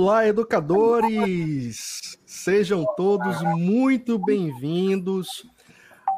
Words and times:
Olá, 0.00 0.24
educadores! 0.28 2.16
Sejam 2.24 2.86
todos 2.96 3.42
muito 3.56 4.16
bem-vindos 4.16 5.44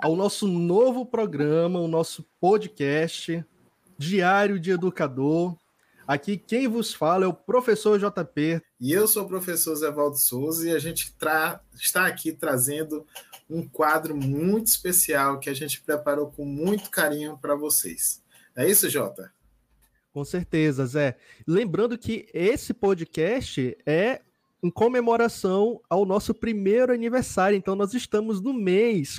ao 0.03 0.15
nosso 0.15 0.47
novo 0.47 1.07
programa, 1.07 1.81
o 1.81 1.89
nosso 1.89 2.23
podcast 2.39 3.43
Diário 3.97 4.61
de 4.61 4.71
Educador. 4.71 5.57
Aqui 6.07 6.37
quem 6.37 6.69
vos 6.69 6.93
fala 6.93 7.25
é 7.25 7.27
o 7.27 7.33
professor 7.33 7.99
JP. 7.99 8.61
E 8.79 8.93
eu 8.93 9.09
sou 9.09 9.25
o 9.25 9.29
professor 9.29 9.75
Zé 9.75 9.91
Valdo 9.91 10.19
Souza 10.19 10.69
e 10.69 10.73
a 10.75 10.79
gente 10.79 11.15
está 11.75 12.07
aqui 12.07 12.33
trazendo 12.33 13.07
um 13.49 13.67
quadro 13.67 14.15
muito 14.15 14.67
especial 14.67 15.39
que 15.39 15.49
a 15.49 15.55
gente 15.55 15.81
preparou 15.81 16.31
com 16.31 16.45
muito 16.45 16.91
carinho 16.91 17.39
para 17.39 17.55
vocês. 17.55 18.23
É 18.55 18.69
isso, 18.69 18.91
Jota? 18.91 19.33
Com 20.13 20.25
certeza, 20.25 20.87
Zé. 20.87 21.17
Lembrando 21.47 21.97
que 21.97 22.27
esse 22.35 22.75
podcast 22.75 23.77
é 23.87 24.23
em 24.63 24.71
comemoração 24.71 25.81
ao 25.89 26.05
nosso 26.05 26.35
primeiro 26.35 26.93
aniversário. 26.93 27.57
Então, 27.57 27.75
nós 27.75 27.95
estamos 27.95 28.41
no 28.41 28.53
mês 28.53 29.19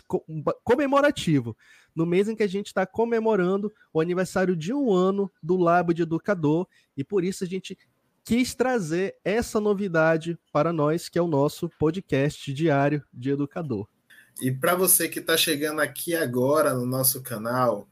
comemorativo, 0.64 1.58
no 1.95 2.06
mês 2.06 2.28
em 2.30 2.36
que 2.36 2.44
a 2.44 2.48
gente 2.48 2.67
está 2.67 2.86
comemorando 2.86 3.72
o 3.94 4.00
aniversário 4.00 4.56
de 4.56 4.73
um 4.73 4.94
ano 4.94 5.31
do 5.42 5.58
Labo 5.58 5.94
de 5.94 6.03
Educador, 6.03 6.67
e 6.95 7.03
por 7.03 7.23
isso 7.23 7.44
a 7.44 7.48
gente 7.48 7.78
quis 8.23 8.54
trazer 8.54 9.16
essa 9.23 9.60
novidade 9.60 10.37
para 10.52 10.71
nós, 10.71 11.10
que 11.10 11.17
é 11.17 11.21
o 11.21 11.27
nosso 11.27 11.70
podcast 11.80 12.54
diário 12.54 13.04
de 13.11 13.32
educador. 13.32 13.87
E 14.42 14.52
para 14.52 14.76
você 14.76 15.10
que 15.10 15.20
está 15.20 15.36
chegando 15.36 15.82
aqui 15.82 16.16
agora 16.16 16.73
no 16.73 16.86
nosso 16.86 17.21
canal, 17.21 17.87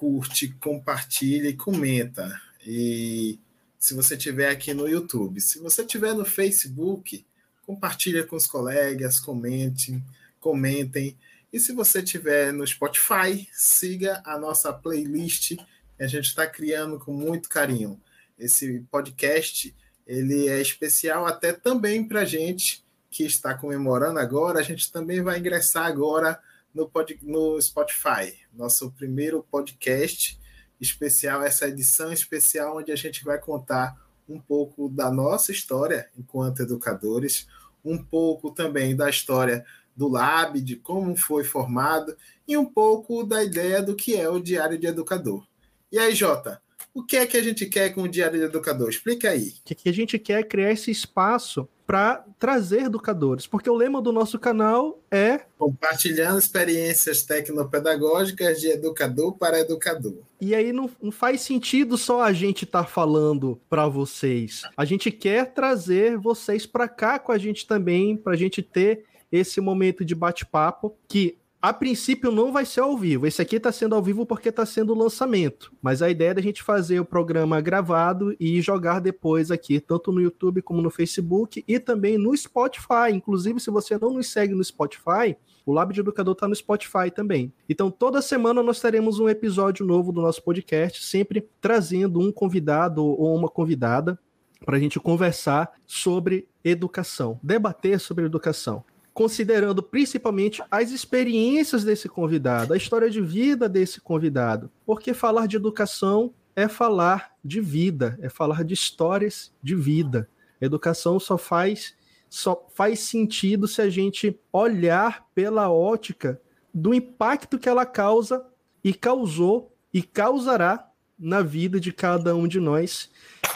curte, 0.00 0.48
compartilha 0.58 1.50
e 1.50 1.54
comenta. 1.54 2.40
E 2.66 3.38
se 3.78 3.92
você 3.92 4.14
estiver 4.14 4.48
aqui 4.48 4.72
no 4.72 4.88
YouTube, 4.88 5.38
se 5.42 5.58
você 5.58 5.82
estiver 5.82 6.14
no 6.14 6.24
Facebook, 6.24 7.22
compartilha 7.66 8.26
com 8.26 8.34
os 8.34 8.46
colegas, 8.46 9.20
comentem, 9.20 10.02
comentem. 10.40 11.18
E 11.52 11.60
se 11.60 11.74
você 11.74 11.98
estiver 11.98 12.50
no 12.50 12.66
Spotify, 12.66 13.46
siga 13.52 14.22
a 14.24 14.38
nossa 14.38 14.72
playlist 14.72 15.56
que 15.98 16.02
a 16.02 16.06
gente 16.06 16.28
está 16.28 16.46
criando 16.46 16.98
com 16.98 17.12
muito 17.12 17.50
carinho. 17.50 18.00
Esse 18.38 18.80
podcast 18.90 19.76
ele 20.06 20.48
é 20.48 20.62
especial 20.62 21.26
até 21.26 21.52
também 21.52 22.08
para 22.08 22.22
a 22.22 22.24
gente 22.24 22.82
que 23.10 23.24
está 23.24 23.52
comemorando 23.52 24.18
agora. 24.18 24.60
A 24.60 24.62
gente 24.62 24.90
também 24.90 25.20
vai 25.20 25.38
ingressar 25.38 25.84
agora 25.84 26.40
no, 26.74 26.88
pod, 26.88 27.18
no 27.22 27.60
Spotify, 27.60 28.34
nosso 28.52 28.90
primeiro 28.92 29.44
podcast 29.50 30.38
especial, 30.80 31.42
essa 31.42 31.68
edição 31.68 32.12
especial 32.12 32.78
onde 32.78 32.90
a 32.90 32.96
gente 32.96 33.24
vai 33.24 33.38
contar 33.38 33.96
um 34.28 34.40
pouco 34.40 34.88
da 34.88 35.10
nossa 35.10 35.52
história 35.52 36.08
enquanto 36.16 36.62
educadores, 36.62 37.46
um 37.84 37.98
pouco 37.98 38.50
também 38.50 38.94
da 38.94 39.10
história 39.10 39.64
do 39.96 40.08
Lab, 40.08 40.60
de 40.60 40.76
como 40.76 41.16
foi 41.16 41.44
formado 41.44 42.16
e 42.46 42.56
um 42.56 42.64
pouco 42.64 43.24
da 43.24 43.42
ideia 43.42 43.82
do 43.82 43.94
que 43.94 44.16
é 44.16 44.28
o 44.28 44.40
Diário 44.40 44.78
de 44.78 44.86
Educador. 44.86 45.46
E 45.92 45.98
aí, 45.98 46.14
Jota, 46.14 46.62
o 46.92 47.04
que 47.04 47.16
é 47.16 47.26
que 47.26 47.36
a 47.36 47.42
gente 47.42 47.66
quer 47.66 47.94
com 47.94 48.02
o 48.02 48.08
Diário 48.08 48.38
de 48.38 48.44
Educador? 48.44 48.88
Explica 48.88 49.30
aí. 49.30 49.54
O 49.60 49.74
que 49.74 49.88
a 49.88 49.92
gente 49.92 50.18
quer 50.18 50.40
é 50.40 50.42
criar 50.42 50.72
esse 50.72 50.90
espaço 50.90 51.68
para 51.86 52.24
trazer 52.38 52.82
educadores, 52.82 53.48
porque 53.48 53.68
o 53.68 53.74
lema 53.74 54.00
do 54.00 54.12
nosso 54.12 54.38
canal 54.38 55.02
é 55.10 55.40
compartilhando 55.58 56.38
experiências 56.38 57.24
tecnopedagógicas 57.24 58.60
de 58.60 58.68
educador 58.68 59.36
para 59.36 59.58
educador. 59.58 60.18
E 60.40 60.54
aí 60.54 60.72
não, 60.72 60.88
não 61.02 61.10
faz 61.10 61.40
sentido 61.40 61.98
só 61.98 62.22
a 62.22 62.32
gente 62.32 62.64
estar 62.64 62.84
tá 62.84 62.88
falando 62.88 63.60
para 63.68 63.88
vocês. 63.88 64.62
A 64.76 64.84
gente 64.84 65.10
quer 65.10 65.52
trazer 65.52 66.16
vocês 66.16 66.64
para 66.64 66.88
cá 66.88 67.18
com 67.18 67.32
a 67.32 67.38
gente 67.38 67.66
também, 67.66 68.16
para 68.16 68.34
a 68.34 68.36
gente 68.36 68.62
ter 68.62 69.04
esse 69.32 69.60
momento 69.60 70.04
de 70.04 70.14
bate-papo 70.14 70.96
que 71.08 71.39
a 71.62 71.74
princípio 71.74 72.30
não 72.30 72.52
vai 72.52 72.64
ser 72.64 72.80
ao 72.80 72.96
vivo. 72.96 73.26
Esse 73.26 73.42
aqui 73.42 73.56
está 73.56 73.70
sendo 73.70 73.94
ao 73.94 74.02
vivo 74.02 74.24
porque 74.24 74.48
está 74.48 74.64
sendo 74.64 74.94
lançamento. 74.94 75.70
Mas 75.82 76.00
a 76.00 76.08
ideia 76.08 76.30
é 76.30 76.34
da 76.34 76.40
gente 76.40 76.62
fazer 76.62 76.98
o 77.00 77.04
programa 77.04 77.60
gravado 77.60 78.34
e 78.40 78.62
jogar 78.62 78.98
depois 78.98 79.50
aqui, 79.50 79.78
tanto 79.78 80.10
no 80.10 80.22
YouTube 80.22 80.62
como 80.62 80.80
no 80.80 80.90
Facebook 80.90 81.62
e 81.68 81.78
também 81.78 82.16
no 82.16 82.34
Spotify. 82.34 83.12
Inclusive, 83.12 83.60
se 83.60 83.70
você 83.70 83.98
não 83.98 84.14
nos 84.14 84.32
segue 84.32 84.54
no 84.54 84.64
Spotify, 84.64 85.36
o 85.66 85.72
Lab 85.72 85.92
de 85.92 86.00
Educador 86.00 86.32
está 86.32 86.48
no 86.48 86.54
Spotify 86.54 87.10
também. 87.14 87.52
Então, 87.68 87.90
toda 87.90 88.22
semana 88.22 88.62
nós 88.62 88.80
teremos 88.80 89.18
um 89.18 89.28
episódio 89.28 89.84
novo 89.84 90.12
do 90.12 90.22
nosso 90.22 90.42
podcast, 90.42 91.04
sempre 91.04 91.46
trazendo 91.60 92.20
um 92.20 92.32
convidado 92.32 93.04
ou 93.04 93.36
uma 93.36 93.50
convidada 93.50 94.18
para 94.64 94.78
a 94.78 94.80
gente 94.80 94.98
conversar 94.98 95.72
sobre 95.86 96.48
educação, 96.64 97.38
debater 97.42 98.00
sobre 98.00 98.24
educação 98.24 98.82
considerando 99.20 99.82
principalmente 99.82 100.62
as 100.70 100.90
experiências 100.90 101.84
desse 101.84 102.08
convidado, 102.08 102.72
a 102.72 102.76
história 102.78 103.10
de 103.10 103.20
vida 103.20 103.68
desse 103.68 104.00
convidado. 104.00 104.70
Porque 104.86 105.12
falar 105.12 105.46
de 105.46 105.56
educação 105.56 106.32
é 106.56 106.66
falar 106.66 107.34
de 107.44 107.60
vida, 107.60 108.18
é 108.22 108.30
falar 108.30 108.64
de 108.64 108.72
histórias 108.72 109.52
de 109.62 109.74
vida. 109.74 110.26
educação 110.58 111.20
só 111.20 111.36
faz 111.36 111.94
só 112.30 112.66
faz 112.74 113.00
sentido 113.00 113.68
se 113.68 113.82
a 113.82 113.90
gente 113.90 114.40
olhar 114.50 115.26
pela 115.34 115.70
ótica 115.70 116.40
do 116.72 116.94
impacto 116.94 117.58
que 117.58 117.68
ela 117.68 117.84
causa 117.84 118.46
e 118.82 118.94
causou 118.94 119.70
e 119.92 120.00
causará 120.00 120.88
na 121.18 121.42
vida 121.42 121.78
de 121.78 121.92
cada 121.92 122.34
um 122.34 122.48
de 122.48 122.58
nós. 122.58 123.10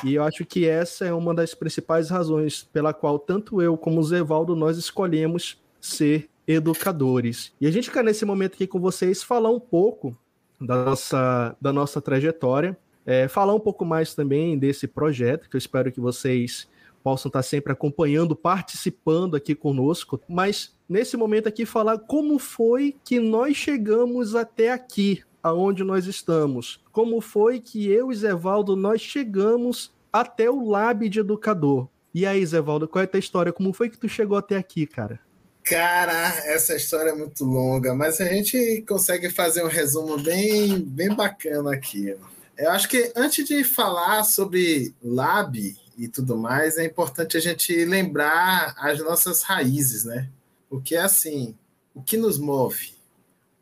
E 0.05 0.13
eu 0.13 0.25
acho 0.25 0.45
que 0.45 0.69
essa 0.69 1.07
é 1.07 1.15
uma 1.15 1.33
das 1.33 1.55
principais 1.55 2.11
razões 2.11 2.63
pela 2.63 2.93
qual 2.93 3.19
tanto 3.19 3.63
eu 3.63 3.79
como 3.79 4.01
o 4.01 4.05
Zevaldo 4.05 4.55
nós 4.55 4.77
escolhemos 4.77 5.64
ser 5.85 6.31
educadores. 6.47 7.53
E 7.61 7.67
a 7.67 7.71
gente 7.71 7.91
quer 7.91 8.03
nesse 8.03 8.25
momento 8.25 8.55
aqui 8.55 8.67
com 8.67 8.81
vocês 8.81 9.23
falar 9.23 9.51
um 9.51 9.61
pouco 9.61 10.17
da 10.61 10.85
nossa, 10.85 11.57
da 11.61 11.73
nossa 11.73 12.01
trajetória, 12.01 12.77
é, 13.05 13.29
falar 13.29 13.55
um 13.55 13.61
pouco 13.61 13.85
mais 13.85 14.15
também 14.15 14.59
desse 14.59 14.87
projeto, 14.87 15.49
que 15.49 15.57
eu 15.57 15.59
espero 15.59 15.93
que 15.93 16.01
vocês 16.01 16.67
possam 17.03 17.29
estar 17.29 17.43
sempre 17.43 17.71
acompanhando, 17.71 18.35
participando 18.35 19.37
aqui 19.37 19.55
conosco, 19.55 20.19
mas 20.27 20.75
nesse 20.89 21.19
momento 21.19 21.49
aqui 21.49 21.67
falar 21.67 21.99
como 21.99 22.39
foi 22.39 22.97
que 23.05 23.21
nós 23.21 23.55
chegamos 23.55 24.35
até 24.35 24.73
aqui, 24.73 25.23
aonde 25.43 25.85
nós 25.85 26.07
estamos. 26.07 26.81
Como 26.91 27.21
foi 27.21 27.61
que 27.61 27.87
eu 27.91 28.11
e 28.11 28.15
Zevaldo 28.15 28.75
nós 28.75 29.03
chegamos 29.03 29.93
até 30.11 30.49
o 30.49 30.67
Lab 30.67 31.07
de 31.11 31.21
Educador. 31.21 31.89
E 32.15 32.25
aí, 32.25 32.47
Zevaldo, 32.47 32.89
qual 32.89 33.03
é 33.03 33.05
a 33.05 33.09
tua 33.09 33.19
história? 33.19 33.53
Como 33.53 33.73
foi 33.73 33.91
que 33.91 33.99
tu 33.99 34.09
chegou 34.09 34.39
até 34.39 34.57
aqui, 34.57 34.87
cara? 34.87 35.21
Cara, 35.65 36.29
essa 36.45 36.77
história 36.77 37.09
é 37.09 37.15
muito 37.15 37.43
longa, 37.43 37.95
mas 37.95 38.21
a 38.21 38.27
gente 38.27 38.85
consegue 38.87 39.31
fazer 39.31 39.65
um 39.65 39.69
resumo 39.69 40.19
bem, 40.19 40.79
bem 40.79 41.09
bacana 41.09 41.73
aqui. 41.73 42.15
Eu 42.59 42.71
acho 42.71 42.87
que 42.87 43.11
antes 43.17 43.47
de 43.47 43.65
falar 43.65 44.25
sobre 44.25 44.95
Lab 45.03 45.75
e 45.97 46.07
tudo 46.07 46.37
mais, 46.37 46.77
é 46.77 46.85
importante 46.85 47.39
a 47.39 47.41
gente 47.41 47.83
lembrar 47.87 48.75
as 48.77 48.99
nossas 48.99 49.41
raízes, 49.41 50.05
né? 50.05 50.29
Porque 50.69 50.97
assim, 50.97 51.57
o 51.95 52.03
que 52.03 52.19
nos 52.19 52.37
move? 52.37 52.93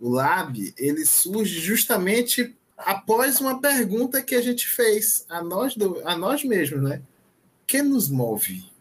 O 0.00 0.08
Lab, 0.08 0.74
ele 0.76 1.06
surge 1.06 1.60
justamente 1.60 2.52
após 2.76 3.40
uma 3.40 3.60
pergunta 3.60 4.20
que 4.20 4.34
a 4.34 4.42
gente 4.42 4.66
fez 4.66 5.24
a 5.28 5.40
nós, 5.40 5.76
do, 5.76 6.02
a 6.04 6.16
nós 6.16 6.42
mesmos, 6.42 6.82
né? 6.82 7.00
O 7.62 7.66
que 7.66 7.80
nos 7.80 8.08
move? 8.08 8.71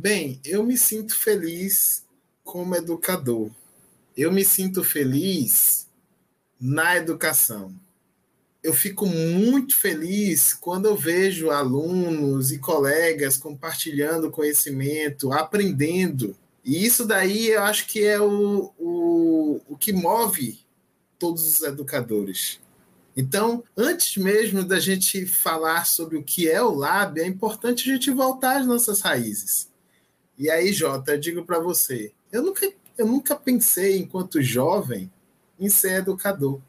Bem, 0.00 0.40
eu 0.44 0.62
me 0.62 0.78
sinto 0.78 1.18
feliz 1.18 2.04
como 2.44 2.76
educador. 2.76 3.50
Eu 4.16 4.30
me 4.30 4.44
sinto 4.44 4.84
feliz 4.84 5.88
na 6.60 6.96
educação. 6.96 7.74
Eu 8.62 8.72
fico 8.72 9.06
muito 9.06 9.76
feliz 9.76 10.54
quando 10.54 10.86
eu 10.86 10.94
vejo 10.94 11.50
alunos 11.50 12.52
e 12.52 12.60
colegas 12.60 13.36
compartilhando 13.36 14.30
conhecimento, 14.30 15.32
aprendendo. 15.32 16.36
E 16.64 16.86
isso 16.86 17.04
daí 17.04 17.48
eu 17.48 17.64
acho 17.64 17.88
que 17.88 18.04
é 18.04 18.20
o, 18.20 18.72
o, 18.78 19.60
o 19.68 19.76
que 19.76 19.92
move 19.92 20.60
todos 21.18 21.44
os 21.44 21.62
educadores. 21.62 22.60
Então, 23.16 23.64
antes 23.76 24.16
mesmo 24.16 24.62
da 24.62 24.78
gente 24.78 25.26
falar 25.26 25.86
sobre 25.86 26.16
o 26.16 26.22
que 26.22 26.48
é 26.48 26.62
o 26.62 26.72
Lab, 26.72 27.20
é 27.20 27.26
importante 27.26 27.90
a 27.90 27.94
gente 27.94 28.12
voltar 28.12 28.58
às 28.60 28.66
nossas 28.66 29.00
raízes. 29.00 29.67
E 30.38 30.48
aí, 30.48 30.72
Jota, 30.72 31.12
eu 31.12 31.18
digo 31.18 31.44
para 31.44 31.58
você, 31.58 32.12
eu 32.30 32.42
nunca, 32.42 32.70
eu 32.96 33.06
nunca 33.06 33.34
pensei, 33.34 33.98
enquanto 33.98 34.40
jovem, 34.40 35.10
em 35.58 35.68
ser 35.68 35.98
educador. 35.98 36.60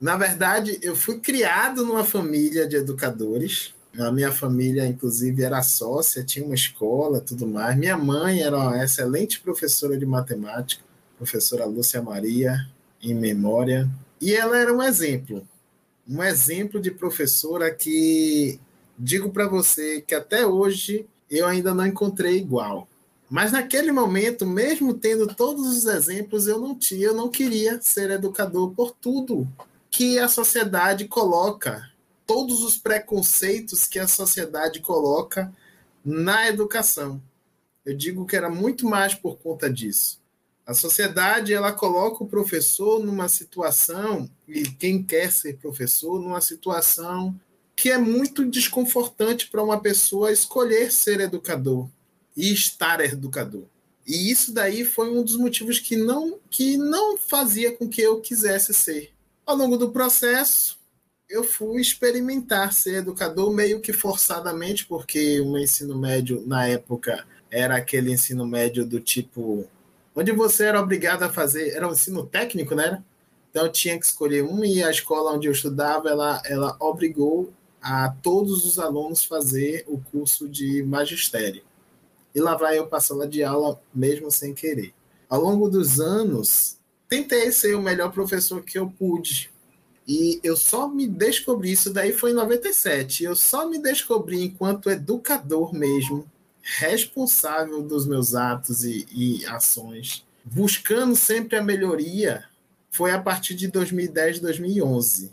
Na 0.00 0.16
verdade, 0.16 0.78
eu 0.82 0.96
fui 0.96 1.20
criado 1.20 1.84
numa 1.84 2.02
família 2.02 2.66
de 2.66 2.76
educadores. 2.76 3.74
A 3.98 4.10
minha 4.10 4.32
família, 4.32 4.86
inclusive, 4.86 5.42
era 5.42 5.62
sócia, 5.62 6.24
tinha 6.24 6.46
uma 6.46 6.54
escola, 6.54 7.20
tudo 7.20 7.46
mais. 7.46 7.76
Minha 7.76 7.98
mãe 7.98 8.40
era 8.40 8.56
uma 8.56 8.82
excelente 8.82 9.40
professora 9.40 9.98
de 9.98 10.06
matemática, 10.06 10.82
professora 11.18 11.66
Lúcia 11.66 12.00
Maria, 12.00 12.66
em 13.02 13.14
memória. 13.14 13.86
E 14.18 14.34
ela 14.34 14.56
era 14.56 14.72
um 14.72 14.82
exemplo, 14.82 15.46
um 16.08 16.22
exemplo 16.22 16.80
de 16.80 16.90
professora 16.90 17.70
que 17.70 18.58
digo 18.98 19.30
para 19.30 19.46
você 19.46 20.00
que 20.00 20.14
até 20.14 20.46
hoje 20.46 21.06
eu 21.30 21.46
ainda 21.46 21.74
não 21.74 21.86
encontrei 21.86 22.38
igual. 22.38 22.88
Mas 23.30 23.52
naquele 23.52 23.92
momento, 23.92 24.44
mesmo 24.44 24.92
tendo 24.92 25.32
todos 25.32 25.64
os 25.64 25.86
exemplos, 25.86 26.48
eu 26.48 26.58
não 26.58 26.74
tinha, 26.74 27.06
eu 27.06 27.14
não 27.14 27.28
queria 27.28 27.80
ser 27.80 28.10
educador 28.10 28.72
por 28.74 28.90
tudo 28.90 29.46
que 29.88 30.18
a 30.18 30.26
sociedade 30.26 31.06
coloca, 31.06 31.88
todos 32.26 32.64
os 32.64 32.76
preconceitos 32.76 33.86
que 33.86 34.00
a 34.00 34.08
sociedade 34.08 34.80
coloca 34.80 35.52
na 36.04 36.48
educação. 36.48 37.22
Eu 37.86 37.96
digo 37.96 38.26
que 38.26 38.34
era 38.34 38.50
muito 38.50 38.84
mais 38.84 39.14
por 39.14 39.38
conta 39.38 39.70
disso. 39.70 40.20
A 40.66 40.74
sociedade 40.74 41.54
ela 41.54 41.72
coloca 41.72 42.24
o 42.24 42.28
professor 42.28 42.98
numa 42.98 43.28
situação 43.28 44.28
e 44.48 44.62
quem 44.62 45.04
quer 45.04 45.30
ser 45.30 45.56
professor 45.56 46.20
numa 46.20 46.40
situação 46.40 47.40
que 47.76 47.90
é 47.90 47.96
muito 47.96 48.44
desconfortante 48.44 49.48
para 49.48 49.62
uma 49.62 49.80
pessoa 49.80 50.32
escolher 50.32 50.90
ser 50.90 51.20
educador 51.20 51.88
e 52.40 52.54
estar 52.54 53.00
educador. 53.00 53.64
E 54.06 54.30
isso 54.30 54.52
daí 54.54 54.82
foi 54.82 55.10
um 55.10 55.22
dos 55.22 55.36
motivos 55.36 55.78
que 55.78 55.94
não, 55.94 56.38
que 56.48 56.78
não 56.78 57.18
fazia 57.18 57.76
com 57.76 57.86
que 57.86 58.00
eu 58.00 58.20
quisesse 58.22 58.72
ser. 58.72 59.12
Ao 59.44 59.54
longo 59.54 59.76
do 59.76 59.90
processo, 59.90 60.78
eu 61.28 61.44
fui 61.44 61.82
experimentar 61.82 62.72
ser 62.72 62.94
educador 62.94 63.52
meio 63.52 63.78
que 63.78 63.92
forçadamente, 63.92 64.86
porque 64.86 65.38
o 65.40 65.58
ensino 65.58 65.96
médio, 65.96 66.42
na 66.46 66.66
época, 66.66 67.26
era 67.50 67.76
aquele 67.76 68.10
ensino 68.10 68.46
médio 68.46 68.86
do 68.86 69.00
tipo. 69.00 69.68
onde 70.16 70.32
você 70.32 70.64
era 70.64 70.80
obrigado 70.80 71.24
a 71.24 71.28
fazer. 71.28 71.74
Era 71.74 71.86
um 71.86 71.92
ensino 71.92 72.24
técnico, 72.24 72.74
né? 72.74 73.02
Então 73.50 73.66
eu 73.66 73.72
tinha 73.72 73.98
que 73.98 74.06
escolher 74.06 74.44
um, 74.44 74.64
e 74.64 74.82
a 74.82 74.90
escola 74.90 75.32
onde 75.32 75.46
eu 75.46 75.52
estudava, 75.52 76.08
ela, 76.08 76.42
ela 76.46 76.76
obrigou 76.80 77.52
a 77.82 78.08
todos 78.22 78.64
os 78.64 78.78
alunos 78.78 79.24
fazer 79.24 79.84
o 79.86 79.98
curso 79.98 80.48
de 80.48 80.82
magistério. 80.82 81.62
E 82.34 82.40
lá 82.40 82.56
vai 82.56 82.78
eu 82.78 82.86
para 82.86 82.98
a 82.98 83.00
sala 83.00 83.26
de 83.26 83.42
aula, 83.42 83.80
mesmo 83.94 84.30
sem 84.30 84.54
querer. 84.54 84.94
Ao 85.28 85.40
longo 85.40 85.68
dos 85.68 86.00
anos, 86.00 86.78
tentei 87.08 87.50
ser 87.52 87.74
o 87.74 87.82
melhor 87.82 88.12
professor 88.12 88.62
que 88.62 88.78
eu 88.78 88.88
pude. 88.90 89.50
E 90.06 90.40
eu 90.42 90.56
só 90.56 90.88
me 90.88 91.06
descobri, 91.06 91.72
isso 91.72 91.92
daí 91.92 92.12
foi 92.12 92.30
em 92.30 92.34
97, 92.34 93.24
eu 93.24 93.36
só 93.36 93.68
me 93.68 93.78
descobri 93.78 94.42
enquanto 94.42 94.90
educador 94.90 95.72
mesmo, 95.72 96.28
responsável 96.62 97.82
dos 97.82 98.06
meus 98.06 98.34
atos 98.34 98.82
e, 98.82 99.06
e 99.12 99.46
ações, 99.46 100.26
buscando 100.44 101.14
sempre 101.14 101.56
a 101.56 101.62
melhoria, 101.62 102.44
foi 102.90 103.12
a 103.12 103.20
partir 103.20 103.54
de 103.54 103.68
2010, 103.68 104.40
2011 104.40 105.30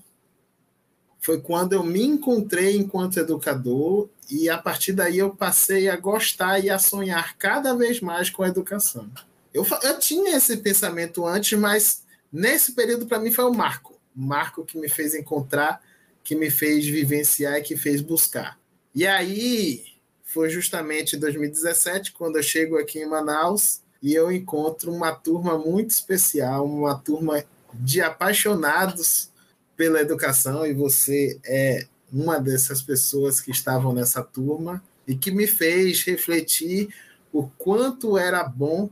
foi 1.28 1.42
quando 1.42 1.74
eu 1.74 1.84
me 1.84 2.02
encontrei 2.02 2.78
enquanto 2.78 3.20
educador 3.20 4.08
e 4.30 4.50
a 4.50 4.58
partir 4.58 4.94
daí 4.94 5.18
eu 5.20 5.30
passei 5.30 5.90
a 5.90 5.96
gostar 5.96 6.60
e 6.60 6.70
a 6.70 6.78
sonhar 6.78 7.38
cada 7.38 7.74
vez 7.74 8.02
mais 8.02 8.30
com 8.30 8.44
a 8.44 8.48
educação. 8.48 9.10
Eu, 9.54 9.66
eu 9.84 10.00
tinha 10.00 10.36
esse 10.36 10.58
pensamento 10.58 11.26
antes, 11.26 11.58
mas 11.58 12.04
nesse 12.32 12.74
período 12.74 13.06
para 13.08 13.20
mim 13.20 13.32
foi 13.32 13.46
o 13.46 13.54
marco. 13.54 14.00
O 14.16 14.22
marco 14.22 14.66
que 14.66 14.78
me 14.78 14.90
fez 14.90 15.16
encontrar, 15.16 15.82
que 16.24 16.36
me 16.36 16.50
fez 16.50 16.86
vivenciar 16.86 17.58
e 17.58 17.62
que 17.62 17.78
fez 17.78 18.02
buscar. 18.02 18.60
E 18.94 19.08
aí 19.08 19.84
foi 20.24 20.50
justamente 20.50 21.16
em 21.16 21.20
2017 21.20 22.12
quando 22.12 22.36
eu 22.36 22.44
chego 22.44 22.78
aqui 22.78 23.00
em 23.00 23.08
Manaus 23.08 23.82
e 24.02 24.14
eu 24.14 24.32
encontro 24.32 24.92
uma 24.92 25.12
turma 25.12 25.58
muito 25.58 25.92
especial, 25.92 26.66
uma 26.66 26.96
turma 26.96 27.44
de 27.74 28.02
apaixonados 28.02 29.30
pela 29.76 30.02
educação 30.02 30.66
e 30.66 30.74
você 30.74 31.40
é 31.46 31.86
uma 32.12 32.40
dessas 32.40 32.82
pessoas 32.82 33.42
que 33.42 33.52
estavam 33.52 33.94
nessa 33.94 34.24
turma 34.24 34.84
e 35.08 35.16
que 35.16 35.32
me 35.32 35.48
fez 35.48 36.04
refletir 36.04 36.94
o 37.32 37.48
quanto 37.48 38.18
era 38.18 38.44
bom 38.44 38.90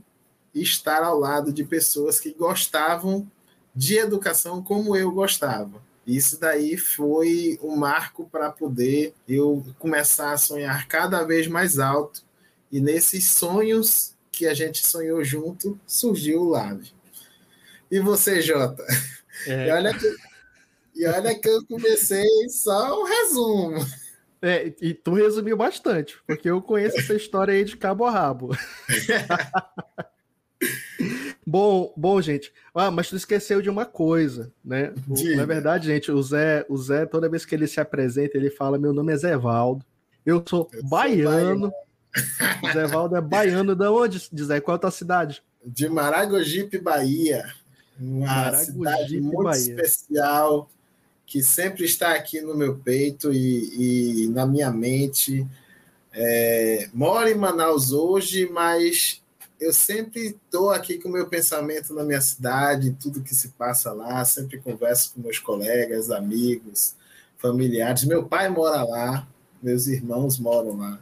estar 0.53 1.03
ao 1.03 1.19
lado 1.19 1.51
de 1.51 1.63
pessoas 1.63 2.19
que 2.19 2.33
gostavam 2.33 3.29
de 3.75 3.97
educação 3.97 4.63
como 4.63 4.95
eu 4.95 5.11
gostava. 5.11 5.83
Isso 6.07 6.39
daí 6.39 6.77
foi 6.77 7.59
um 7.61 7.75
marco 7.75 8.29
para 8.31 8.51
poder 8.51 9.13
eu 9.27 9.65
começar 9.79 10.31
a 10.33 10.37
sonhar 10.37 10.87
cada 10.87 11.23
vez 11.23 11.47
mais 11.47 11.79
alto. 11.79 12.23
E 12.71 12.79
nesses 12.79 13.29
sonhos 13.29 14.13
que 14.31 14.45
a 14.45 14.53
gente 14.53 14.85
sonhou 14.85 15.23
junto, 15.23 15.79
surgiu 15.87 16.41
o 16.41 16.49
Lave. 16.49 16.93
E 17.89 17.99
você, 17.99 18.41
Jota? 18.41 18.85
É. 19.47 19.71
olha 19.73 19.93
que 19.97 20.07
e 20.95 21.05
olha 21.05 21.37
que 21.37 21.49
eu 21.49 21.65
comecei 21.67 22.27
só 22.49 23.01
um 23.01 23.05
resumo. 23.05 23.85
É, 24.41 24.73
e 24.79 24.93
tu 24.93 25.13
resumiu 25.13 25.57
bastante, 25.57 26.17
porque 26.27 26.49
eu 26.49 26.61
conheço 26.61 26.99
essa 26.99 27.15
história 27.15 27.53
aí 27.53 27.65
de 27.65 27.75
cabo 27.75 28.05
a 28.05 28.11
rabo. 28.11 28.55
bom, 31.45 31.93
bom, 31.97 32.21
gente. 32.21 32.53
Ah, 32.73 32.91
mas 32.91 33.09
tu 33.09 33.15
esqueceu 33.15 33.61
de 33.61 33.69
uma 33.69 33.85
coisa, 33.85 34.53
né? 34.63 34.93
O, 35.09 35.35
na 35.35 35.45
verdade, 35.45 35.87
gente, 35.87 36.11
o 36.11 36.21
Zé, 36.21 36.65
o 36.69 36.77
Zé, 36.77 37.05
toda 37.05 37.27
vez 37.27 37.43
que 37.43 37.55
ele 37.55 37.67
se 37.67 37.79
apresenta, 37.79 38.37
ele 38.37 38.51
fala: 38.51 38.77
Meu 38.77 38.93
nome 38.93 39.13
é 39.13 39.17
Zé 39.17 39.35
Valdo. 39.35 39.83
Eu 40.25 40.43
sou 40.47 40.69
eu 40.71 40.83
baiano. 40.83 41.71
Sou 42.61 42.71
Zé 42.71 42.87
Valdo 42.87 43.15
é 43.15 43.21
baiano. 43.21 43.75
Da 43.75 43.91
onde, 43.91 44.19
Zé? 44.19 44.61
Qual 44.61 44.75
é 44.75 44.77
a 44.77 44.81
tua 44.81 44.91
cidade? 44.91 45.43
De 45.65 45.89
Maragogipe, 45.89 46.77
Bahia. 46.77 47.43
Uma 47.99 48.27
Maragogipe, 48.27 48.73
cidade 48.73 49.21
muito 49.21 49.43
Bahia. 49.43 49.57
especial 49.57 50.69
que 51.25 51.41
sempre 51.41 51.85
está 51.85 52.13
aqui 52.13 52.41
no 52.41 52.55
meu 52.55 52.77
peito 52.77 53.33
e, 53.33 54.25
e 54.25 54.27
na 54.29 54.45
minha 54.45 54.71
mente. 54.71 55.45
É, 56.13 56.89
moro 56.93 57.27
em 57.27 57.35
Manaus 57.35 57.91
hoje, 57.91 58.47
mas 58.49 59.21
eu 59.59 59.73
sempre 59.73 60.27
estou 60.27 60.71
aqui 60.71 60.97
com 60.97 61.09
o 61.09 61.11
meu 61.11 61.27
pensamento 61.27 61.93
na 61.93 62.03
minha 62.03 62.21
cidade, 62.21 62.95
tudo 63.01 63.23
que 63.23 63.33
se 63.33 63.49
passa 63.49 63.91
lá, 63.91 64.23
sempre 64.23 64.59
converso 64.59 65.13
com 65.13 65.21
meus 65.21 65.39
colegas, 65.39 66.11
amigos, 66.11 66.95
familiares. 67.37 68.05
Meu 68.05 68.25
pai 68.25 68.49
mora 68.49 68.83
lá, 68.83 69.27
meus 69.61 69.87
irmãos 69.87 70.37
moram 70.37 70.77
lá. 70.77 70.99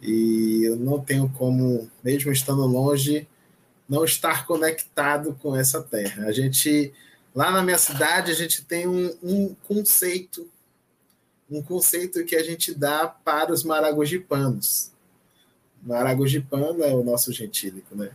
E 0.00 0.62
eu 0.64 0.76
não 0.76 0.98
tenho 1.00 1.28
como, 1.28 1.88
mesmo 2.02 2.32
estando 2.32 2.66
longe, 2.66 3.28
não 3.88 4.04
estar 4.04 4.46
conectado 4.46 5.38
com 5.40 5.54
essa 5.54 5.80
terra. 5.82 6.26
A 6.26 6.32
gente 6.32 6.92
Lá 7.34 7.50
na 7.50 7.62
minha 7.62 7.78
cidade, 7.78 8.30
a 8.30 8.34
gente 8.34 8.62
tem 8.62 8.86
um, 8.86 9.16
um 9.22 9.54
conceito, 9.66 10.48
um 11.50 11.62
conceito 11.62 12.24
que 12.24 12.36
a 12.36 12.42
gente 12.42 12.74
dá 12.74 13.06
para 13.06 13.52
os 13.52 13.64
maragogipanos. 13.64 14.90
Maragogipano 15.82 16.84
é 16.84 16.94
o 16.94 17.02
nosso 17.02 17.32
gentílico, 17.32 17.96
né? 17.96 18.10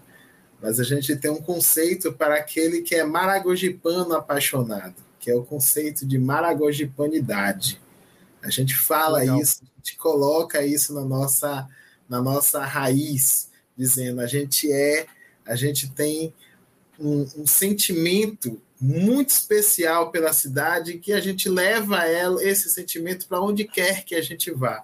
Mas 0.61 0.79
a 0.79 0.83
gente 0.83 1.15
tem 1.15 1.29
um 1.29 1.41
conceito 1.41 2.13
para 2.13 2.35
aquele 2.35 2.81
que 2.81 2.95
é 2.95 3.03
maragogipano 3.03 4.13
apaixonado, 4.15 4.95
que 5.19 5.29
é 5.29 5.35
o 5.35 5.43
conceito 5.43 6.05
de 6.05 6.17
maragogipanidade. 6.17 7.81
A 8.41 8.49
gente 8.49 8.75
fala 8.75 9.19
Legal. 9.19 9.41
isso, 9.41 9.61
a 9.63 9.77
gente 9.77 9.97
coloca 9.97 10.63
isso 10.63 10.93
na 10.93 11.03
nossa, 11.03 11.67
na 12.07 12.21
nossa 12.21 12.63
raiz, 12.63 13.49
dizendo 13.75 14.21
a 14.21 14.27
gente 14.27 14.71
é, 14.71 15.05
a 15.45 15.55
gente 15.55 15.89
tem 15.89 16.33
um, 16.99 17.27
um 17.37 17.45
sentimento 17.45 18.59
muito 18.79 19.29
especial 19.29 20.11
pela 20.11 20.33
cidade 20.33 20.99
que 20.99 21.11
a 21.11 21.19
gente 21.19 21.49
leva 21.49 22.05
ela 22.05 22.43
esse 22.43 22.69
sentimento 22.69 23.27
para 23.27 23.41
onde 23.41 23.65
quer 23.65 24.03
que 24.03 24.15
a 24.15 24.21
gente 24.21 24.51
vá. 24.51 24.83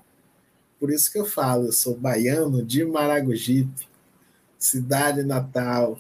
Por 0.80 0.92
isso 0.92 1.12
que 1.12 1.18
eu 1.18 1.26
falo, 1.26 1.68
eu 1.68 1.72
sou 1.72 1.96
baiano 1.96 2.64
de 2.64 2.84
Maragogipe, 2.84 3.88
cidade 4.58 5.24
natal. 5.24 6.00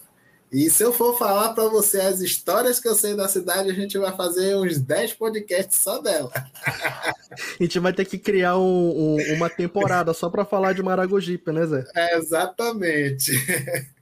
E 0.52 0.70
se 0.70 0.84
eu 0.84 0.94
for 0.94 1.18
falar 1.18 1.54
para 1.54 1.68
você 1.68 2.00
as 2.00 2.20
histórias 2.20 2.80
que 2.80 2.88
eu 2.88 2.94
sei 2.94 3.16
da 3.16 3.28
cidade, 3.28 3.70
a 3.72 3.74
gente 3.74 3.98
vai 3.98 4.16
fazer 4.16 4.56
uns 4.56 4.78
10 4.78 5.14
podcasts 5.14 5.80
só 5.80 6.00
dela. 6.00 6.32
A 7.60 7.64
gente 7.64 7.80
vai 7.80 7.92
ter 7.92 8.06
que 8.06 8.20
criar 8.20 8.60
um, 8.60 9.16
um, 9.16 9.34
uma 9.34 9.50
temporada 9.50 10.14
só 10.14 10.30
para 10.30 10.46
falar 10.46 10.74
de 10.74 10.84
Maragogipe, 10.84 11.52
né, 11.52 11.66
Zé? 11.66 11.84
É, 11.96 12.18
exatamente. 12.18 13.32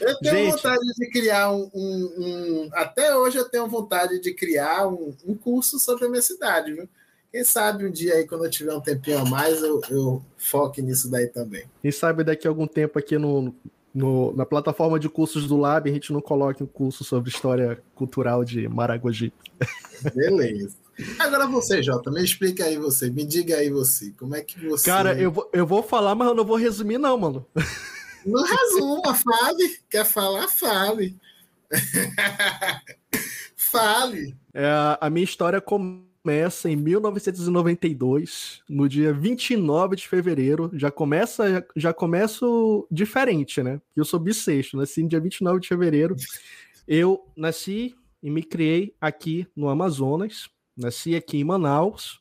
Eu 0.00 0.18
tenho 0.18 0.34
Gente, 0.36 0.52
vontade 0.52 0.86
de 0.96 1.10
criar 1.10 1.52
um, 1.52 1.68
um, 1.74 2.14
um, 2.18 2.70
Até 2.72 3.16
hoje 3.16 3.36
eu 3.36 3.48
tenho 3.48 3.66
vontade 3.66 4.20
de 4.20 4.32
criar 4.32 4.86
um, 4.86 5.14
um, 5.26 5.34
curso 5.34 5.78
sobre 5.78 6.06
a 6.06 6.08
minha 6.08 6.22
cidade, 6.22 6.72
viu? 6.72 6.88
Quem 7.32 7.44
sabe 7.44 7.86
um 7.86 7.90
dia 7.90 8.14
aí, 8.14 8.26
quando 8.26 8.44
eu 8.44 8.50
tiver 8.50 8.74
um 8.74 8.80
tempinho 8.80 9.18
a 9.18 9.24
mais, 9.24 9.62
eu, 9.62 9.80
eu 9.88 10.22
foque 10.36 10.82
nisso 10.82 11.10
daí 11.10 11.28
também. 11.28 11.64
Quem 11.80 11.90
sabe 11.92 12.24
daqui 12.24 12.46
a 12.46 12.50
algum 12.50 12.66
tempo 12.66 12.98
aqui 12.98 13.18
no, 13.18 13.54
no, 13.94 14.32
na 14.34 14.46
plataforma 14.46 14.98
de 14.98 15.08
cursos 15.08 15.46
do 15.46 15.56
Lab 15.56 15.88
a 15.88 15.92
gente 15.92 16.12
não 16.12 16.20
coloque 16.20 16.62
um 16.62 16.66
curso 16.66 17.04
sobre 17.04 17.30
história 17.30 17.80
cultural 17.94 18.44
de 18.44 18.68
Maragogi. 18.68 19.32
Beleza. 20.14 20.76
Agora 21.18 21.46
você, 21.46 21.82
Jota, 21.82 22.10
me 22.10 22.22
explica 22.22 22.64
aí 22.64 22.76
você, 22.76 23.10
me 23.10 23.24
diga 23.24 23.56
aí 23.56 23.70
você, 23.70 24.12
como 24.18 24.34
é 24.34 24.42
que 24.42 24.66
você... 24.66 24.84
Cara, 24.84 25.18
eu 25.18 25.30
vou, 25.30 25.48
eu 25.52 25.66
vou 25.66 25.82
falar, 25.82 26.14
mas 26.14 26.28
eu 26.28 26.34
não 26.34 26.44
vou 26.44 26.56
resumir 26.56 26.98
não, 26.98 27.16
mano. 27.16 27.46
Não 28.24 28.42
resuma, 28.42 29.14
fale. 29.14 29.78
Quer 29.88 30.04
falar, 30.04 30.48
fale. 30.48 31.16
fale. 33.56 34.36
É, 34.52 34.68
a 35.00 35.08
minha 35.08 35.24
história 35.24 35.60
começa 35.60 36.68
em 36.68 36.76
1992, 36.76 38.62
no 38.68 38.88
dia 38.88 39.12
29 39.12 39.96
de 39.96 40.08
fevereiro. 40.08 40.70
Já 40.74 40.90
começa, 40.90 41.50
já, 41.50 41.64
já 41.76 41.94
começo 41.94 42.86
diferente, 42.90 43.62
né? 43.62 43.80
Eu 43.96 44.04
sou 44.04 44.20
bissexto, 44.20 44.76
nasci 44.76 45.02
no 45.02 45.08
dia 45.08 45.20
29 45.20 45.60
de 45.60 45.68
fevereiro. 45.68 46.16
Eu 46.86 47.24
nasci 47.36 47.94
e 48.22 48.30
me 48.30 48.42
criei 48.42 48.94
aqui 49.00 49.46
no 49.56 49.68
Amazonas, 49.68 50.50
nasci 50.76 51.14
aqui 51.14 51.38
em 51.38 51.44
Manaus, 51.44 52.20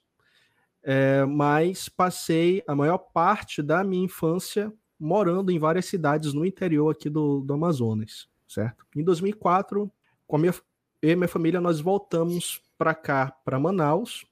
é, 0.83 1.25
mas 1.25 1.89
passei 1.89 2.63
a 2.65 2.73
maior 2.73 2.97
parte 2.97 3.61
da 3.61 3.83
minha 3.83 4.05
infância 4.05 4.71
morando 4.99 5.51
em 5.51 5.57
várias 5.57 5.85
cidades 5.85 6.33
no 6.33 6.45
interior 6.45 6.91
aqui 6.91 7.09
do, 7.09 7.39
do 7.39 7.53
Amazonas, 7.53 8.27
certo? 8.47 8.85
Em 8.95 9.03
2004, 9.03 9.89
com 10.27 10.35
a 10.35 10.39
minha, 10.39 10.53
eu 11.01 11.11
e 11.11 11.15
minha 11.15 11.27
família, 11.27 11.61
nós 11.61 11.79
voltamos 11.79 12.61
para 12.77 12.93
cá, 12.93 13.31
para 13.45 13.59
Manaus. 13.59 14.25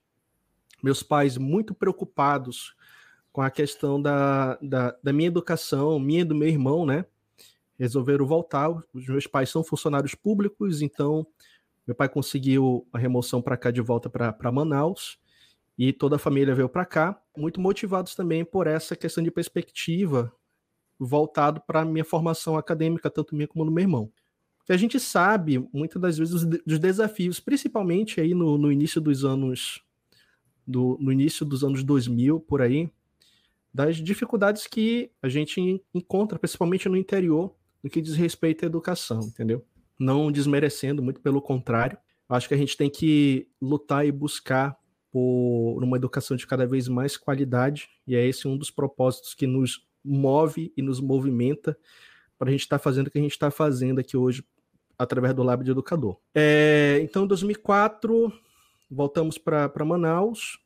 Meus 0.83 1.01
pais 1.01 1.37
muito 1.37 1.73
preocupados 1.73 2.75
com 3.31 3.41
a 3.41 3.49
questão 3.49 4.01
da, 4.01 4.57
da, 4.61 4.95
da, 5.01 5.13
minha 5.13 5.27
educação, 5.27 5.99
minha 5.99 6.21
e 6.21 6.25
do 6.25 6.35
meu 6.35 6.47
irmão, 6.47 6.85
né? 6.85 7.05
Resolveram 7.79 8.25
voltar. 8.25 8.69
Os 8.93 9.07
meus 9.07 9.25
pais 9.25 9.49
são 9.49 9.63
funcionários 9.63 10.15
públicos, 10.15 10.81
então 10.81 11.25
meu 11.85 11.95
pai 11.95 12.09
conseguiu 12.09 12.85
a 12.91 12.97
remoção 12.97 13.41
para 13.41 13.55
cá 13.55 13.71
de 13.71 13.79
volta 13.79 14.09
para 14.09 14.51
Manaus 14.51 15.17
e 15.77 15.93
toda 15.93 16.15
a 16.17 16.19
família 16.19 16.55
veio 16.55 16.67
para 16.67 16.85
cá, 16.85 17.21
muito 17.35 17.61
motivados 17.61 18.15
também 18.15 18.43
por 18.43 18.67
essa 18.67 18.95
questão 18.95 19.23
de 19.23 19.31
perspectiva 19.31 20.33
voltado 20.99 21.61
para 21.65 21.81
a 21.81 21.85
minha 21.85 22.05
formação 22.05 22.57
acadêmica, 22.57 23.09
tanto 23.09 23.35
minha 23.35 23.47
como 23.47 23.65
do 23.65 23.71
meu 23.71 23.83
irmão 23.83 24.11
que 24.67 24.73
a 24.73 24.77
gente 24.77 24.99
sabe 24.99 25.65
muitas 25.71 26.01
das 26.01 26.17
vezes 26.17 26.43
dos 26.43 26.77
desafios, 26.77 27.39
principalmente 27.39 28.19
aí 28.19 28.33
no, 28.33 28.57
no 28.57 28.69
início 28.69 28.99
dos 28.99 29.23
anos 29.23 29.81
do, 30.67 30.97
no 30.99 31.09
início 31.09 31.45
dos 31.45 31.63
anos 31.63 31.85
2000 31.85 32.41
por 32.41 32.61
aí, 32.61 32.91
das 33.73 33.95
dificuldades 33.95 34.67
que 34.67 35.09
a 35.21 35.29
gente 35.29 35.81
encontra, 35.93 36.37
principalmente 36.37 36.89
no 36.89 36.97
interior, 36.97 37.55
no 37.81 37.89
que 37.89 38.01
diz 38.01 38.15
respeito 38.15 38.65
à 38.65 38.65
educação, 38.65 39.21
entendeu? 39.21 39.65
Não 39.97 40.29
desmerecendo, 40.29 41.01
muito 41.01 41.21
pelo 41.21 41.41
contrário. 41.41 41.97
Acho 42.27 42.49
que 42.49 42.53
a 42.53 42.57
gente 42.57 42.75
tem 42.75 42.89
que 42.89 43.47
lutar 43.61 44.05
e 44.05 44.11
buscar 44.11 44.77
por 45.09 45.81
uma 45.81 45.95
educação 45.95 46.35
de 46.35 46.45
cada 46.45 46.67
vez 46.67 46.89
mais 46.89 47.15
qualidade, 47.15 47.87
e 48.05 48.17
é 48.17 48.27
esse 48.27 48.49
um 48.49 48.57
dos 48.57 48.69
propósitos 48.69 49.33
que 49.33 49.47
nos 49.47 49.86
move 50.07 50.71
e 50.75 50.81
nos 50.81 50.99
movimenta 50.99 51.77
para 52.37 52.49
a 52.49 52.51
gente 52.51 52.61
estar 52.61 52.77
tá 52.77 52.83
fazendo 52.83 53.07
o 53.07 53.11
que 53.11 53.17
a 53.17 53.21
gente 53.21 53.31
está 53.31 53.51
fazendo 53.51 53.99
aqui 53.99 54.15
hoje 54.15 54.43
através 54.97 55.33
do 55.33 55.43
Lab 55.43 55.63
de 55.63 55.71
Educador. 55.71 56.17
É, 56.33 56.99
então, 57.01 57.25
em 57.25 57.27
2004, 57.27 58.31
voltamos 58.89 59.37
para 59.37 59.85
Manaus. 59.85 60.59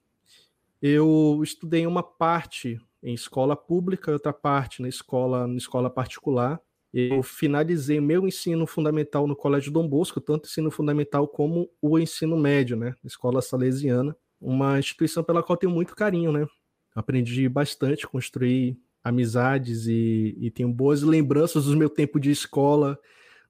Eu 0.82 1.42
estudei 1.44 1.86
uma 1.86 2.02
parte 2.02 2.80
em 3.04 3.14
escola 3.14 3.56
pública, 3.56 4.12
outra 4.12 4.32
parte 4.32 4.82
na 4.82 4.88
escola, 4.88 5.48
na 5.48 5.58
escola 5.58 5.90
particular. 5.90 6.60
Eu 6.94 7.24
finalizei 7.24 8.02
meu 8.02 8.28
ensino 8.28 8.68
fundamental 8.68 9.26
no 9.26 9.36
Colégio 9.36 9.72
Dom 9.72 9.88
Bosco, 9.88 10.20
tanto 10.20 10.48
ensino 10.48 10.70
fundamental 10.70 11.28
como 11.28 11.70
o 11.82 11.98
ensino 11.98 12.38
médio, 12.38 12.76
né, 12.76 12.94
escola 13.04 13.42
salesiana, 13.42 14.16
uma 14.40 14.78
instituição 14.78 15.24
pela 15.24 15.42
qual 15.42 15.56
tenho 15.56 15.72
muito 15.72 15.96
carinho, 15.96 16.32
né. 16.32 16.46
Aprendi 16.94 17.48
bastante, 17.48 18.06
construí 18.06 18.78
amizades 19.04 19.88
e, 19.88 20.36
e 20.40 20.52
tenho 20.52 20.70
boas 20.70 21.02
lembranças 21.02 21.66
do 21.66 21.78
meu 21.78 21.90
tempo 21.90 22.20
de 22.20 22.32
escola, 22.32 22.98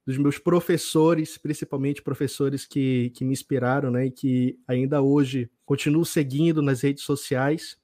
dos 0.06 0.18
meus 0.18 0.38
professores, 0.38 1.38
principalmente 1.38 2.02
professores 2.02 2.66
que, 2.66 3.12
que 3.12 3.24
me 3.24 3.34
inspiraram, 3.34 3.92
né, 3.92 4.08
e 4.08 4.12
que 4.12 4.60
ainda 4.68 5.02
hoje 5.02 5.50
continuo 5.66 6.06
seguindo 6.06 6.62
nas 6.62 6.82
redes 6.82 7.04
sociais. 7.04 7.78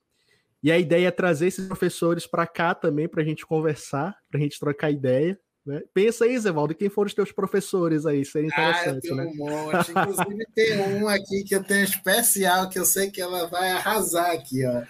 E 0.63 0.71
a 0.71 0.79
ideia 0.79 1.07
é 1.07 1.11
trazer 1.11 1.47
esses 1.47 1.67
professores 1.67 2.25
para 2.25 2.47
cá 2.47 2.73
também 2.73 3.07
para 3.07 3.21
a 3.21 3.25
gente 3.25 3.45
conversar, 3.45 4.17
para 4.29 4.39
a 4.39 4.43
gente 4.43 4.59
trocar 4.59 4.89
ideia. 4.89 5.39
Né? 5.63 5.83
Pensa 5.93 6.25
aí, 6.25 6.39
Zevaldo, 6.39 6.73
quem 6.73 6.89
foram 6.89 7.07
os 7.07 7.13
teus 7.13 7.31
professores 7.31 8.05
aí? 8.05 8.25
Seria 8.25 8.47
interessante, 8.47 8.87
ah, 8.87 8.95
eu 8.95 9.01
tenho 9.01 9.15
né? 9.15 9.25
um 9.25 9.35
monte. 9.35 9.91
Inclusive, 9.91 10.45
tem 10.55 10.79
um 10.79 11.07
aqui 11.07 11.43
que 11.43 11.55
eu 11.55 11.63
tenho 11.63 11.83
especial, 11.83 12.69
que 12.69 12.79
eu 12.79 12.85
sei 12.85 13.11
que 13.11 13.21
ela 13.21 13.47
vai 13.47 13.71
arrasar 13.71 14.31
aqui, 14.31 14.65
ó. 14.65 14.83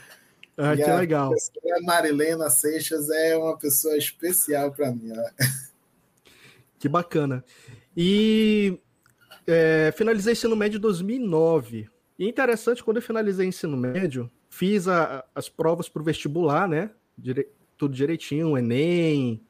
Ah, 0.57 0.73
e 0.73 0.77
que 0.77 0.83
a 0.83 0.95
legal. 0.95 1.31
A 1.31 1.81
Marilena 1.83 2.49
Seixas 2.49 3.09
é 3.09 3.37
uma 3.37 3.57
pessoa 3.57 3.95
especial 3.95 4.71
para 4.71 4.91
mim. 4.91 5.11
Ó. 5.11 5.23
Que 6.79 6.87
bacana. 6.87 7.43
E 7.95 8.79
é, 9.47 9.91
finalizei 9.95 10.33
ensino 10.33 10.55
médio 10.55 10.77
em 10.77 10.81
2009. 10.81 11.89
E 12.19 12.27
interessante, 12.27 12.83
quando 12.83 12.97
eu 12.97 13.01
finalizei 13.01 13.47
ensino 13.47 13.75
médio, 13.75 14.29
fiz 14.47 14.87
a, 14.87 15.25
as 15.33 15.49
provas 15.49 15.89
para 15.89 16.01
o 16.01 16.05
vestibular, 16.05 16.67
né? 16.67 16.91
Dire, 17.17 17.47
tudo 17.77 17.95
direitinho, 17.95 18.51
o 18.51 18.57
Enem, 18.57 19.41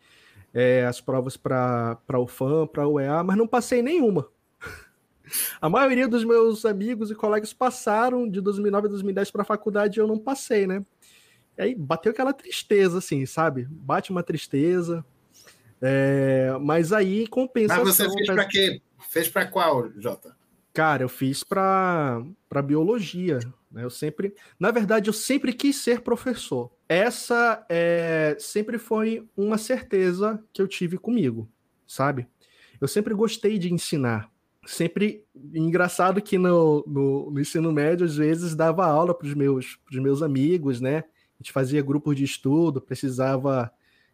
é, 0.53 0.85
as 0.85 1.01
provas 1.01 1.35
para 1.37 1.99
o 2.13 2.27
FAM, 2.27 2.67
para 2.67 2.87
o 2.87 2.99
EA, 2.99 3.23
mas 3.23 3.37
não 3.37 3.47
passei 3.47 3.81
nenhuma. 3.81 4.27
A 5.59 5.69
maioria 5.69 6.07
dos 6.07 6.23
meus 6.23 6.65
amigos 6.65 7.11
e 7.11 7.15
colegas 7.15 7.53
passaram 7.53 8.29
de 8.29 8.39
2009 8.39 8.87
a 8.87 8.89
2010 8.89 9.31
para 9.31 9.41
a 9.41 9.45
faculdade 9.45 9.99
e 9.99 10.01
eu 10.01 10.07
não 10.07 10.17
passei, 10.17 10.65
né? 10.65 10.85
E 11.57 11.61
aí 11.61 11.75
bateu 11.75 12.11
aquela 12.11 12.33
tristeza, 12.33 12.99
assim, 12.99 13.25
sabe? 13.25 13.67
Bate 13.69 14.11
uma 14.11 14.23
tristeza. 14.23 15.03
É, 15.81 16.57
mas 16.61 16.91
aí 16.93 17.27
compensa. 17.27 17.77
Mas 17.77 17.95
você 17.95 18.09
fez 18.09 18.27
para 18.27 18.45
quê? 18.45 18.81
Fez 19.09 19.29
para 19.29 19.45
qual, 19.47 19.89
Jota? 19.97 20.35
Cara, 20.73 21.03
eu 21.03 21.09
fiz 21.09 21.43
para 21.43 22.23
biologia. 22.63 23.39
Né? 23.71 23.83
Eu 23.83 23.89
sempre, 23.89 24.33
na 24.59 24.71
verdade, 24.71 25.09
eu 25.09 25.13
sempre 25.13 25.51
quis 25.53 25.75
ser 25.77 26.01
professor. 26.01 26.71
Essa 26.87 27.65
é, 27.69 28.35
sempre 28.39 28.77
foi 28.77 29.27
uma 29.35 29.57
certeza 29.57 30.43
que 30.53 30.61
eu 30.61 30.67
tive 30.67 30.97
comigo, 30.97 31.49
sabe? 31.85 32.27
Eu 32.79 32.87
sempre 32.87 33.13
gostei 33.13 33.57
de 33.57 33.73
ensinar. 33.73 34.31
Sempre 34.65 35.23
engraçado 35.53 36.21
que 36.21 36.37
no, 36.37 36.83
no, 36.85 37.31
no 37.31 37.39
ensino 37.39 37.71
médio, 37.71 38.05
às 38.05 38.15
vezes, 38.15 38.55
dava 38.55 38.85
aula 38.85 39.17
para 39.17 39.27
os 39.27 39.33
meus, 39.33 39.79
meus 39.91 40.21
amigos, 40.21 40.81
né? 40.81 41.03
A 41.39 41.43
gente 41.43 41.51
fazia 41.51 41.81
grupos 41.81 42.15
de 42.15 42.23
estudo, 42.23 42.81
precisava 42.81 43.71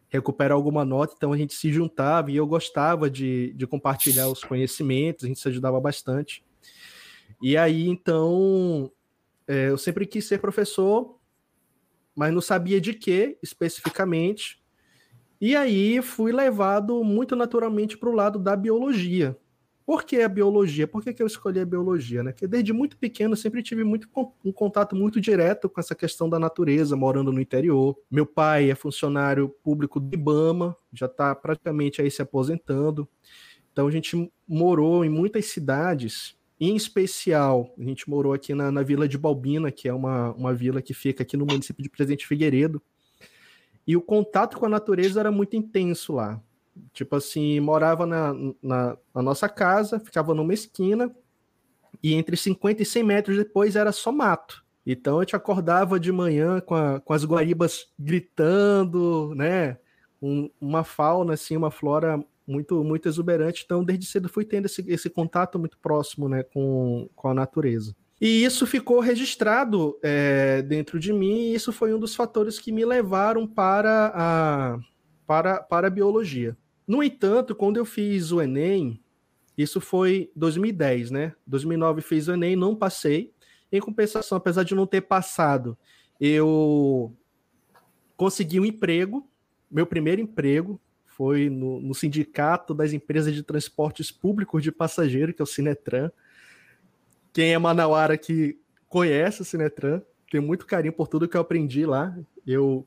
recuperar 0.08 0.54
alguma 0.54 0.84
nota, 0.84 1.14
então 1.16 1.32
a 1.32 1.36
gente 1.36 1.54
se 1.54 1.72
juntava 1.72 2.30
e 2.30 2.36
eu 2.36 2.46
gostava 2.46 3.10
de, 3.10 3.52
de 3.54 3.66
compartilhar 3.66 4.28
os 4.28 4.44
conhecimentos, 4.44 5.24
a 5.24 5.28
gente 5.28 5.40
se 5.40 5.48
ajudava 5.48 5.80
bastante. 5.80 6.44
E 7.42 7.56
aí, 7.56 7.88
então, 7.88 8.92
é, 9.48 9.70
eu 9.70 9.78
sempre 9.78 10.06
quis 10.06 10.24
ser 10.24 10.38
professor, 10.38 11.18
mas 12.14 12.32
não 12.32 12.40
sabia 12.40 12.80
de 12.80 12.94
que 12.94 13.36
especificamente. 13.42 14.62
E 15.40 15.56
aí 15.56 16.00
fui 16.00 16.32
levado 16.32 17.02
muito 17.02 17.34
naturalmente 17.34 17.98
para 17.98 18.08
o 18.08 18.14
lado 18.14 18.38
da 18.38 18.54
biologia. 18.54 19.36
Por 19.86 20.04
que 20.04 20.16
a 20.22 20.28
biologia? 20.28 20.88
Por 20.88 21.02
que, 21.02 21.12
que 21.12 21.22
eu 21.22 21.26
escolhi 21.26 21.60
a 21.60 21.66
biologia? 21.66 22.22
Né? 22.22 22.32
Porque 22.32 22.46
desde 22.46 22.72
muito 22.72 22.96
pequeno 22.96 23.36
sempre 23.36 23.62
tive 23.62 23.84
muito, 23.84 24.08
um 24.42 24.50
contato 24.50 24.96
muito 24.96 25.20
direto 25.20 25.68
com 25.68 25.78
essa 25.78 25.94
questão 25.94 26.28
da 26.28 26.38
natureza, 26.38 26.96
morando 26.96 27.30
no 27.30 27.40
interior. 27.40 27.94
Meu 28.10 28.24
pai 28.24 28.70
é 28.70 28.74
funcionário 28.74 29.48
público 29.62 30.00
do 30.00 30.14
IBAMA, 30.14 30.74
já 30.90 31.06
está 31.06 31.34
praticamente 31.34 32.00
aí 32.00 32.10
se 32.10 32.22
aposentando. 32.22 33.06
Então 33.72 33.86
a 33.86 33.90
gente 33.90 34.32
morou 34.48 35.04
em 35.04 35.10
muitas 35.10 35.46
cidades, 35.46 36.34
em 36.58 36.76
especial, 36.76 37.74
a 37.78 37.82
gente 37.82 38.08
morou 38.08 38.32
aqui 38.32 38.54
na, 38.54 38.70
na 38.70 38.82
Vila 38.82 39.06
de 39.06 39.18
Balbina, 39.18 39.70
que 39.70 39.88
é 39.88 39.92
uma, 39.92 40.32
uma 40.32 40.54
vila 40.54 40.80
que 40.80 40.94
fica 40.94 41.22
aqui 41.22 41.36
no 41.36 41.44
município 41.44 41.82
de 41.82 41.90
Presidente 41.90 42.26
Figueiredo. 42.26 42.80
E 43.86 43.96
o 43.96 44.00
contato 44.00 44.56
com 44.56 44.64
a 44.64 44.68
natureza 44.68 45.20
era 45.20 45.30
muito 45.30 45.56
intenso 45.56 46.14
lá. 46.14 46.40
Tipo 46.92 47.16
assim, 47.16 47.60
morava 47.60 48.06
na, 48.06 48.34
na, 48.62 48.96
na, 49.14 49.22
nossa 49.22 49.48
casa, 49.48 50.00
ficava 50.00 50.34
numa 50.34 50.54
esquina, 50.54 51.14
e 52.02 52.14
entre 52.14 52.36
50 52.36 52.82
e 52.82 52.86
100 52.86 53.02
metros 53.02 53.36
depois 53.36 53.76
era 53.76 53.92
só 53.92 54.12
mato. 54.12 54.64
Então 54.86 55.20
eu 55.20 55.26
te 55.26 55.36
acordava 55.36 55.98
de 55.98 56.12
manhã 56.12 56.60
com, 56.60 56.74
a, 56.74 57.00
com 57.00 57.12
as 57.12 57.24
guaribas 57.24 57.86
gritando, 57.98 59.34
né? 59.34 59.78
Um, 60.20 60.50
uma 60.60 60.84
fauna, 60.84 61.34
assim, 61.34 61.56
uma 61.56 61.70
flora 61.70 62.22
muito 62.46 62.84
muito 62.84 63.08
exuberante. 63.08 63.62
Então, 63.64 63.84
desde 63.84 64.06
cedo 64.06 64.28
fui 64.28 64.44
tendo 64.44 64.66
esse, 64.66 64.84
esse 64.88 65.08
contato 65.08 65.58
muito 65.58 65.78
próximo 65.78 66.28
né, 66.28 66.42
com, 66.42 67.08
com 67.14 67.28
a 67.28 67.34
natureza. 67.34 67.94
E 68.20 68.44
isso 68.44 68.66
ficou 68.66 69.00
registrado 69.00 69.98
é, 70.02 70.62
dentro 70.62 70.98
de 70.98 71.12
mim, 71.12 71.50
e 71.50 71.54
isso 71.54 71.72
foi 71.72 71.92
um 71.92 71.98
dos 71.98 72.14
fatores 72.14 72.58
que 72.58 72.72
me 72.72 72.84
levaram 72.84 73.46
para 73.46 74.12
a, 74.14 74.78
para, 75.26 75.60
para 75.60 75.88
a 75.88 75.90
biologia. 75.90 76.56
No 76.86 77.02
entanto, 77.02 77.54
quando 77.54 77.76
eu 77.76 77.84
fiz 77.84 78.30
o 78.30 78.40
Enem, 78.40 79.00
isso 79.56 79.80
foi 79.80 80.30
2010, 80.34 81.10
né? 81.10 81.34
2009 81.46 82.02
fiz 82.02 82.28
o 82.28 82.32
Enem, 82.32 82.56
não 82.56 82.74
passei. 82.74 83.32
Em 83.70 83.80
compensação, 83.80 84.36
apesar 84.36 84.62
de 84.62 84.74
não 84.74 84.86
ter 84.86 85.00
passado, 85.00 85.76
eu 86.20 87.12
consegui 88.16 88.60
um 88.60 88.64
emprego. 88.64 89.28
Meu 89.70 89.86
primeiro 89.86 90.20
emprego 90.20 90.80
foi 91.04 91.48
no, 91.48 91.80
no 91.80 91.94
Sindicato 91.94 92.74
das 92.74 92.92
Empresas 92.92 93.32
de 93.32 93.42
Transportes 93.42 94.10
Públicos 94.10 94.62
de 94.62 94.72
Passageiro, 94.72 95.32
que 95.32 95.40
é 95.40 95.44
o 95.44 95.46
Sinetran. 95.46 96.10
Quem 97.32 97.54
é 97.54 97.58
manauara 97.58 98.18
que 98.18 98.58
conhece 98.88 99.42
o 99.42 99.44
Sinetran, 99.44 100.02
tenho 100.30 100.42
muito 100.42 100.66
carinho 100.66 100.92
por 100.92 101.08
tudo 101.08 101.28
que 101.28 101.36
eu 101.36 101.40
aprendi 101.40 101.86
lá. 101.86 102.16
Eu 102.46 102.86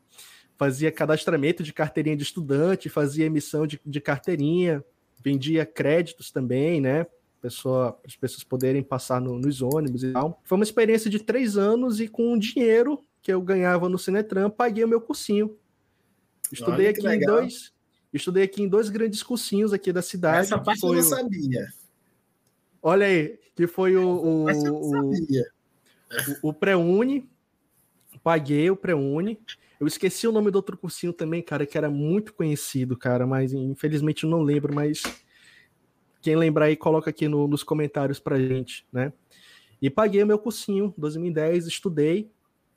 fazia 0.58 0.92
cadastramento 0.92 1.64
de 1.64 1.72
carteirinha 1.72 2.18
de 2.18 2.24
estudante, 2.24 2.90
fazia 2.90 3.26
emissão 3.26 3.68
de, 3.68 3.80
de 3.86 4.02
carteirinha, 4.02 4.84
vendia 5.24 5.66
créditos 5.66 6.32
também, 6.32 6.82
né? 6.82 7.06
Pessoa, 7.40 7.98
as 8.06 8.16
pessoas 8.16 8.44
poderem 8.44 8.82
passar 8.82 9.22
no, 9.22 9.38
nos 9.38 9.62
ônibus 9.62 10.04
e 10.04 10.12
tal. 10.12 10.42
Foi 10.44 10.58
uma 10.58 10.64
experiência 10.64 11.10
de 11.10 11.20
três 11.20 11.56
anos 11.56 12.00
e 12.00 12.08
com 12.08 12.34
o 12.34 12.40
dinheiro 12.40 13.04
que 13.22 13.32
eu 13.32 13.42
ganhava 13.42 13.88
no 13.88 14.00
Cinetran, 14.00 14.50
paguei 14.50 14.84
o 14.84 14.88
meu 14.88 15.00
cursinho. 15.00 15.56
Estudei 16.52 16.88
aqui 16.88 17.08
em 17.08 17.20
dois, 17.20 17.74
estudei 18.12 18.44
aqui 18.44 18.64
em 18.64 18.68
dois 18.68 18.90
grandes 18.90 19.22
cursinhos 19.22 19.74
aqui 19.74 19.92
da 19.92 20.02
cidade. 20.02 20.40
Essa 20.40 20.58
parte 20.58 20.84
eu 20.84 20.94
não 20.94 21.04
sabia. 21.04 21.68
Olha 22.82 23.06
aí, 23.06 23.38
que 23.56 23.68
foi 23.68 23.96
o, 23.98 24.08
o, 24.08 24.46
o, 24.46 25.12
o, 25.12 25.14
o 26.42 26.54
pré-uni, 26.54 27.30
paguei 28.24 28.72
o 28.72 28.76
pré-uni. 28.76 29.40
Eu 29.80 29.86
esqueci 29.86 30.28
o 30.28 30.32
nome 30.32 30.50
do 30.50 30.56
outro 30.56 30.78
cursinho 30.78 31.14
também, 31.14 31.42
cara, 31.42 31.66
que 31.66 31.78
era 31.78 31.90
muito 31.90 32.34
conhecido, 32.34 32.98
cara, 32.98 33.28
mas 33.28 33.54
infelizmente 33.54 34.24
eu 34.24 34.30
não 34.30 34.42
lembro, 34.42 34.74
mas 34.74 35.04
quem 36.22 36.36
lembrar 36.36 36.66
aí, 36.66 36.76
coloca 36.76 37.10
aqui 37.10 37.28
no, 37.28 37.48
nos 37.48 37.64
comentários 37.64 38.20
pra 38.20 38.40
gente, 38.40 38.86
né? 38.92 39.14
E 39.82 39.90
paguei 39.90 40.24
o 40.24 40.28
meu 40.28 40.40
cursinho, 40.40 40.94
2010, 40.98 41.68
estudei, 41.68 42.32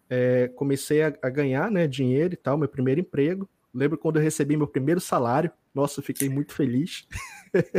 é, 0.09 0.49
comecei 0.49 1.03
a, 1.03 1.15
a, 1.23 1.31
ganhar 1.31 1.71
né, 1.71 1.87
dinheiro 1.87 2.35
e 2.35 2.37
tal, 2.37 2.59
meu 2.59 2.69
primeiro 2.69 3.01
emprego. 3.01 3.49
Lembro 3.73 3.97
quando 3.97 4.17
eu 4.17 4.23
recebi 4.23 4.57
meu 4.57 4.67
primeiro 4.67 5.01
salário, 5.01 5.51
nossa, 5.75 6.03
fiquei 6.03 6.29
muito 6.29 6.53
feliz. 6.53 7.07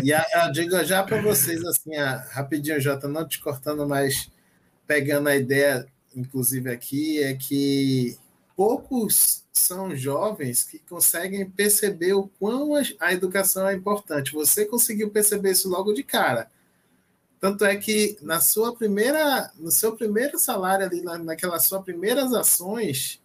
E 0.04 0.12
eu 0.12 0.52
digo 0.52 0.84
já 0.84 1.04
para 1.04 1.22
vocês, 1.22 1.64
assim, 1.64 1.96
a, 1.96 2.18
rapidinho, 2.32 2.82
Jota, 2.82 3.08
não 3.08 3.28
te 3.28 3.40
cortando, 3.40 3.88
mas 3.88 4.32
pegando 4.88 5.30
a 5.30 5.36
ideia, 5.36 5.86
inclusive 6.16 6.70
aqui, 6.70 7.22
é 7.22 7.34
que 7.34 8.18
poucos 8.62 9.44
são 9.52 9.96
jovens 9.96 10.62
que 10.62 10.78
conseguem 10.78 11.50
perceber 11.50 12.14
o 12.14 12.28
quão 12.38 12.74
a 13.00 13.12
educação 13.12 13.68
é 13.68 13.74
importante. 13.74 14.34
Você 14.34 14.66
conseguiu 14.66 15.10
perceber 15.10 15.54
isso 15.54 15.68
logo 15.68 15.92
de 15.94 16.04
cara. 16.04 16.48
Tanto 17.40 17.66
é 17.66 17.76
que 17.76 18.20
na 18.22 18.40
sua 18.40 18.76
primeira, 18.76 19.52
no 19.58 19.72
seu 19.72 19.96
primeiro 19.98 20.38
salário 20.38 20.86
ali, 20.86 21.02
na, 21.02 21.18
naquelas 21.18 21.66
suas 21.66 21.84
primeiras 21.84 22.36
ações, 22.36 23.20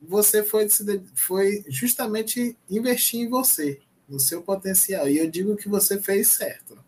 você 0.00 0.44
foi, 0.44 0.68
foi 1.16 1.64
justamente 1.66 2.56
investir 2.70 3.22
em 3.22 3.28
você, 3.28 3.80
no 4.08 4.20
seu 4.20 4.40
potencial. 4.40 5.08
E 5.08 5.18
eu 5.18 5.28
digo 5.28 5.56
que 5.56 5.68
você 5.68 6.00
fez 6.00 6.28
certo. 6.28 6.78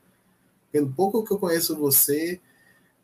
Pelo 0.71 0.93
pouco 0.93 1.25
que 1.25 1.33
eu 1.33 1.39
conheço 1.41 1.75
você, 1.75 2.41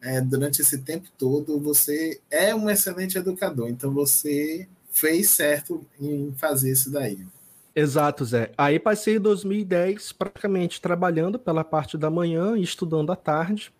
é, 0.02 0.20
durante 0.20 0.62
esse 0.62 0.78
tempo 0.78 1.08
todo, 1.18 1.60
você 1.60 2.20
é 2.30 2.54
um 2.54 2.70
excelente 2.70 3.18
educador. 3.18 3.68
Então 3.68 3.92
você 3.92 4.68
fez 4.90 5.30
certo 5.30 5.84
em 6.00 6.32
fazer 6.36 6.72
isso 6.72 6.90
daí. 6.90 7.24
Exato, 7.74 8.24
Zé. 8.24 8.52
Aí 8.58 8.78
passei 8.78 9.18
2010 9.18 10.12
praticamente 10.12 10.80
trabalhando 10.80 11.38
pela 11.38 11.62
parte 11.62 11.96
da 11.96 12.10
manhã 12.10 12.56
e 12.56 12.62
estudando 12.62 13.12
à 13.12 13.16
tarde, 13.16 13.72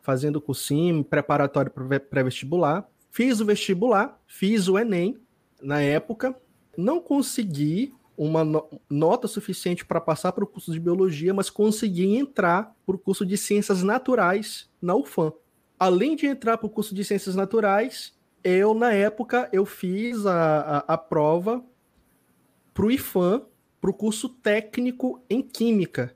fazendo 0.00 0.40
cursinho, 0.40 1.02
preparatório 1.02 1.70
para 1.70 1.98
pré-vestibular. 1.98 2.88
Fiz 3.10 3.40
o 3.40 3.44
vestibular, 3.44 4.18
fiz 4.26 4.68
o 4.68 4.78
Enem 4.78 5.18
na 5.60 5.80
época, 5.80 6.34
não 6.76 7.00
consegui 7.00 7.92
uma 8.16 8.44
no 8.44 8.68
nota 8.88 9.26
suficiente 9.26 9.84
para 9.84 10.00
passar 10.00 10.32
para 10.32 10.44
o 10.44 10.46
curso 10.46 10.72
de 10.72 10.80
biologia, 10.80 11.32
mas 11.32 11.50
consegui 11.50 12.16
entrar 12.16 12.74
para 12.84 12.96
o 12.96 12.98
curso 12.98 13.24
de 13.24 13.36
ciências 13.36 13.82
naturais 13.82 14.70
na 14.80 14.94
UFAM. 14.94 15.32
Além 15.78 16.14
de 16.14 16.26
entrar 16.26 16.58
para 16.58 16.66
o 16.66 16.70
curso 16.70 16.94
de 16.94 17.04
ciências 17.04 17.34
naturais, 17.34 18.14
eu 18.44 18.74
na 18.74 18.92
época 18.92 19.48
eu 19.52 19.64
fiz 19.64 20.26
a, 20.26 20.60
a, 20.60 20.94
a 20.94 20.98
prova 20.98 21.64
para 22.72 22.86
o 22.86 22.90
IFAM, 22.90 23.42
para 23.80 23.90
o 23.90 23.94
curso 23.94 24.28
técnico 24.28 25.22
em 25.28 25.42
química. 25.42 26.14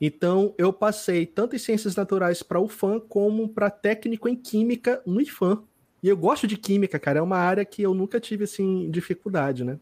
Então 0.00 0.54
eu 0.56 0.72
passei 0.72 1.26
tanto 1.26 1.56
em 1.56 1.58
ciências 1.58 1.96
naturais 1.96 2.42
para 2.42 2.60
o 2.60 2.68
FAM 2.68 3.00
como 3.00 3.48
para 3.48 3.70
técnico 3.70 4.28
em 4.28 4.36
química 4.36 5.02
no 5.04 5.20
IFAM. 5.20 5.62
E 6.02 6.08
eu 6.08 6.16
gosto 6.16 6.46
de 6.46 6.56
química, 6.56 6.98
cara, 6.98 7.18
é 7.18 7.22
uma 7.22 7.38
área 7.38 7.64
que 7.64 7.82
eu 7.82 7.92
nunca 7.92 8.20
tive 8.20 8.44
assim 8.44 8.88
dificuldade, 8.90 9.64
né? 9.64 9.80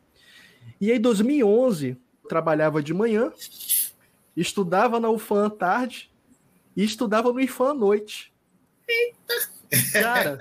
E 0.81 0.90
aí, 0.90 0.98
em 0.98 1.00
2011, 1.00 1.96
trabalhava 2.29 2.83
de 2.83 2.92
manhã, 2.92 3.33
estudava 4.37 5.00
na 5.00 5.09
UFAM 5.09 5.46
à 5.46 5.50
tarde 5.50 6.11
e 6.76 6.85
estudava 6.85 7.33
no 7.33 7.40
IFAM 7.40 7.70
à 7.70 7.74
noite. 7.74 8.33
Cara, 9.92 10.38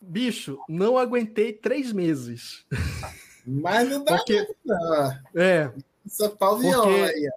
bicho, 0.00 0.58
não 0.68 0.98
aguentei 0.98 1.52
três 1.52 1.92
meses. 1.92 2.64
Mas 3.46 3.88
não 3.88 4.02
dá 4.02 4.16
porque, 4.16 4.46
não. 4.64 5.12
É. 5.34 5.70
Essa 6.06 6.30
pau 6.30 6.56
porque, 6.56 7.30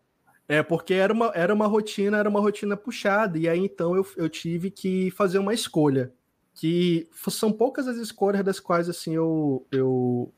É, 0.48 0.64
porque 0.64 0.94
era 0.94 1.14
uma, 1.14 1.32
era 1.36 1.54
uma 1.54 1.68
rotina, 1.68 2.18
era 2.18 2.30
uma 2.30 2.40
rotina 2.40 2.78
puxada, 2.78 3.38
e 3.38 3.48
aí 3.48 3.60
então 3.60 3.96
eu, 3.96 4.08
eu 4.16 4.30
tive 4.30 4.72
que 4.72 5.12
fazer 5.12 5.40
uma 5.40 5.54
escolha. 5.54 6.12
Que 6.54 7.08
são 7.30 7.52
poucas 7.52 7.88
as 7.88 7.98
escolhas 7.98 8.44
das 8.44 8.60
quais 8.60 8.90
assim 8.90 9.14
eu, 9.14 9.66
eu 9.72 10.34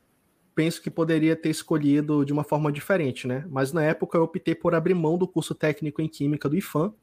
penso 0.59 0.81
que 0.81 0.89
poderia 0.89 1.37
ter 1.37 1.49
escolhido 1.49 2.25
de 2.25 2.33
uma 2.33 2.43
forma 2.43 2.69
diferente, 2.69 3.25
né? 3.25 3.45
Mas 3.49 3.71
na 3.71 3.81
época 3.81 4.17
eu 4.17 4.23
optei 4.23 4.53
por 4.53 4.75
abrir 4.75 4.93
mão 4.93 5.17
do 5.17 5.25
curso 5.25 5.55
técnico 5.55 6.01
em 6.01 6.07
Química 6.09 6.49
do 6.49 6.57
IFAM 6.57 6.93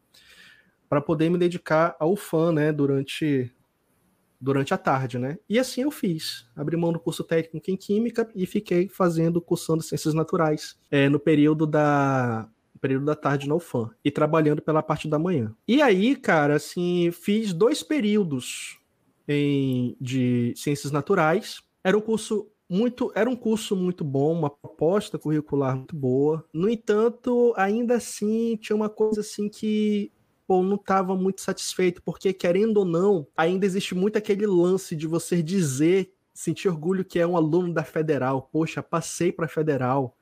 para 0.91 1.01
poder 1.01 1.31
me 1.31 1.39
dedicar 1.39 1.97
ao 1.99 2.15
FAM, 2.17 2.53
né, 2.53 2.71
durante 2.71 3.51
durante 4.39 4.75
a 4.75 4.77
tarde, 4.77 5.19
né? 5.19 5.39
E 5.49 5.59
assim 5.59 5.81
eu 5.81 5.91
fiz. 5.91 6.47
Abri 6.55 6.77
mão 6.77 6.93
do 6.93 7.01
curso 7.01 7.25
técnico 7.25 7.71
em 7.71 7.79
Química 7.79 8.31
e 8.35 8.45
fiquei 8.45 8.91
fazendo, 8.91 9.41
cursando 9.41 9.83
Ciências 9.83 10.13
Naturais 10.13 10.79
é, 10.91 11.09
no 11.09 11.19
período 11.19 11.67
da 11.67 12.47
período 12.79 13.07
da 13.07 13.17
tarde 13.17 13.49
na 13.49 13.55
UFAM 13.55 13.89
e 14.05 14.11
trabalhando 14.11 14.61
pela 14.61 14.83
parte 14.83 15.09
da 15.09 15.19
manhã. 15.19 15.57
E 15.67 15.81
aí, 15.81 16.15
cara, 16.15 16.57
assim, 16.57 17.11
fiz 17.11 17.55
dois 17.55 17.83
períodos 17.83 18.79
em, 19.27 19.97
de 19.99 20.53
Ciências 20.55 20.93
Naturais. 20.93 21.63
Era 21.83 21.97
um 21.97 22.03
curso 22.03 22.51
muito, 22.69 23.13
era 23.15 23.31
um 23.31 23.37
curso 23.37 23.77
muito 23.77 24.05
bom, 24.05 24.33
uma 24.33 24.51
proposta 24.51 25.19
curricular 25.19 25.77
muito 25.77 25.95
boa. 25.95 26.45
No 26.53 26.69
entanto, 26.69 27.53
ainda 27.57 27.97
assim 27.97 28.57
tinha 28.57 28.75
uma 28.77 28.89
coisa 28.89 29.21
assim 29.21 29.49
que 29.49 30.13
pô, 30.47 30.63
não 30.63 30.77
estava 30.77 31.17
muito 31.17 31.41
satisfeito, 31.41 32.03
porque 32.03 32.33
querendo 32.33 32.79
ou 32.79 32.85
não, 32.85 33.27
ainda 33.37 33.67
existe 33.67 33.95
muito 33.95 34.17
aquele 34.17 34.47
lance 34.47 34.95
de 34.95 35.07
você 35.07 35.43
dizer, 35.43 36.13
sentir 36.33 36.69
orgulho 36.69 37.05
que 37.05 37.19
é 37.19 37.27
um 37.27 37.37
aluno 37.37 37.73
da 37.73 37.83
federal. 37.83 38.49
Poxa, 38.53 38.83
passei 38.83 39.33
para 39.33 39.49
federal, 39.49 40.17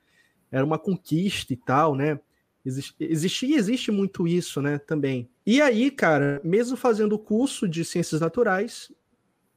era 0.50 0.64
uma 0.64 0.78
conquista 0.78 1.52
e 1.52 1.56
tal, 1.56 1.94
né? 1.94 2.18
Existe, 2.64 3.44
e 3.44 3.54
existe 3.54 3.90
muito 3.90 4.26
isso, 4.26 4.62
né, 4.62 4.78
também. 4.78 5.28
E 5.46 5.60
aí, 5.60 5.90
cara, 5.90 6.40
mesmo 6.42 6.78
fazendo 6.78 7.14
o 7.14 7.18
curso 7.18 7.68
de 7.68 7.84
Ciências 7.84 8.22
Naturais, 8.22 8.90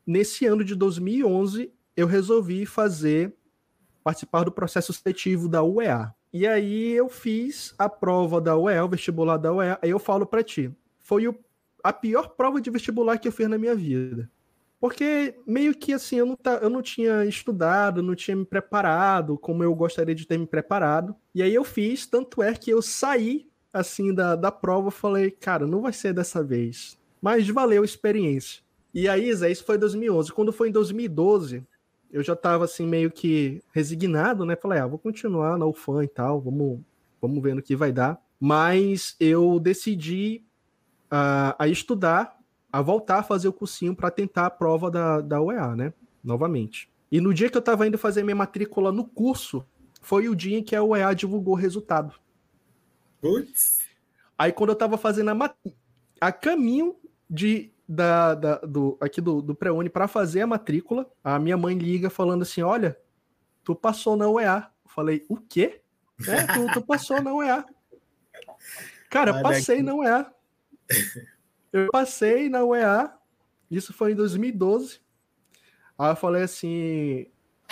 nesse 0.06 0.46
ano 0.46 0.62
de 0.62 0.76
2011, 0.76 1.72
eu 1.98 2.06
resolvi 2.06 2.64
fazer, 2.68 3.36
participar 4.04 4.44
do 4.44 4.52
processo 4.52 4.94
seletivo 4.94 5.50
da 5.50 5.64
UEA. 5.64 6.14
E 6.32 6.46
aí 6.46 6.92
eu 6.92 7.10
fiz 7.10 7.74
a 7.80 7.90
prova 7.90 8.40
da 8.40 8.56
UEA, 8.56 8.86
o 8.86 8.90
vestibular 8.90 9.38
da 9.38 9.52
UEA, 9.52 9.80
aí 9.82 9.90
eu 9.90 9.98
falo 9.98 10.26
para 10.26 10.44
ti, 10.44 10.72
foi 11.00 11.28
o, 11.28 11.36
a 11.84 11.92
pior 11.92 12.30
prova 12.30 12.62
de 12.62 12.70
vestibular 12.70 13.18
que 13.18 13.28
eu 13.28 13.32
fiz 13.32 13.50
na 13.50 13.58
minha 13.58 13.74
vida. 13.74 14.30
Porque 14.80 15.34
meio 15.48 15.74
que 15.74 15.92
assim, 15.92 16.18
eu 16.18 16.26
não, 16.28 16.36
tá, 16.36 16.60
eu 16.62 16.70
não 16.70 16.84
tinha 16.84 17.26
estudado, 17.26 18.04
não 18.04 18.14
tinha 18.14 18.38
me 18.38 18.46
preparado 18.46 19.36
como 19.36 19.64
eu 19.64 19.74
gostaria 19.74 20.14
de 20.14 20.28
ter 20.28 20.38
me 20.38 20.46
preparado. 20.46 21.16
E 21.34 21.42
aí 21.42 21.56
eu 21.56 21.64
fiz, 21.64 22.06
tanto 22.06 22.44
é 22.44 22.54
que 22.54 22.70
eu 22.70 22.80
saí 22.80 23.50
assim 23.74 24.14
da, 24.14 24.36
da 24.36 24.52
prova, 24.52 24.92
falei, 24.92 25.32
cara, 25.32 25.66
não 25.66 25.82
vai 25.82 25.94
ser 25.94 26.14
dessa 26.14 26.44
vez. 26.44 27.00
Mas 27.20 27.50
valeu 27.50 27.82
a 27.82 27.86
experiência. 27.86 28.62
E 28.94 29.10
aí, 29.10 29.34
Zé, 29.34 29.52
isso 29.52 29.64
foi 29.64 29.76
em 29.76 29.80
2011. 29.80 30.32
Quando 30.32 30.52
foi 30.52 30.70
em 30.70 30.72
2012, 30.72 31.64
eu 32.18 32.24
já 32.24 32.36
tava 32.36 32.66
assim 32.66 32.88
meio 32.88 33.12
que 33.12 33.62
resignado, 33.72 34.44
né? 34.44 34.56
Falei, 34.56 34.80
ah, 34.80 34.88
vou 34.88 34.98
continuar 34.98 35.56
na 35.56 35.68
UFAM 35.68 36.04
e 36.04 36.08
tal, 36.08 36.42
vamos, 36.42 36.82
vamos 37.22 37.44
ver 37.44 37.54
no 37.54 37.62
que 37.62 37.76
vai 37.76 37.92
dar. 37.92 38.20
Mas 38.40 39.16
eu 39.20 39.60
decidi 39.60 40.44
uh, 41.12 41.54
a 41.60 41.68
estudar, 41.68 42.36
a 42.72 42.82
voltar 42.82 43.20
a 43.20 43.24
fazer 43.24 43.48
o 43.48 43.54
cursinho 43.54 43.96
para 43.96 44.10
tentar 44.10 44.48
a 44.48 44.50
prova 44.50 44.90
da, 44.90 45.22
da 45.22 45.40
UEA, 45.40 45.76
né? 45.76 45.94
Novamente. 46.24 46.90
E 47.12 47.22
no 47.22 47.32
dia 47.32 47.52
que 47.52 47.58
eu 47.58 47.62
tava 47.62 47.86
indo 47.86 48.00
fazer 48.00 48.24
minha 48.24 48.36
matrícula 48.36 48.92
no 48.92 49.06
curso, 49.06 49.64
foi 50.02 50.28
o 50.28 50.36
dia 50.36 50.58
em 50.58 50.64
que 50.64 50.76
a 50.76 50.84
UEA 50.84 51.14
divulgou 51.14 51.54
o 51.54 51.58
resultado. 51.58 52.16
Putz. 53.22 53.82
Aí 54.36 54.52
quando 54.52 54.72
eu 54.72 54.76
tava 54.76 54.98
fazendo 54.98 55.30
a, 55.30 55.56
a 56.20 56.32
caminho 56.32 56.96
de 57.30 57.72
da, 57.88 58.36
da, 58.36 58.56
do, 58.58 58.98
aqui 59.00 59.22
do, 59.22 59.42
do 59.42 59.56
pré-uni 59.56 59.90
para 59.90 60.08
fazer 60.08 60.42
a 60.42 60.48
matrícula, 60.48 61.10
a 61.24 61.40
minha 61.40 61.56
mãe 61.56 61.78
liga 61.78 62.10
falando 62.10 62.42
assim: 62.42 62.62
Olha, 62.62 62.98
tu 63.64 63.76
passou 63.76 64.18
na 64.18 64.30
UEA. 64.30 64.70
Eu 64.84 64.92
falei: 64.92 65.26
O 65.30 65.38
quê? 65.38 65.82
É, 66.28 66.48
tu, 66.48 66.74
tu 66.74 66.82
passou 66.82 67.22
na 67.22 67.34
UEA. 67.34 67.66
Cara, 69.10 69.34
Olha 69.34 69.44
passei 69.44 69.78
aqui. 69.78 69.84
na 69.84 69.96
UEA. 69.96 70.34
Eu 71.72 71.88
passei 71.92 72.50
na 72.50 72.64
UEA 72.64 73.14
Isso 73.70 73.94
foi 73.94 74.14
em 74.14 74.16
2012. 74.16 75.00
Aí 75.98 76.12
eu 76.12 76.16
falei 76.16 76.44
assim, 76.44 77.28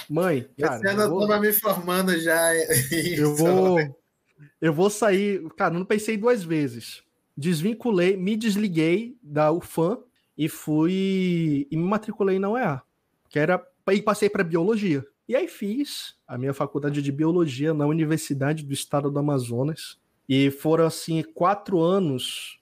mãe, 0.10 0.49
cara. 0.60 0.78
Esse 0.78 0.88
ano 0.88 1.01
eu, 1.04 1.10
vou... 1.10 1.21
eu 1.21 1.28
tava 1.28 1.41
me 1.41 1.54
formando 1.54 2.19
já. 2.19 2.56
Eu 3.17 3.36
vou. 3.38 3.78
Eu 4.62 4.73
vou 4.73 4.89
sair. 4.89 5.47
Cara, 5.56 5.73
não 5.73 5.86
pensei 5.86 6.17
duas 6.17 6.43
vezes. 6.43 7.04
Desvinculei, 7.38 8.15
me 8.15 8.36
desliguei 8.36 9.17
da 9.21 9.52
UFAM 9.52 10.00
e 10.38 10.48
fui. 10.48 11.67
e 11.69 11.78
me 11.78 11.84
matriculei 11.84 12.39
na 12.39 12.50
UEA. 12.50 12.82
Que 13.30 13.39
era. 13.39 13.65
E 13.91 14.02
passei 14.02 14.30
para 14.30 14.43
biologia. 14.43 15.06
E 15.28 15.36
aí 15.36 15.48
fiz 15.48 16.15
a 16.28 16.38
minha 16.38 16.54
faculdade 16.54 17.02
de 17.02 17.12
biologia 17.12 17.74
na 17.74 17.86
Universidade 17.86 18.63
do 18.63 18.74
Estado 18.74 19.10
do 19.12 19.19
Amazonas. 19.19 20.00
E 20.28 20.50
foram, 20.50 20.86
assim, 20.86 21.24
quatro 21.34 21.82
anos 21.82 22.60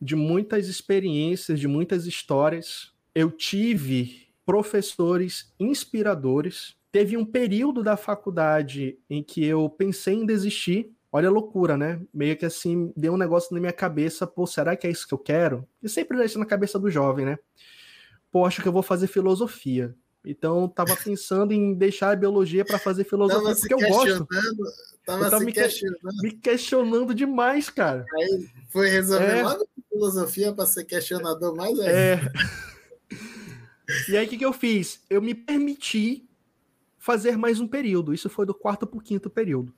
de 0.00 0.14
muitas 0.14 0.68
experiências, 0.68 1.58
de 1.58 1.68
muitas 1.68 2.06
histórias. 2.06 2.92
Eu 3.14 3.30
tive 3.30 4.28
professores 4.44 5.52
inspiradores. 5.58 6.76
Teve 6.90 7.16
um 7.16 7.24
período 7.24 7.82
da 7.82 7.96
faculdade 7.96 8.98
em 9.08 9.22
que 9.22 9.44
eu 9.44 9.68
pensei 9.68 10.14
em 10.14 10.26
desistir. 10.26 10.90
Olha 11.10 11.28
a 11.28 11.32
loucura, 11.32 11.76
né? 11.76 12.00
Meio 12.12 12.36
que 12.36 12.44
assim, 12.44 12.92
deu 12.96 13.14
um 13.14 13.16
negócio 13.16 13.54
na 13.54 13.60
minha 13.60 13.72
cabeça, 13.72 14.26
pô, 14.26 14.46
será 14.46 14.76
que 14.76 14.86
é 14.86 14.90
isso 14.90 15.08
que 15.08 15.14
eu 15.14 15.18
quero? 15.18 15.66
E 15.82 15.88
sempre 15.88 16.18
deixa 16.18 16.38
na 16.38 16.44
cabeça 16.44 16.78
do 16.78 16.90
jovem, 16.90 17.24
né? 17.24 17.38
Pô, 18.30 18.44
acho 18.44 18.60
que 18.60 18.68
eu 18.68 18.72
vou 18.72 18.82
fazer 18.82 19.06
filosofia. 19.06 19.94
Então, 20.24 20.68
tava 20.68 20.94
pensando 21.02 21.52
em 21.52 21.74
deixar 21.74 22.10
a 22.10 22.16
biologia 22.16 22.64
para 22.64 22.78
fazer 22.78 23.04
filosofia, 23.04 23.42
tava 23.42 23.56
porque 23.58 23.74
eu 23.74 23.88
gosto. 23.88 24.26
Tava, 25.06 25.24
eu 25.24 25.30
tava 25.30 25.44
me, 25.44 25.52
questionando. 25.52 26.22
me 26.22 26.32
questionando 26.32 27.14
demais, 27.14 27.70
cara. 27.70 28.04
Aí 28.14 28.48
foi 28.68 28.90
resolver 28.90 29.38
é... 29.38 29.42
logo 29.42 29.66
filosofia 29.88 30.52
para 30.52 30.66
ser 30.66 30.84
questionador 30.84 31.56
mais 31.56 31.78
ainda. 31.80 31.90
É. 31.90 32.20
e 34.10 34.16
aí, 34.16 34.26
o 34.26 34.28
que, 34.28 34.36
que 34.36 34.44
eu 34.44 34.52
fiz? 34.52 35.02
Eu 35.08 35.22
me 35.22 35.34
permiti 35.34 36.28
fazer 36.98 37.38
mais 37.38 37.58
um 37.58 37.66
período. 37.66 38.12
Isso 38.12 38.28
foi 38.28 38.44
do 38.44 38.52
quarto 38.52 38.86
para 38.86 38.98
o 38.98 39.02
quinto 39.02 39.30
período. 39.30 39.74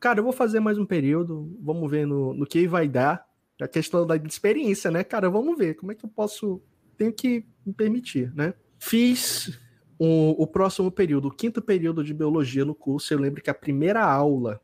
Cara, 0.00 0.20
eu 0.20 0.24
vou 0.24 0.32
fazer 0.32 0.60
mais 0.60 0.78
um 0.78 0.86
período, 0.86 1.56
vamos 1.60 1.90
ver 1.90 2.06
no, 2.06 2.32
no 2.32 2.46
que 2.46 2.66
vai 2.68 2.88
dar. 2.88 3.26
A 3.60 3.66
questão 3.66 4.06
da 4.06 4.14
experiência, 4.14 4.88
né? 4.88 5.02
Cara, 5.02 5.28
vamos 5.28 5.58
ver 5.58 5.74
como 5.74 5.90
é 5.90 5.94
que 5.94 6.04
eu 6.04 6.08
posso. 6.08 6.62
Tenho 6.96 7.12
que 7.12 7.44
me 7.66 7.72
permitir, 7.72 8.32
né? 8.32 8.54
Fiz 8.78 9.58
o, 9.98 10.40
o 10.40 10.46
próximo 10.46 10.92
período, 10.92 11.26
o 11.26 11.30
quinto 11.30 11.60
período 11.60 12.04
de 12.04 12.14
biologia 12.14 12.64
no 12.64 12.74
curso. 12.74 13.12
Eu 13.12 13.18
lembro 13.18 13.42
que 13.42 13.50
a 13.50 13.54
primeira 13.54 14.04
aula 14.04 14.60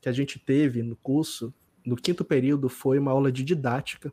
que 0.00 0.08
a 0.08 0.12
gente 0.12 0.36
teve 0.36 0.82
no 0.82 0.96
curso, 0.96 1.54
no 1.86 1.94
quinto 1.94 2.24
período, 2.24 2.68
foi 2.68 2.98
uma 2.98 3.12
aula 3.12 3.30
de 3.30 3.44
didática 3.44 4.12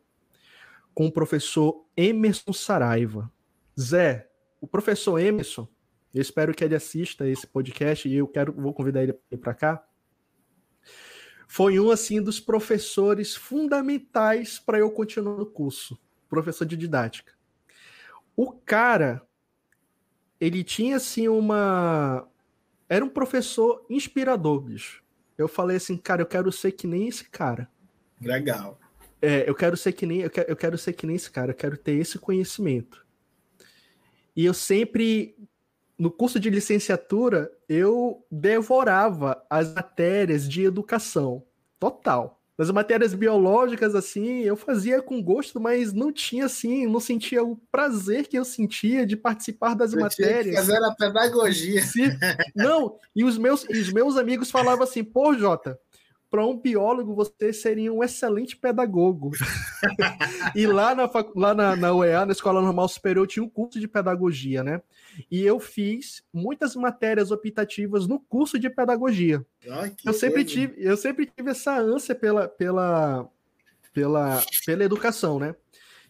com 0.94 1.06
o 1.06 1.12
professor 1.12 1.84
Emerson 1.96 2.52
Saraiva. 2.52 3.30
Zé, 3.78 4.30
o 4.60 4.68
professor 4.68 5.18
Emerson, 5.18 5.68
eu 6.14 6.22
espero 6.22 6.54
que 6.54 6.62
ele 6.62 6.76
assista 6.76 7.28
esse 7.28 7.46
podcast 7.46 8.08
e 8.08 8.14
eu 8.14 8.28
quero 8.28 8.52
vou 8.52 8.72
convidar 8.72 9.02
ele 9.02 9.12
para 9.12 9.52
cá. 9.52 9.84
Foi 11.46 11.78
um 11.78 11.90
assim 11.90 12.20
dos 12.20 12.40
professores 12.40 13.34
fundamentais 13.34 14.58
para 14.58 14.78
eu 14.78 14.90
continuar 14.90 15.36
no 15.36 15.46
curso, 15.46 15.98
professor 16.28 16.64
de 16.64 16.76
didática. 16.76 17.32
O 18.36 18.52
cara, 18.52 19.22
ele 20.40 20.62
tinha 20.62 20.96
assim 20.96 21.28
uma. 21.28 22.28
Era 22.88 23.04
um 23.04 23.08
professor 23.08 23.84
inspirador, 23.88 24.60
bicho. 24.60 25.02
Eu 25.38 25.48
falei 25.48 25.76
assim, 25.76 25.96
cara, 25.96 26.22
eu 26.22 26.26
quero 26.26 26.50
ser 26.50 26.72
que 26.72 26.86
nem 26.86 27.08
esse 27.08 27.24
cara. 27.24 27.70
Legal. 28.20 28.78
É, 29.20 29.48
eu 29.48 29.54
quero 29.54 29.76
ser 29.76 29.92
que 29.92 30.06
nem 30.06 30.20
eu 30.20 30.30
quero, 30.30 30.50
eu 30.50 30.56
quero 30.56 30.78
ser 30.78 30.92
que 30.92 31.06
nem 31.06 31.16
esse 31.16 31.30
cara, 31.30 31.52
eu 31.52 31.56
quero 31.56 31.76
ter 31.76 31.92
esse 31.92 32.18
conhecimento. 32.18 33.04
E 34.34 34.44
eu 34.44 34.52
sempre 34.52 35.34
no 35.98 36.10
curso 36.10 36.38
de 36.38 36.50
licenciatura 36.50 37.50
eu 37.68 38.24
devorava 38.30 39.42
as 39.48 39.72
matérias 39.72 40.48
de 40.48 40.62
educação 40.62 41.42
total. 41.78 42.40
Nas 42.58 42.70
matérias 42.70 43.12
biológicas, 43.12 43.94
assim, 43.94 44.40
eu 44.40 44.56
fazia 44.56 45.02
com 45.02 45.22
gosto, 45.22 45.60
mas 45.60 45.92
não 45.92 46.10
tinha, 46.10 46.46
assim, 46.46 46.86
não 46.86 47.00
sentia 47.00 47.44
o 47.44 47.56
prazer 47.70 48.26
que 48.26 48.38
eu 48.38 48.46
sentia 48.46 49.06
de 49.06 49.14
participar 49.14 49.74
das 49.74 49.92
eu 49.92 50.00
matérias. 50.00 50.54
Tinha 50.54 50.56
fazer 50.56 50.82
a 50.82 50.94
pedagogia. 50.94 51.82
Não, 52.54 52.96
e 53.14 53.24
os 53.24 53.36
meus, 53.36 53.66
e 53.68 53.78
os 53.78 53.92
meus 53.92 54.16
amigos 54.16 54.50
falavam 54.50 54.84
assim, 54.84 55.04
pô, 55.04 55.34
Jota, 55.34 55.78
para 56.30 56.46
um 56.46 56.58
biólogo 56.58 57.14
você 57.14 57.52
seria 57.52 57.92
um 57.92 58.02
excelente 58.02 58.56
pedagogo. 58.56 59.32
e 60.56 60.66
lá 60.66 60.94
na, 60.94 61.10
lá 61.34 61.54
na, 61.54 61.76
na 61.76 61.94
UEA, 61.94 62.24
na 62.24 62.32
Escola 62.32 62.62
Normal 62.62 62.88
Superior, 62.88 63.26
tinha 63.26 63.44
um 63.44 63.50
curso 63.50 63.78
de 63.78 63.86
pedagogia, 63.86 64.64
né? 64.64 64.80
E 65.30 65.42
eu 65.42 65.58
fiz 65.58 66.22
muitas 66.32 66.74
matérias 66.76 67.30
optativas 67.30 68.06
no 68.06 68.20
curso 68.20 68.58
de 68.58 68.68
pedagogia. 68.68 69.44
Eu, 70.04 70.12
sempre 70.12 70.44
tive, 70.44 70.74
eu 70.78 70.96
sempre 70.96 71.26
tive 71.26 71.50
essa 71.50 71.78
ânsia 71.78 72.14
pela, 72.14 72.48
pela, 72.48 73.28
pela, 73.92 74.42
pela 74.64 74.84
educação, 74.84 75.38
né? 75.38 75.54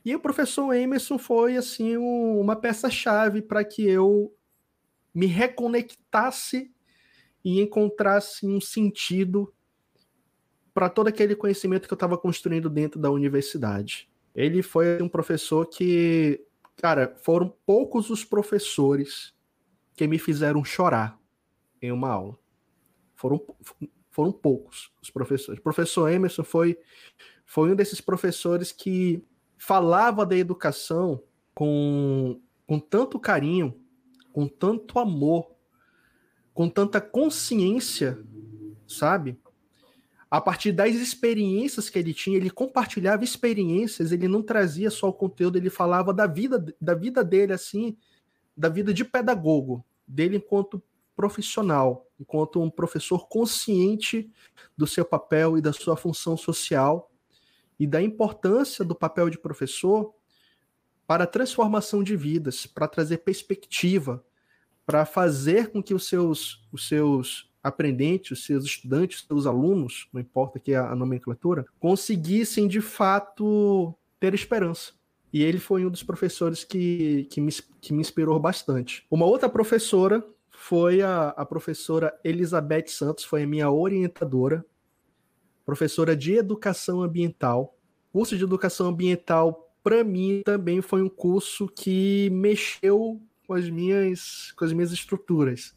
E 0.04 0.14
o 0.14 0.20
professor 0.20 0.72
Emerson 0.72 1.18
foi 1.18 1.56
assim 1.56 1.96
um, 1.96 2.40
uma 2.40 2.54
peça-chave 2.54 3.42
para 3.42 3.64
que 3.64 3.88
eu 3.88 4.32
me 5.12 5.26
reconectasse 5.26 6.70
e 7.44 7.60
encontrasse 7.60 8.46
um 8.46 8.60
sentido 8.60 9.52
para 10.72 10.88
todo 10.90 11.08
aquele 11.08 11.34
conhecimento 11.34 11.88
que 11.88 11.92
eu 11.92 11.96
estava 11.96 12.18
construindo 12.18 12.68
dentro 12.68 13.00
da 13.00 13.10
universidade. 13.10 14.08
Ele 14.34 14.62
foi 14.62 15.00
um 15.00 15.08
professor 15.08 15.64
que 15.64 16.44
Cara, 16.76 17.16
foram 17.22 17.54
poucos 17.64 18.10
os 18.10 18.24
professores 18.24 19.34
que 19.94 20.06
me 20.06 20.18
fizeram 20.18 20.64
chorar 20.64 21.18
em 21.80 21.90
uma 21.90 22.10
aula. 22.10 22.38
Foram, 23.14 23.40
foram 24.10 24.30
poucos 24.30 24.92
os 25.02 25.10
professores. 25.10 25.58
O 25.58 25.62
professor 25.62 26.10
Emerson 26.10 26.44
foi, 26.44 26.78
foi 27.46 27.72
um 27.72 27.74
desses 27.74 28.00
professores 28.00 28.72
que 28.72 29.24
falava 29.56 30.26
da 30.26 30.36
educação 30.36 31.22
com, 31.54 32.40
com 32.66 32.78
tanto 32.78 33.18
carinho, 33.18 33.80
com 34.32 34.46
tanto 34.46 34.98
amor, 34.98 35.50
com 36.52 36.68
tanta 36.68 37.00
consciência, 37.00 38.18
sabe? 38.86 39.38
A 40.30 40.40
partir 40.40 40.72
das 40.72 40.94
experiências 40.94 41.88
que 41.88 41.98
ele 41.98 42.12
tinha, 42.12 42.36
ele 42.36 42.50
compartilhava 42.50 43.22
experiências, 43.22 44.10
ele 44.10 44.26
não 44.26 44.42
trazia 44.42 44.90
só 44.90 45.08
o 45.08 45.12
conteúdo, 45.12 45.56
ele 45.56 45.70
falava 45.70 46.12
da 46.12 46.26
vida, 46.26 46.64
da 46.80 46.94
vida 46.94 47.22
dele, 47.22 47.52
assim, 47.52 47.96
da 48.56 48.68
vida 48.68 48.92
de 48.92 49.04
pedagogo, 49.04 49.84
dele 50.06 50.38
enquanto 50.38 50.82
profissional, 51.14 52.10
enquanto 52.18 52.60
um 52.60 52.68
professor 52.68 53.28
consciente 53.28 54.30
do 54.76 54.86
seu 54.86 55.04
papel 55.04 55.56
e 55.56 55.60
da 55.62 55.72
sua 55.72 55.96
função 55.96 56.36
social 56.36 57.10
e 57.78 57.86
da 57.86 58.02
importância 58.02 58.84
do 58.84 58.94
papel 58.94 59.30
de 59.30 59.38
professor 59.38 60.14
para 61.06 61.24
a 61.24 61.26
transformação 61.26 62.02
de 62.02 62.16
vidas, 62.16 62.66
para 62.66 62.88
trazer 62.88 63.18
perspectiva, 63.18 64.24
para 64.84 65.06
fazer 65.06 65.70
com 65.70 65.82
que 65.82 65.94
os 65.94 66.08
seus, 66.08 66.66
os 66.72 66.88
seus 66.88 67.50
aprendentes, 67.66 68.38
os 68.38 68.44
seus 68.44 68.64
estudantes, 68.64 69.20
os 69.20 69.26
seus 69.26 69.46
alunos, 69.46 70.08
não 70.12 70.20
importa 70.20 70.58
que 70.58 70.74
a, 70.74 70.90
a 70.90 70.96
nomenclatura, 70.96 71.66
conseguissem 71.80 72.68
de 72.68 72.80
fato 72.80 73.94
ter 74.20 74.34
esperança. 74.34 74.92
E 75.32 75.42
ele 75.42 75.58
foi 75.58 75.84
um 75.84 75.90
dos 75.90 76.02
professores 76.02 76.64
que, 76.64 77.26
que, 77.30 77.40
me, 77.40 77.52
que 77.80 77.92
me 77.92 78.00
inspirou 78.00 78.38
bastante. 78.38 79.04
Uma 79.10 79.26
outra 79.26 79.48
professora 79.48 80.24
foi 80.50 81.02
a, 81.02 81.28
a 81.28 81.44
professora 81.44 82.18
Elizabeth 82.24 82.86
Santos, 82.88 83.24
foi 83.24 83.42
a 83.42 83.46
minha 83.46 83.70
orientadora, 83.70 84.64
professora 85.64 86.16
de 86.16 86.34
educação 86.34 87.02
ambiental. 87.02 87.76
O 88.12 88.18
curso 88.18 88.36
de 88.36 88.44
educação 88.44 88.88
ambiental, 88.88 89.70
para 89.82 90.02
mim, 90.02 90.42
também 90.44 90.80
foi 90.80 91.02
um 91.02 91.08
curso 91.08 91.68
que 91.68 92.30
mexeu 92.30 93.20
com 93.46 93.54
as 93.54 93.68
minhas, 93.68 94.52
com 94.56 94.64
as 94.64 94.72
minhas 94.72 94.92
estruturas. 94.92 95.74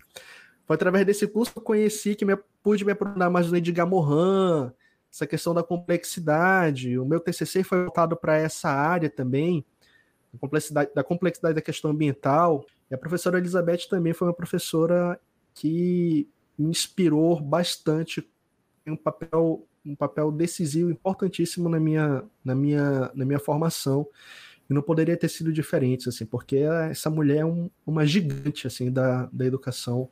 Foi 0.69 0.75
através 0.75 1.03
desse 1.03 1.25
curso 1.25 1.51
que 1.51 1.57
eu 1.57 1.63
conheci 1.63 2.13
que 2.13 2.23
me, 2.23 2.37
pude 2.61 2.85
me 2.85 2.91
aprofundar 2.91 3.27
mais 3.27 3.49
no 3.49 3.57
Edgar 3.57 3.87
Morin, 3.87 4.71
essa 5.11 5.25
questão 5.25 5.51
da 5.51 5.63
complexidade. 5.63 6.95
O 6.99 7.05
meu 7.05 7.19
TCC 7.19 7.63
foi 7.63 7.85
voltado 7.85 8.15
para 8.15 8.37
essa 8.37 8.69
área 8.69 9.09
também, 9.09 9.65
da 10.31 10.37
complexidade, 10.37 10.91
da 10.93 11.03
complexidade 11.03 11.55
da 11.55 11.61
questão 11.61 11.89
ambiental. 11.89 12.63
E 12.87 12.93
a 12.93 12.99
professora 12.99 13.39
Elizabeth 13.39 13.87
também 13.89 14.13
foi 14.13 14.27
uma 14.27 14.33
professora 14.35 15.19
que 15.55 16.29
me 16.55 16.69
inspirou 16.69 17.41
bastante 17.41 18.29
em 18.85 18.91
um 18.91 18.95
papel 18.95 19.65
um 19.83 19.95
papel 19.95 20.31
decisivo, 20.31 20.91
importantíssimo 20.91 21.67
na 21.67 21.79
minha, 21.79 22.23
na 22.45 22.53
minha, 22.53 23.09
na 23.15 23.25
minha 23.25 23.39
formação 23.39 24.07
e 24.69 24.73
não 24.73 24.83
poderia 24.83 25.17
ter 25.17 25.29
sido 25.29 25.51
diferente, 25.51 26.09
assim, 26.09 26.27
porque 26.27 26.57
essa 26.57 27.09
mulher 27.09 27.39
é 27.39 27.45
um, 27.45 27.71
uma 27.87 28.05
gigante, 28.05 28.67
assim, 28.67 28.91
da, 28.91 29.27
da 29.33 29.47
educação 29.47 30.11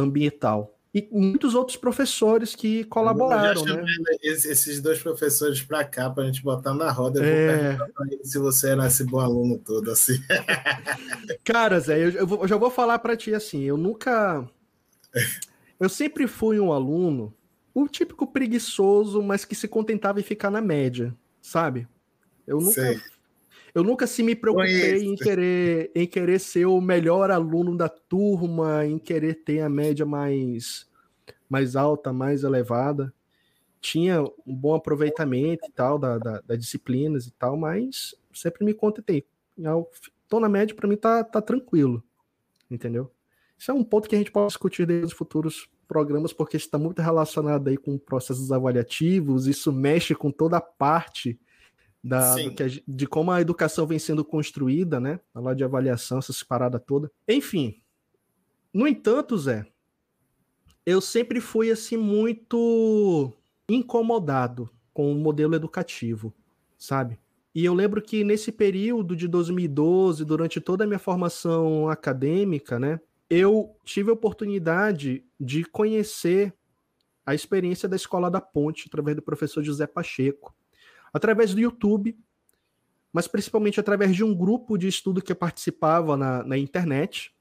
ambiental. 0.00 0.74
e 0.94 1.06
muitos 1.12 1.54
outros 1.54 1.76
professores 1.76 2.54
que 2.54 2.84
colaboraram, 2.84 3.62
né? 3.64 3.84
Esses 4.22 4.80
dois 4.80 5.00
professores 5.00 5.60
para 5.62 5.84
cá, 5.84 6.08
para 6.08 6.24
a 6.24 6.26
gente 6.26 6.42
botar 6.42 6.74
na 6.74 6.90
roda, 6.90 7.20
eu 7.20 7.24
é... 7.24 7.76
vou 7.76 7.86
perguntar 7.86 8.24
se 8.24 8.38
você 8.38 8.70
era 8.70 8.86
esse 8.86 9.04
bom 9.04 9.20
aluno 9.20 9.58
todo, 9.58 9.90
assim. 9.90 10.18
Cara, 11.44 11.78
Zé, 11.78 11.98
eu, 11.98 12.10
eu, 12.10 12.28
eu 12.42 12.48
já 12.48 12.56
vou 12.56 12.70
falar 12.70 12.98
para 12.98 13.16
ti 13.16 13.34
assim, 13.34 13.62
eu 13.62 13.76
nunca... 13.76 14.48
Eu 15.80 15.88
sempre 15.88 16.26
fui 16.26 16.58
um 16.58 16.72
aluno, 16.72 17.32
o 17.72 17.86
típico 17.86 18.26
preguiçoso, 18.26 19.22
mas 19.22 19.44
que 19.44 19.54
se 19.54 19.68
contentava 19.68 20.18
em 20.18 20.24
ficar 20.24 20.50
na 20.50 20.60
média, 20.60 21.14
sabe? 21.40 21.86
Eu 22.44 22.58
nunca... 22.60 22.72
Sei. 22.72 23.00
Eu 23.74 23.82
nunca 23.82 24.06
se 24.06 24.22
me 24.22 24.34
preocupei 24.34 25.02
em 25.04 25.14
querer, 25.14 25.90
em 25.94 26.06
querer 26.06 26.38
ser 26.38 26.66
o 26.66 26.80
melhor 26.80 27.30
aluno 27.30 27.76
da 27.76 27.88
turma, 27.88 28.86
em 28.86 28.98
querer 28.98 29.42
ter 29.44 29.60
a 29.60 29.68
média 29.68 30.06
mais, 30.06 30.88
mais 31.48 31.76
alta, 31.76 32.12
mais 32.12 32.44
elevada. 32.44 33.12
Tinha 33.80 34.22
um 34.22 34.54
bom 34.54 34.74
aproveitamento 34.74 35.68
e 35.68 35.72
tal 35.72 35.98
da, 35.98 36.18
da, 36.18 36.40
das 36.40 36.58
disciplinas 36.58 37.26
e 37.26 37.30
tal, 37.32 37.56
mas 37.56 38.14
sempre 38.32 38.64
me 38.64 38.74
contentei. 38.74 39.26
Tô 40.28 40.40
na 40.40 40.48
média, 40.48 40.74
para 40.74 40.88
mim 40.88 40.96
tá, 40.96 41.22
tá 41.22 41.40
tranquilo, 41.40 42.02
entendeu? 42.70 43.10
Isso 43.56 43.70
é 43.70 43.74
um 43.74 43.82
ponto 43.82 44.08
que 44.08 44.14
a 44.14 44.18
gente 44.18 44.30
pode 44.30 44.48
discutir 44.48 44.86
nos 44.86 45.12
futuros 45.12 45.68
programas, 45.86 46.32
porque 46.32 46.56
está 46.56 46.78
muito 46.78 47.00
relacionado 47.00 47.68
aí 47.68 47.76
com 47.76 47.98
processos 47.98 48.52
avaliativos, 48.52 49.46
isso 49.46 49.72
mexe 49.72 50.14
com 50.14 50.30
toda 50.30 50.58
a 50.58 50.60
parte 50.60 51.40
da, 52.02 52.34
que, 52.34 52.82
de 52.86 53.06
como 53.06 53.30
a 53.30 53.40
educação 53.40 53.86
vem 53.86 53.98
sendo 53.98 54.24
construída, 54.24 55.00
né? 55.00 55.20
Lá 55.34 55.54
de 55.54 55.64
avaliação, 55.64 56.18
essas 56.18 56.42
paradas 56.42 56.80
toda. 56.86 57.10
Enfim. 57.26 57.80
No 58.72 58.86
entanto, 58.86 59.36
Zé, 59.36 59.66
eu 60.84 61.00
sempre 61.00 61.40
fui 61.40 61.70
assim 61.70 61.96
muito 61.96 63.32
incomodado 63.68 64.70
com 64.92 65.12
o 65.12 65.14
modelo 65.14 65.54
educativo, 65.54 66.34
sabe? 66.76 67.18
E 67.54 67.64
eu 67.64 67.74
lembro 67.74 68.00
que 68.00 68.22
nesse 68.22 68.52
período 68.52 69.16
de 69.16 69.26
2012, 69.26 70.24
durante 70.24 70.60
toda 70.60 70.84
a 70.84 70.86
minha 70.86 70.98
formação 70.98 71.88
acadêmica, 71.88 72.78
né, 72.78 73.00
eu 73.28 73.76
tive 73.84 74.10
a 74.10 74.14
oportunidade 74.14 75.24
de 75.40 75.64
conhecer 75.64 76.54
a 77.26 77.34
experiência 77.34 77.88
da 77.88 77.96
Escola 77.96 78.30
da 78.30 78.40
Ponte 78.40 78.84
através 78.86 79.16
do 79.16 79.22
professor 79.22 79.62
José 79.62 79.86
Pacheco 79.86 80.54
através 81.12 81.54
do 81.54 81.60
YouTube, 81.60 82.16
mas 83.12 83.26
principalmente 83.26 83.80
através 83.80 84.14
de 84.14 84.22
um 84.22 84.34
grupo 84.34 84.76
de 84.76 84.88
estudo 84.88 85.22
que 85.22 85.32
eu 85.32 85.36
participava 85.36 86.16
na, 86.16 86.42
na 86.44 86.58
internet, 86.58 87.34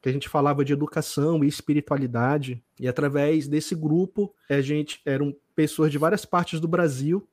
que 0.00 0.08
a 0.08 0.12
gente 0.12 0.28
falava 0.28 0.64
de 0.64 0.72
educação 0.72 1.42
e 1.42 1.48
espiritualidade, 1.48 2.62
e 2.78 2.86
através 2.86 3.48
desse 3.48 3.74
grupo 3.74 4.34
a 4.48 4.60
gente 4.60 5.00
eram 5.04 5.34
pessoas 5.54 5.90
de 5.90 5.98
várias 5.98 6.24
partes 6.24 6.60
do 6.60 6.68
Brasil, 6.68 7.26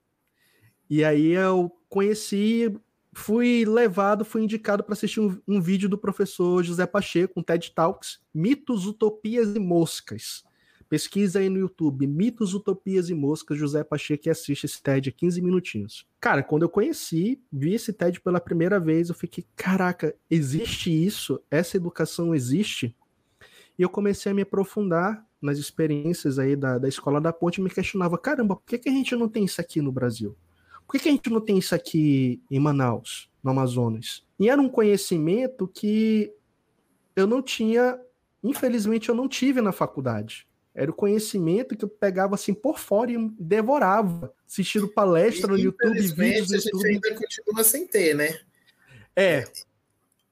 e 0.90 1.06
aí 1.06 1.28
eu 1.28 1.72
conheci, 1.88 2.74
fui 3.14 3.64
levado, 3.66 4.26
fui 4.26 4.44
indicado 4.44 4.84
para 4.84 4.94
assistir 4.94 5.22
um, 5.22 5.42
um, 5.48 5.62
vídeo 5.62 5.88
do 5.88 5.98
professor 5.98 6.62
José 6.64 6.86
Pacheco, 6.86 7.40
um 7.40 7.44
TED 7.44 7.72
Talks, 7.72 8.20
Mitos, 8.34 8.86
Utopias 8.86 9.56
e 9.56 9.60
Moscas. 9.60 10.44
Pesquisa 10.92 11.40
aí 11.40 11.48
no 11.48 11.58
YouTube, 11.58 12.06
Mitos, 12.06 12.54
Utopias 12.54 13.10
e 13.10 13.14
Moscas, 13.14 13.58
José 13.58 13.82
Pacheco, 13.82 14.28
e 14.28 14.30
assiste 14.30 14.66
esse 14.66 14.84
TED 14.84 15.10
15 15.14 15.42
minutinhos. 15.42 16.06
Cara, 16.20 16.44
quando 16.44 16.64
eu 16.64 16.70
conheci, 16.70 17.42
vi 17.50 17.76
esse 17.76 17.94
TED 17.94 18.20
pela 18.20 18.42
primeira 18.42 18.78
vez, 18.78 19.08
eu 19.08 19.16
fiquei, 19.16 19.46
caraca, 19.56 20.14
existe 20.30 20.92
isso? 20.92 21.42
Essa 21.50 21.78
educação 21.78 22.36
existe? 22.36 22.94
E 23.80 23.82
eu 23.82 23.88
comecei 23.88 24.34
a 24.34 24.36
me 24.36 24.42
aprofundar 24.42 25.26
nas 25.42 25.58
experiências 25.58 26.38
aí 26.38 26.58
da, 26.58 26.78
da 26.78 26.90
Escola 26.90 27.22
da 27.22 27.32
Ponte 27.32 27.62
e 27.62 27.64
me 27.64 27.70
questionava, 27.70 28.18
caramba, 28.18 28.58
por 28.58 28.66
que, 28.66 28.78
que 28.78 28.90
a 28.90 28.92
gente 28.92 29.16
não 29.16 29.30
tem 29.30 29.46
isso 29.46 29.62
aqui 29.62 29.82
no 29.82 29.94
Brasil? 29.94 30.36
Por 30.86 30.98
que, 30.98 31.04
que 31.04 31.08
a 31.08 31.12
gente 31.14 31.30
não 31.30 31.40
tem 31.40 31.58
isso 31.58 31.74
aqui 31.74 32.44
em 32.52 32.60
Manaus, 32.60 33.32
no 33.42 33.52
Amazonas? 33.52 34.26
E 34.38 34.50
era 34.50 34.62
um 34.62 34.68
conhecimento 34.68 35.70
que 35.70 36.34
eu 37.16 37.26
não 37.26 37.42
tinha, 37.42 37.98
infelizmente 38.44 39.08
eu 39.08 39.16
não 39.16 39.30
tive 39.30 39.62
na 39.62 39.72
faculdade. 39.72 40.51
Era 40.74 40.90
o 40.90 40.94
conhecimento 40.94 41.76
que 41.76 41.84
eu 41.84 41.90
pegava 41.90 42.36
assim 42.36 42.54
por 42.54 42.80
fora 42.80 43.12
e 43.12 43.18
devorava, 43.38 44.34
assistindo 44.48 44.88
palestra 44.88 45.48
no 45.48 45.58
YouTube, 45.58 46.00
vídeos 46.00 46.50
no 46.50 46.56
YouTube. 46.56 46.88
A 46.88 46.92
gente 46.92 47.06
ainda 47.08 47.16
continua 47.16 47.64
sem 47.64 47.86
ter, 47.86 48.16
né? 48.16 48.40
É. 49.16 49.46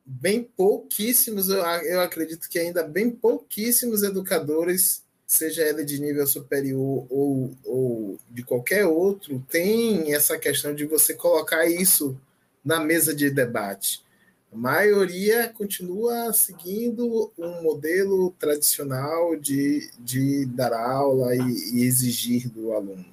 Bem 0.06 0.43
pouquíssimos, 0.43 1.49
eu, 1.49 1.60
eu 1.60 2.02
acredito 2.02 2.49
que 2.49 2.58
ainda 2.58 2.84
bem 2.84 3.12
pouquíssimos 3.12 4.02
educadores, 4.02 5.04
seja 5.28 5.62
ele 5.62 5.84
de 5.84 5.99
nível 5.99 6.25
superior 6.25 7.06
ou, 7.10 7.52
ou 7.63 8.17
de 8.30 8.41
qualquer 8.41 8.86
outro, 8.88 9.45
tem 9.49 10.15
essa 10.15 10.38
questão 10.39 10.73
de 10.73 10.86
você 10.86 11.13
colocar 11.13 11.65
isso 11.67 12.19
na 12.63 12.80
mesa 12.80 13.13
de 13.13 13.30
debate. 13.30 14.04
A 14.52 14.58
maioria 14.58 15.48
continua 15.50 16.34
seguindo 16.34 17.32
um 17.38 17.62
modelo 17.62 18.32
tradicional 18.40 19.36
de, 19.36 19.90
de 20.00 20.46
dar 20.48 20.74
aula 20.74 21.36
e, 21.36 21.40
e 21.40 21.84
exigir 21.84 22.50
do 22.50 22.74
aluno, 22.74 23.06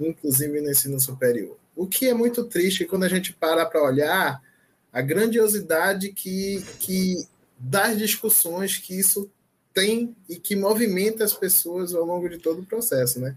inclusive 0.00 0.60
no 0.60 0.70
ensino 0.70 0.98
superior. 0.98 1.58
O 1.76 1.86
que 1.86 2.08
é 2.08 2.14
muito 2.14 2.44
triste 2.44 2.86
quando 2.86 3.04
a 3.04 3.08
gente 3.08 3.32
para 3.34 3.66
para 3.66 3.82
olhar 3.82 4.42
a 4.90 5.02
grandiosidade 5.02 6.12
que, 6.12 6.62
que 6.80 7.26
das 7.58 7.98
discussões 7.98 8.76
que 8.78 8.98
isso 8.98 9.30
tem 9.74 10.14
e 10.28 10.36
que 10.36 10.56
movimenta 10.56 11.24
as 11.24 11.32
pessoas 11.32 11.94
ao 11.94 12.04
longo 12.04 12.28
de 12.28 12.38
todo 12.38 12.60
o 12.60 12.66
processo, 12.66 13.20
né? 13.20 13.36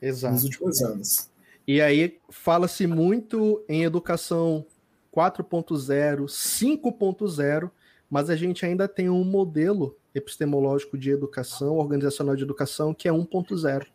Exato. 0.00 0.34
Nos 0.34 0.44
últimos 0.44 0.82
anos. 0.82 1.30
E 1.66 1.80
aí 1.80 2.18
fala-se 2.30 2.86
muito 2.86 3.64
em 3.68 3.84
educação 3.84 4.66
4.0, 5.14 6.24
5.0, 6.24 7.70
mas 8.10 8.30
a 8.30 8.36
gente 8.36 8.64
ainda 8.64 8.88
tem 8.88 9.08
um 9.08 9.24
modelo 9.24 9.96
epistemológico 10.14 10.96
de 10.96 11.10
educação, 11.10 11.76
organizacional 11.76 12.36
de 12.36 12.42
educação, 12.42 12.94
que 12.94 13.08
é 13.08 13.12
1.0. 13.12 13.86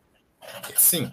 Sim. 0.76 1.12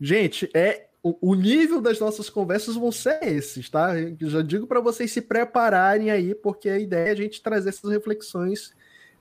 Gente, 0.00 0.50
é 0.54 0.86
o, 1.02 1.34
nível 1.34 1.80
das 1.80 2.00
nossas 2.00 2.28
conversas 2.28 2.74
vão 2.74 2.90
ser 2.90 3.22
esses, 3.22 3.70
tá? 3.70 3.94
Eu 3.98 4.28
já 4.28 4.42
digo 4.42 4.66
para 4.66 4.80
vocês 4.80 5.12
se 5.12 5.20
prepararem 5.20 6.10
aí, 6.10 6.34
porque 6.34 6.68
a 6.68 6.78
ideia 6.78 7.08
é 7.08 7.12
a 7.12 7.14
gente 7.14 7.40
trazer 7.40 7.68
essas 7.68 7.90
reflexões 7.90 8.74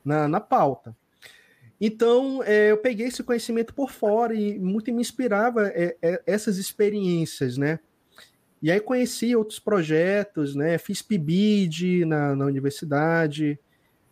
na, 0.04 0.28
na 0.28 0.40
pauta. 0.40 0.96
Então, 1.80 2.42
é, 2.44 2.72
eu 2.72 2.78
peguei 2.78 3.08
esse 3.08 3.22
conhecimento 3.22 3.74
por 3.74 3.92
fora 3.92 4.34
e 4.34 4.58
muito 4.58 4.92
me 4.92 5.02
inspirava 5.02 5.68
é, 5.68 5.96
é, 6.02 6.24
essas 6.26 6.58
experiências, 6.58 7.58
né? 7.58 7.80
E 8.62 8.72
aí 8.72 8.80
conheci 8.80 9.36
outros 9.36 9.60
projetos, 9.60 10.56
né? 10.56 10.78
Fiz 10.78 11.02
PIBID 11.02 12.06
na, 12.06 12.36
na 12.36 12.46
universidade, 12.46 13.60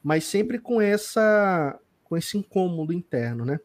mas 0.04 0.26
sempre 0.26 0.60
com 0.60 0.82
essa 0.82 1.80
com 2.04 2.18
esse 2.18 2.38
incômodo 2.38 2.94
interno, 2.94 3.46
né? 3.46 3.60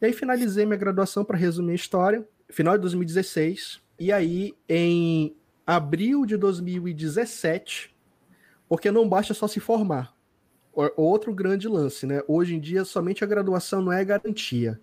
E 0.00 0.06
aí 0.06 0.12
finalizei 0.12 0.64
minha 0.64 0.76
graduação 0.76 1.24
para 1.24 1.36
resumir 1.36 1.72
a 1.72 1.76
história, 1.76 2.26
final 2.48 2.74
de 2.76 2.82
2016. 2.82 3.80
E 3.98 4.12
aí 4.12 4.54
em 4.68 5.34
abril 5.66 6.24
de 6.24 6.36
2017, 6.36 7.94
porque 8.68 8.90
não 8.90 9.08
basta 9.08 9.34
só 9.34 9.48
se 9.48 9.58
formar. 9.58 10.14
Outro 10.96 11.34
grande 11.34 11.66
lance, 11.66 12.06
né? 12.06 12.22
Hoje 12.28 12.54
em 12.54 12.60
dia 12.60 12.84
somente 12.84 13.24
a 13.24 13.26
graduação 13.26 13.82
não 13.82 13.92
é 13.92 14.04
garantia 14.04 14.80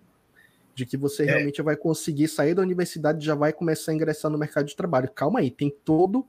de 0.78 0.86
que 0.86 0.96
você 0.96 1.24
é. 1.24 1.26
realmente 1.26 1.60
vai 1.60 1.76
conseguir 1.76 2.28
sair 2.28 2.54
da 2.54 2.62
universidade 2.62 3.20
e 3.20 3.26
já 3.26 3.34
vai 3.34 3.52
começar 3.52 3.90
a 3.90 3.94
ingressar 3.94 4.30
no 4.30 4.38
mercado 4.38 4.66
de 4.66 4.76
trabalho. 4.76 5.10
Calma 5.10 5.40
aí, 5.40 5.50
tem 5.50 5.74
todo 5.84 6.24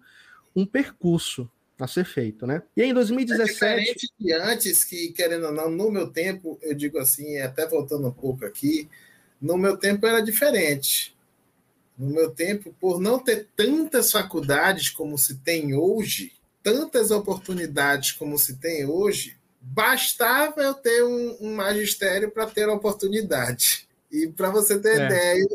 um 0.56 0.66
percurso 0.66 1.50
a 1.80 1.88
ser 1.88 2.04
feito, 2.04 2.48
né? 2.48 2.64
E 2.76 2.82
aí, 2.82 2.90
em 2.90 2.94
2017. 2.94 3.50
É 3.50 3.54
diferente 3.54 4.08
de 4.20 4.34
antes, 4.34 4.84
que, 4.84 5.10
querendo 5.10 5.46
ou 5.46 5.54
não, 5.54 5.70
no 5.70 5.92
meu 5.92 6.10
tempo, 6.10 6.58
eu 6.64 6.74
digo 6.74 6.98
assim, 6.98 7.38
até 7.38 7.68
voltando 7.68 8.08
um 8.08 8.12
pouco 8.12 8.44
aqui, 8.44 8.90
no 9.40 9.56
meu 9.56 9.78
tempo 9.78 10.06
era 10.08 10.20
diferente. 10.20 11.16
No 11.96 12.08
meu 12.08 12.32
tempo, 12.32 12.76
por 12.80 13.00
não 13.00 13.20
ter 13.20 13.48
tantas 13.56 14.12
faculdades 14.12 14.90
como 14.90 15.16
se 15.16 15.36
tem 15.38 15.76
hoje, 15.76 16.34
tantas 16.64 17.12
oportunidades 17.12 18.14
como 18.14 18.38
se 18.38 18.56
tem 18.58 18.86
hoje, 18.86 19.38
bastava 19.62 20.62
eu 20.62 20.74
ter 20.74 21.04
um, 21.04 21.38
um 21.40 21.56
magistério 21.56 22.32
para 22.32 22.48
ter 22.48 22.68
a 22.68 22.74
oportunidade. 22.74 23.89
E 24.12 24.28
para 24.28 24.50
você 24.50 24.80
ter 24.80 25.00
é. 25.00 25.06
ideia, 25.06 25.48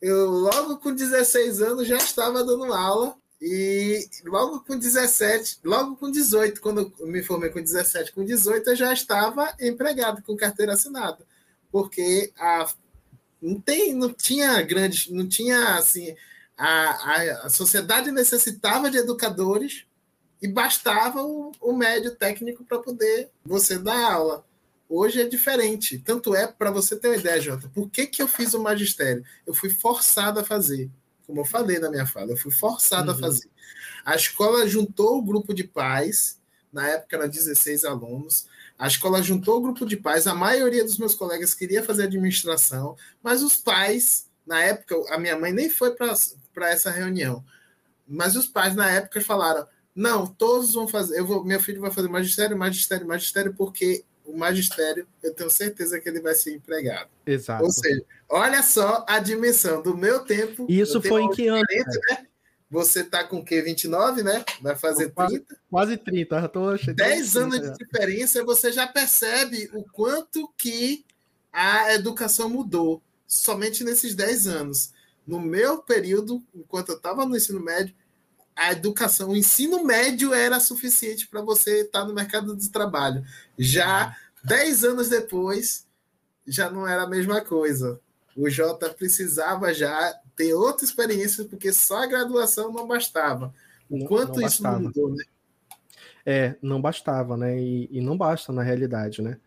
eu 0.00 0.26
logo 0.30 0.78
com 0.78 0.94
16 0.94 1.62
anos 1.62 1.88
já 1.88 1.96
estava 1.96 2.44
dando 2.44 2.72
aula 2.72 3.16
e 3.40 4.08
logo 4.24 4.60
com 4.60 4.78
17, 4.78 5.60
logo 5.64 5.96
com 5.96 6.10
18, 6.10 6.60
quando 6.60 6.92
eu 6.98 7.06
me 7.06 7.22
formei 7.22 7.50
com 7.50 7.60
17, 7.60 8.12
com 8.12 8.24
18 8.24 8.70
eu 8.70 8.76
já 8.76 8.92
estava 8.92 9.54
empregado 9.60 10.22
com 10.22 10.36
carteira 10.36 10.72
assinada, 10.72 11.26
porque 11.70 12.32
a 12.38 12.68
não 13.40 13.60
tem, 13.60 13.92
não 13.94 14.10
tinha 14.10 14.62
grandes, 14.62 15.10
não 15.10 15.28
tinha 15.28 15.74
assim, 15.74 16.16
a, 16.56 16.66
a, 16.66 17.46
a 17.46 17.50
sociedade 17.50 18.10
necessitava 18.10 18.90
de 18.90 18.96
educadores 18.96 19.84
e 20.40 20.48
bastava 20.48 21.22
o, 21.22 21.52
o 21.60 21.72
médio 21.74 22.14
técnico 22.14 22.64
para 22.64 22.78
poder 22.78 23.30
você 23.44 23.78
dar 23.78 24.12
aula. 24.12 24.44
Hoje 24.88 25.20
é 25.20 25.28
diferente. 25.28 25.98
Tanto 25.98 26.34
é, 26.34 26.46
para 26.46 26.70
você 26.70 26.96
ter 26.96 27.08
uma 27.08 27.16
ideia, 27.16 27.40
Jota, 27.40 27.68
por 27.68 27.90
que, 27.90 28.06
que 28.06 28.22
eu 28.22 28.28
fiz 28.28 28.54
o 28.54 28.62
magistério? 28.62 29.24
Eu 29.46 29.54
fui 29.54 29.70
forçado 29.70 30.40
a 30.40 30.44
fazer. 30.44 30.90
Como 31.26 31.40
eu 31.40 31.44
falei 31.44 31.78
na 31.78 31.90
minha 31.90 32.06
fala, 32.06 32.32
eu 32.32 32.36
fui 32.36 32.52
forçado 32.52 33.10
uhum. 33.10 33.16
a 33.16 33.20
fazer. 33.20 33.48
A 34.04 34.14
escola 34.14 34.68
juntou 34.68 35.18
o 35.18 35.22
grupo 35.22 35.54
de 35.54 35.64
pais, 35.64 36.38
na 36.72 36.86
época 36.88 37.16
eram 37.16 37.28
16 37.28 37.84
alunos. 37.84 38.46
A 38.78 38.86
escola 38.86 39.22
juntou 39.22 39.58
o 39.58 39.60
grupo 39.60 39.86
de 39.86 39.96
pais, 39.96 40.26
a 40.26 40.34
maioria 40.34 40.84
dos 40.84 40.98
meus 40.98 41.14
colegas 41.14 41.54
queria 41.54 41.82
fazer 41.82 42.04
administração, 42.04 42.96
mas 43.22 43.42
os 43.42 43.56
pais, 43.56 44.28
na 44.46 44.60
época, 44.60 44.96
a 45.14 45.18
minha 45.18 45.38
mãe 45.38 45.52
nem 45.52 45.70
foi 45.70 45.94
para 45.94 46.70
essa 46.70 46.90
reunião. 46.90 47.44
Mas 48.06 48.36
os 48.36 48.46
pais, 48.46 48.74
na 48.74 48.90
época, 48.90 49.20
falaram: 49.20 49.66
não, 49.94 50.26
todos 50.26 50.74
vão 50.74 50.88
fazer, 50.88 51.18
eu 51.18 51.26
vou, 51.26 51.44
meu 51.44 51.60
filho 51.60 51.80
vai 51.80 51.90
fazer 51.90 52.08
magistério, 52.08 52.58
magistério, 52.58 53.06
magistério, 53.06 53.54
porque 53.54 54.04
o 54.24 54.36
magistério, 54.36 55.06
eu 55.22 55.34
tenho 55.34 55.50
certeza 55.50 56.00
que 56.00 56.08
ele 56.08 56.20
vai 56.20 56.34
ser 56.34 56.54
empregado. 56.54 57.10
Exato. 57.26 57.64
Ou 57.64 57.70
seja, 57.70 58.02
olha 58.28 58.62
só 58.62 59.04
a 59.06 59.18
dimensão 59.18 59.82
do 59.82 59.96
meu 59.96 60.20
tempo. 60.20 60.66
Isso 60.68 61.00
foi 61.02 61.22
em 61.22 61.30
que 61.30 61.46
ano? 61.48 61.62
Né? 62.10 62.26
Você 62.70 63.00
está 63.00 63.22
com 63.22 63.38
o 63.38 63.44
quê? 63.44 63.62
29, 63.62 64.22
né? 64.22 64.44
Vai 64.60 64.74
fazer 64.74 65.10
quase, 65.12 65.38
30? 65.38 65.56
Quase 65.70 65.96
30, 65.96 66.40
já 66.40 66.48
tô 66.48 66.76
10 66.76 67.36
anos 67.36 67.60
de 67.60 67.72
diferença, 67.74 68.44
você 68.44 68.72
já 68.72 68.86
percebe 68.86 69.70
o 69.72 69.84
quanto 69.84 70.52
que 70.56 71.04
a 71.52 71.94
educação 71.94 72.48
mudou 72.48 73.00
somente 73.26 73.84
nesses 73.84 74.14
10 74.14 74.46
anos. 74.48 74.92
No 75.26 75.40
meu 75.40 75.78
período, 75.78 76.42
enquanto 76.54 76.90
eu 76.90 76.96
estava 76.96 77.24
no 77.24 77.36
ensino 77.36 77.60
médio, 77.60 77.94
a 78.56 78.72
educação, 78.72 79.30
o 79.30 79.36
ensino 79.36 79.84
médio 79.84 80.32
era 80.32 80.60
suficiente 80.60 81.26
para 81.26 81.42
você 81.42 81.82
estar 81.82 82.00
tá 82.00 82.06
no 82.06 82.14
mercado 82.14 82.54
do 82.54 82.70
trabalho. 82.70 83.24
Já 83.58 84.16
dez 84.44 84.84
anos 84.84 85.08
depois, 85.08 85.86
já 86.46 86.70
não 86.70 86.86
era 86.86 87.02
a 87.02 87.08
mesma 87.08 87.40
coisa. 87.40 88.00
O 88.36 88.48
Jota 88.48 88.90
precisava 88.90 89.72
já 89.72 90.14
ter 90.36 90.54
outra 90.54 90.84
experiência, 90.84 91.44
porque 91.44 91.72
só 91.72 92.02
a 92.02 92.06
graduação 92.06 92.72
não 92.72 92.86
bastava. 92.86 93.54
O 93.88 94.04
quanto 94.06 94.40
não 94.40 94.46
isso 94.46 94.62
mudou, 94.62 95.10
né? 95.10 95.24
É, 96.26 96.54
não 96.62 96.80
bastava, 96.80 97.36
né? 97.36 97.60
E, 97.60 97.88
e 97.90 98.00
não 98.00 98.16
basta 98.16 98.52
na 98.52 98.62
realidade, 98.62 99.20
né? 99.20 99.38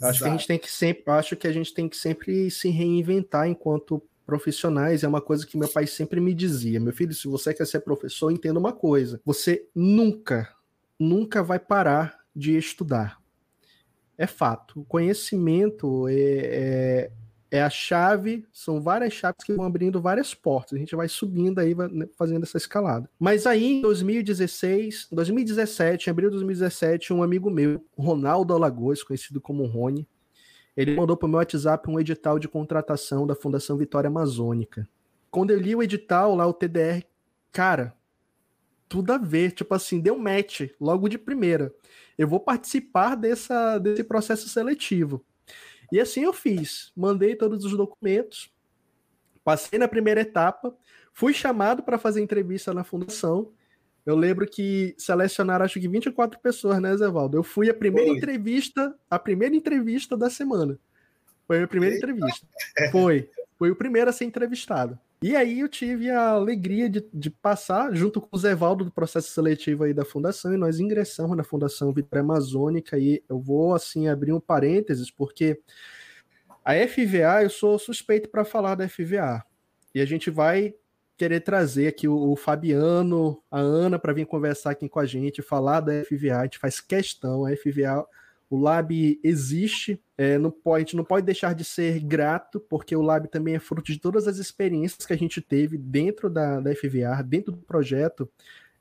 Acho 0.00 0.22
que 0.22 0.28
a 0.28 0.30
gente 0.30 0.46
tem 0.46 0.58
que 0.58 0.70
sempre, 0.70 1.02
acho 1.06 1.36
que 1.36 1.46
a 1.46 1.52
gente 1.52 1.72
tem 1.72 1.88
que 1.88 1.96
sempre 1.96 2.50
se 2.50 2.68
reinventar 2.68 3.48
enquanto 3.48 4.02
profissionais 4.26 5.04
é 5.04 5.08
uma 5.08 5.20
coisa 5.20 5.46
que 5.46 5.56
meu 5.56 5.68
pai 5.68 5.86
sempre 5.86 6.20
me 6.20 6.34
dizia: 6.34 6.80
meu 6.80 6.92
filho, 6.92 7.14
se 7.14 7.28
você 7.28 7.54
quer 7.54 7.66
ser 7.66 7.80
professor, 7.80 8.30
entenda 8.30 8.58
uma 8.58 8.72
coisa: 8.72 9.20
você 9.24 9.68
nunca, 9.74 10.52
nunca 10.98 11.42
vai 11.42 11.58
parar 11.58 12.18
de 12.34 12.56
estudar. 12.56 13.18
É 14.18 14.26
fato. 14.26 14.80
O 14.80 14.84
conhecimento 14.84 16.08
é, 16.08 16.14
é, 16.14 17.10
é 17.50 17.62
a 17.62 17.70
chave, 17.70 18.46
são 18.50 18.80
várias 18.80 19.12
chaves 19.12 19.44
que 19.44 19.52
vão 19.52 19.64
abrindo 19.64 20.00
várias 20.00 20.34
portas. 20.34 20.74
A 20.74 20.78
gente 20.78 20.96
vai 20.96 21.08
subindo 21.08 21.58
aí, 21.58 21.74
né, 21.74 22.08
fazendo 22.16 22.42
essa 22.42 22.56
escalada. 22.56 23.08
Mas 23.18 23.46
aí, 23.46 23.74
em 23.74 23.82
2016, 23.82 25.08
2017, 25.12 26.08
em 26.08 26.10
abril 26.10 26.30
de 26.30 26.36
2017, 26.36 27.12
um 27.12 27.22
amigo 27.22 27.50
meu, 27.50 27.84
Ronaldo 27.96 28.54
Alagoas, 28.54 29.02
conhecido 29.02 29.40
como 29.40 29.66
Rony, 29.66 30.08
ele 30.76 30.94
mandou 30.94 31.16
para 31.16 31.26
o 31.26 31.28
meu 31.28 31.38
WhatsApp 31.38 31.88
um 31.88 31.98
edital 31.98 32.38
de 32.38 32.48
contratação 32.48 33.26
da 33.26 33.34
Fundação 33.34 33.76
Vitória 33.76 34.08
Amazônica. 34.08 34.86
Quando 35.30 35.50
eu 35.50 35.58
li 35.58 35.74
o 35.74 35.82
edital 35.82 36.34
lá, 36.34 36.46
o 36.46 36.52
TDR, 36.52 37.02
cara, 37.50 37.96
tudo 38.88 39.12
a 39.12 39.18
ver. 39.18 39.52
Tipo 39.52 39.74
assim, 39.74 40.00
deu 40.00 40.18
match 40.18 40.68
logo 40.80 41.08
de 41.08 41.18
primeira. 41.18 41.74
Eu 42.16 42.28
vou 42.28 42.40
participar 42.40 43.14
dessa, 43.14 43.78
desse 43.78 44.04
processo 44.04 44.48
seletivo. 44.48 45.24
E 45.90 46.00
assim 46.00 46.22
eu 46.24 46.32
fiz. 46.32 46.92
Mandei 46.96 47.34
todos 47.36 47.64
os 47.64 47.76
documentos, 47.76 48.52
passei 49.44 49.78
na 49.78 49.88
primeira 49.88 50.20
etapa, 50.20 50.76
fui 51.12 51.32
chamado 51.32 51.82
para 51.82 51.98
fazer 51.98 52.20
entrevista 52.20 52.74
na 52.74 52.84
fundação. 52.84 53.52
Eu 54.06 54.14
lembro 54.14 54.46
que 54.46 54.94
selecionaram 54.96 55.64
acho 55.64 55.80
que 55.80 55.88
24 55.88 56.38
pessoas, 56.38 56.80
né, 56.80 56.96
Zevaldo? 56.96 57.36
Eu 57.36 57.42
fui 57.42 57.68
a 57.68 57.74
primeira 57.74 58.08
Foi. 58.08 58.16
entrevista, 58.16 58.94
a 59.10 59.18
primeira 59.18 59.56
entrevista 59.56 60.16
da 60.16 60.30
semana. 60.30 60.78
Foi 61.44 61.56
a 61.56 61.58
minha 61.58 61.68
primeira 61.68 61.96
Eita. 61.96 62.06
entrevista. 62.06 62.46
Foi. 62.92 63.28
Foi 63.58 63.70
o 63.70 63.76
primeiro 63.76 64.08
a 64.08 64.12
ser 64.12 64.24
entrevistado. 64.24 64.96
E 65.22 65.34
aí 65.34 65.60
eu 65.60 65.68
tive 65.68 66.10
a 66.10 66.28
alegria 66.28 66.88
de, 66.88 67.04
de 67.12 67.30
passar, 67.30 67.92
junto 67.94 68.20
com 68.20 68.28
o 68.30 68.38
Zevaldo, 68.38 68.84
do 68.84 68.92
processo 68.92 69.30
seletivo 69.30 69.82
aí 69.82 69.94
da 69.94 70.04
Fundação, 70.04 70.54
e 70.54 70.58
nós 70.58 70.78
ingressamos 70.78 71.36
na 71.36 71.42
Fundação 71.42 71.92
Vitória 71.92 72.22
Amazônica, 72.22 72.98
e 72.98 73.22
eu 73.28 73.40
vou, 73.40 73.74
assim, 73.74 74.08
abrir 74.08 74.32
um 74.32 74.40
parênteses, 74.40 75.10
porque 75.10 75.58
a 76.64 76.74
FVA, 76.86 77.42
eu 77.42 77.50
sou 77.50 77.78
suspeito 77.78 78.28
para 78.28 78.44
falar 78.44 78.74
da 78.74 78.88
FVA, 78.88 79.42
e 79.94 80.00
a 80.00 80.04
gente 80.04 80.30
vai 80.30 80.74
querer 81.16 81.40
trazer 81.40 81.88
aqui 81.88 82.06
o, 82.06 82.32
o 82.32 82.36
Fabiano, 82.36 83.42
a 83.50 83.58
Ana, 83.58 83.98
para 83.98 84.12
vir 84.12 84.26
conversar 84.26 84.70
aqui 84.70 84.88
com 84.88 85.00
a 85.00 85.06
gente, 85.06 85.42
falar 85.42 85.80
da 85.80 86.04
FVA. 86.04 86.40
A 86.40 86.44
gente 86.44 86.58
faz 86.58 86.80
questão, 86.80 87.46
a 87.46 87.56
FVA, 87.56 88.06
o 88.48 88.58
Lab 88.58 89.18
existe, 89.24 90.00
é, 90.16 90.38
não 90.38 90.50
pode, 90.50 90.76
a 90.76 90.78
gente 90.80 90.96
não 90.96 91.04
pode 91.04 91.26
deixar 91.26 91.54
de 91.54 91.64
ser 91.64 91.98
grato, 92.00 92.60
porque 92.60 92.94
o 92.94 93.02
Lab 93.02 93.28
também 93.28 93.54
é 93.56 93.58
fruto 93.58 93.92
de 93.92 93.98
todas 93.98 94.28
as 94.28 94.38
experiências 94.38 95.04
que 95.04 95.12
a 95.12 95.18
gente 95.18 95.40
teve 95.40 95.76
dentro 95.76 96.30
da, 96.30 96.60
da 96.60 96.74
FVA, 96.74 97.22
dentro 97.24 97.52
do 97.52 97.58
projeto. 97.58 98.28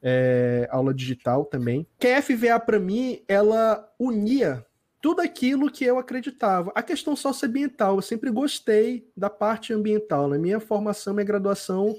É, 0.08 0.68
aula 0.70 0.94
digital 0.94 1.46
também. 1.46 1.88
Que 1.98 2.10
a 2.10 2.22
FVA, 2.22 2.60
para 2.60 2.78
mim, 2.78 3.24
ela 3.28 3.92
unia 3.98 4.64
tudo 5.06 5.22
aquilo 5.22 5.70
que 5.70 5.86
eu 5.86 6.00
acreditava. 6.00 6.72
A 6.74 6.82
questão 6.82 7.16
socioambiental, 7.16 7.98
eu 7.98 8.02
sempre 8.02 8.32
gostei 8.32 9.08
da 9.16 9.30
parte 9.30 9.72
ambiental. 9.72 10.28
Na 10.28 10.36
minha 10.36 10.60
formação, 10.60 11.14
minha 11.14 11.24
graduação, 11.24 11.96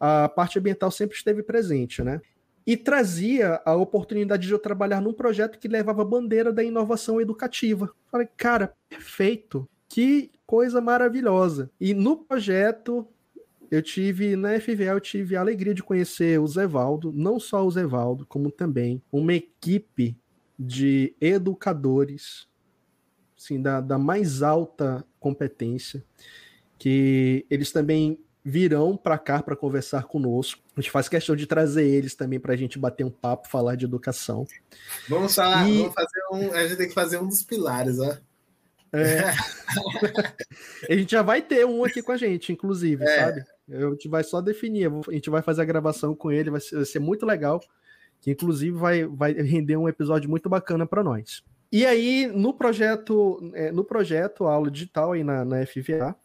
a 0.00 0.26
parte 0.26 0.58
ambiental 0.58 0.90
sempre 0.90 1.14
esteve 1.14 1.42
presente, 1.42 2.02
né? 2.02 2.18
E 2.66 2.78
trazia 2.78 3.60
a 3.62 3.76
oportunidade 3.76 4.46
de 4.46 4.54
eu 4.54 4.58
trabalhar 4.58 5.02
num 5.02 5.12
projeto 5.12 5.58
que 5.58 5.68
levava 5.68 6.00
a 6.00 6.04
bandeira 6.06 6.50
da 6.50 6.64
inovação 6.64 7.20
educativa. 7.20 7.92
Falei, 8.10 8.26
cara, 8.38 8.72
perfeito, 8.88 9.68
que 9.86 10.30
coisa 10.46 10.80
maravilhosa. 10.80 11.70
E 11.78 11.92
no 11.92 12.24
projeto, 12.24 13.06
eu 13.70 13.82
tive, 13.82 14.34
na 14.34 14.58
FVA, 14.58 14.84
eu 14.94 15.00
tive 15.00 15.36
a 15.36 15.40
alegria 15.40 15.74
de 15.74 15.82
conhecer 15.82 16.40
o 16.40 16.46
Zevaldo, 16.46 17.12
não 17.12 17.38
só 17.38 17.66
o 17.66 17.70
Zevaldo, 17.70 18.24
como 18.24 18.50
também 18.50 19.02
uma 19.12 19.34
equipe 19.34 20.16
de 20.62 21.16
educadores, 21.18 22.46
assim, 23.38 23.62
da, 23.62 23.80
da 23.80 23.98
mais 23.98 24.42
alta 24.42 25.02
competência, 25.18 26.04
que 26.78 27.46
eles 27.48 27.72
também 27.72 28.22
virão 28.44 28.94
para 28.94 29.16
cá 29.16 29.42
para 29.42 29.56
conversar 29.56 30.04
conosco. 30.04 30.62
A 30.76 30.80
gente 30.82 30.90
faz 30.90 31.08
questão 31.08 31.34
de 31.34 31.46
trazer 31.46 31.86
eles 31.86 32.14
também 32.14 32.38
para 32.38 32.52
a 32.52 32.56
gente 32.56 32.78
bater 32.78 33.04
um 33.04 33.10
papo, 33.10 33.48
falar 33.48 33.74
de 33.74 33.86
educação. 33.86 34.46
Vamos 35.08 35.34
falar, 35.34 35.66
e... 35.66 35.78
vamos 35.78 35.94
fazer 35.94 36.20
um, 36.30 36.52
a 36.52 36.66
gente 36.66 36.76
tem 36.76 36.88
que 36.88 36.94
fazer 36.94 37.18
um 37.18 37.26
dos 37.26 37.42
pilares, 37.42 37.98
ó. 37.98 38.18
É. 38.92 39.30
a 40.90 40.94
gente 40.94 41.12
já 41.12 41.22
vai 41.22 41.40
ter 41.40 41.64
um 41.64 41.84
aqui 41.84 42.02
com 42.02 42.12
a 42.12 42.18
gente, 42.18 42.52
inclusive, 42.52 43.02
é. 43.02 43.18
sabe? 43.18 43.44
A 43.70 43.90
gente 43.92 44.08
vai 44.08 44.22
só 44.24 44.42
definir, 44.42 44.90
a 45.08 45.12
gente 45.12 45.30
vai 45.30 45.40
fazer 45.40 45.62
a 45.62 45.66
gravação 45.66 46.14
com 46.14 46.30
ele, 46.30 46.50
vai 46.50 46.60
ser, 46.60 46.76
vai 46.76 46.84
ser 46.84 46.98
muito 46.98 47.24
legal 47.24 47.60
que 48.20 48.30
inclusive 48.30 48.76
vai, 48.76 49.04
vai 49.04 49.32
render 49.32 49.76
um 49.76 49.88
episódio 49.88 50.28
muito 50.28 50.48
bacana 50.48 50.86
para 50.86 51.02
nós. 51.02 51.42
E 51.72 51.86
aí, 51.86 52.26
no 52.26 52.52
projeto, 52.52 53.38
é, 53.54 53.70
no 53.70 53.84
projeto 53.84 54.44
Aula 54.44 54.70
Digital 54.70 55.12
aí 55.12 55.22
na, 55.22 55.44
na 55.44 55.64
FVA, 55.64 56.16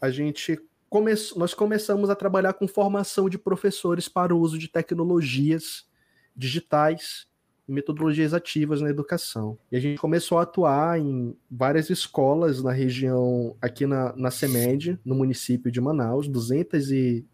a 0.00 0.10
gente 0.10 0.60
come, 0.90 1.12
nós 1.36 1.54
começamos 1.54 2.10
a 2.10 2.16
trabalhar 2.16 2.54
com 2.54 2.66
formação 2.66 3.28
de 3.28 3.38
professores 3.38 4.08
para 4.08 4.34
o 4.34 4.38
uso 4.38 4.58
de 4.58 4.68
tecnologias 4.68 5.86
digitais 6.34 7.26
e 7.68 7.72
metodologias 7.72 8.34
ativas 8.34 8.80
na 8.80 8.90
educação. 8.90 9.58
E 9.70 9.76
a 9.76 9.80
gente 9.80 10.00
começou 10.00 10.38
a 10.38 10.42
atuar 10.42 10.98
em 10.98 11.36
várias 11.50 11.90
escolas 11.90 12.62
na 12.62 12.72
região, 12.72 13.56
aqui 13.60 13.86
na, 13.86 14.14
na 14.16 14.30
CEMED, 14.30 14.98
no 15.04 15.14
município 15.14 15.70
de 15.70 15.80
Manaus, 15.80 16.26
200 16.26 16.90
e, 16.90 17.26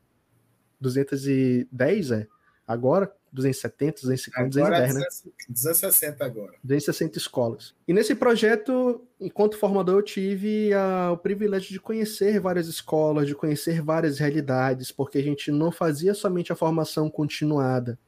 210, 0.81 2.11
é, 2.11 2.27
agora, 2.67 3.11
270, 3.35 4.03
250, 4.03 4.61
agora 4.61 4.87
210, 4.87 4.95
né? 4.95 5.33
260 5.49 6.25
agora. 6.25 6.53
260 6.63 7.19
escolas. 7.19 7.75
E 7.87 7.93
nesse 7.93 8.15
projeto, 8.15 9.03
enquanto 9.21 9.59
formador, 9.59 9.97
eu 9.97 10.03
tive 10.03 10.73
a, 10.73 11.11
o 11.13 11.19
privilégio 11.19 11.71
de 11.71 11.81
conhecer 11.81 12.39
várias 12.41 12.69
escolas, 12.69 13.27
de 13.27 13.35
conhecer 13.35 13.83
várias 13.83 14.19
realidades, 14.19 14.93
porque 14.93 15.19
a 15.19 15.23
gente 15.23 15.51
não 15.51 15.73
fazia 15.73 16.15
somente 16.15 16.53
a 16.53 16.57
formação 16.57 17.11
continuada, 17.11 17.99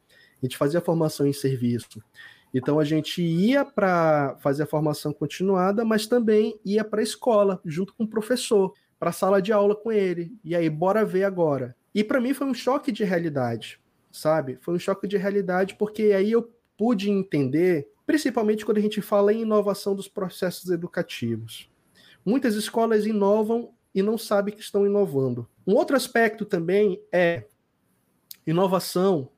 a 0.40 0.46
gente 0.46 0.56
fazia 0.56 0.78
a 0.78 0.82
formação 0.82 1.26
em 1.26 1.32
serviço. 1.32 2.00
Então 2.54 2.78
a 2.78 2.84
gente 2.84 3.20
ia 3.20 3.64
para 3.64 4.36
fazer 4.38 4.62
a 4.62 4.66
formação 4.66 5.12
continuada, 5.12 5.84
mas 5.84 6.06
também 6.06 6.58
ia 6.64 6.84
para 6.84 7.00
a 7.00 7.02
escola, 7.02 7.60
junto 7.64 7.92
com 7.94 8.04
o 8.04 8.08
professor, 8.08 8.72
para 8.98 9.10
a 9.10 9.12
sala 9.12 9.42
de 9.42 9.52
aula 9.52 9.74
com 9.74 9.90
ele. 9.90 10.32
E 10.44 10.54
aí, 10.54 10.70
bora 10.70 11.04
ver 11.04 11.24
agora. 11.24 11.74
E 11.92 12.04
para 12.04 12.20
mim 12.20 12.32
foi 12.32 12.46
um 12.46 12.54
choque 12.54 12.92
de 12.92 13.02
realidade 13.02 13.80
sabe? 14.16 14.58
Foi 14.60 14.74
um 14.74 14.78
choque 14.78 15.06
de 15.06 15.16
realidade, 15.16 15.74
porque 15.74 16.04
aí 16.12 16.32
eu 16.32 16.50
pude 16.76 17.10
entender 17.10 17.88
principalmente 18.06 18.64
quando 18.64 18.78
a 18.78 18.80
gente 18.80 19.02
fala 19.02 19.32
em 19.32 19.42
inovação 19.42 19.94
dos 19.94 20.08
processos 20.08 20.70
educativos. 20.70 21.68
Muitas 22.24 22.54
escolas 22.54 23.04
inovam 23.04 23.74
e 23.94 24.02
não 24.02 24.16
sabem 24.16 24.54
que 24.54 24.60
estão 24.60 24.86
inovando. 24.86 25.48
Um 25.66 25.74
outro 25.74 25.96
aspecto 25.96 26.44
também 26.44 27.00
é 27.12 27.44
inovação, 28.46 29.30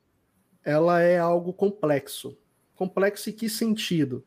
ela 0.64 1.01
é 1.01 1.18
algo 1.18 1.53
complexo. 1.53 2.37
Complexo 2.74 3.31
em 3.31 3.33
que 3.33 3.49
sentido? 3.49 4.24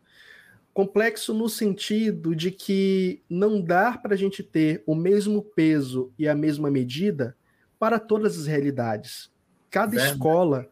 Complexo 0.74 1.34
no 1.34 1.48
sentido 1.48 2.36
de 2.36 2.50
que 2.50 3.22
não 3.30 3.62
dá 3.62 3.98
para 3.98 4.16
a 4.16 4.18
gente 4.18 4.42
ter 4.42 4.84
o 4.88 4.96
mesmo 4.96 5.44
peso 5.44 6.12
e 6.18 6.28
a 6.28 6.34
mesma 6.34 6.72
medida 6.72 7.38
para 7.78 8.00
todas 8.00 8.40
as 8.40 8.48
realidades. 8.48 9.32
Cada 9.72 9.92
Verdade. 9.92 10.12
escola, 10.12 10.70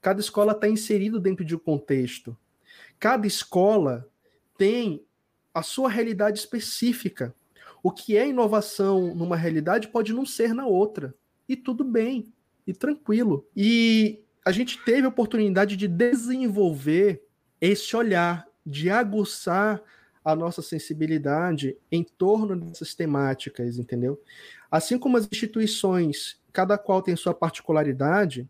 cada 0.00 0.20
escola 0.20 0.52
está 0.52 0.68
inserido 0.68 1.18
dentro 1.18 1.44
de 1.44 1.56
um 1.56 1.58
contexto. 1.58 2.36
Cada 3.00 3.26
escola 3.26 4.06
tem 4.58 5.02
a 5.54 5.62
sua 5.62 5.88
realidade 5.88 6.38
específica. 6.38 7.34
O 7.82 7.90
que 7.90 8.16
é 8.16 8.28
inovação 8.28 9.14
numa 9.14 9.36
realidade 9.36 9.88
pode 9.88 10.12
não 10.12 10.26
ser 10.26 10.54
na 10.54 10.66
outra. 10.66 11.14
E 11.48 11.56
tudo 11.56 11.82
bem, 11.82 12.32
e 12.66 12.72
tranquilo. 12.72 13.48
E 13.56 14.20
a 14.44 14.52
gente 14.52 14.78
teve 14.84 15.06
a 15.06 15.08
oportunidade 15.08 15.76
de 15.76 15.88
desenvolver 15.88 17.24
esse 17.60 17.96
olhar, 17.96 18.46
de 18.64 18.90
aguçar 18.90 19.82
a 20.24 20.36
nossa 20.36 20.62
sensibilidade 20.62 21.76
em 21.90 22.04
torno 22.04 22.54
dessas 22.54 22.94
temáticas, 22.94 23.78
entendeu? 23.78 24.20
Assim 24.70 24.98
como 24.98 25.16
as 25.16 25.28
instituições, 25.30 26.40
cada 26.52 26.76
qual 26.76 27.02
tem 27.02 27.16
sua 27.16 27.34
particularidade, 27.34 28.48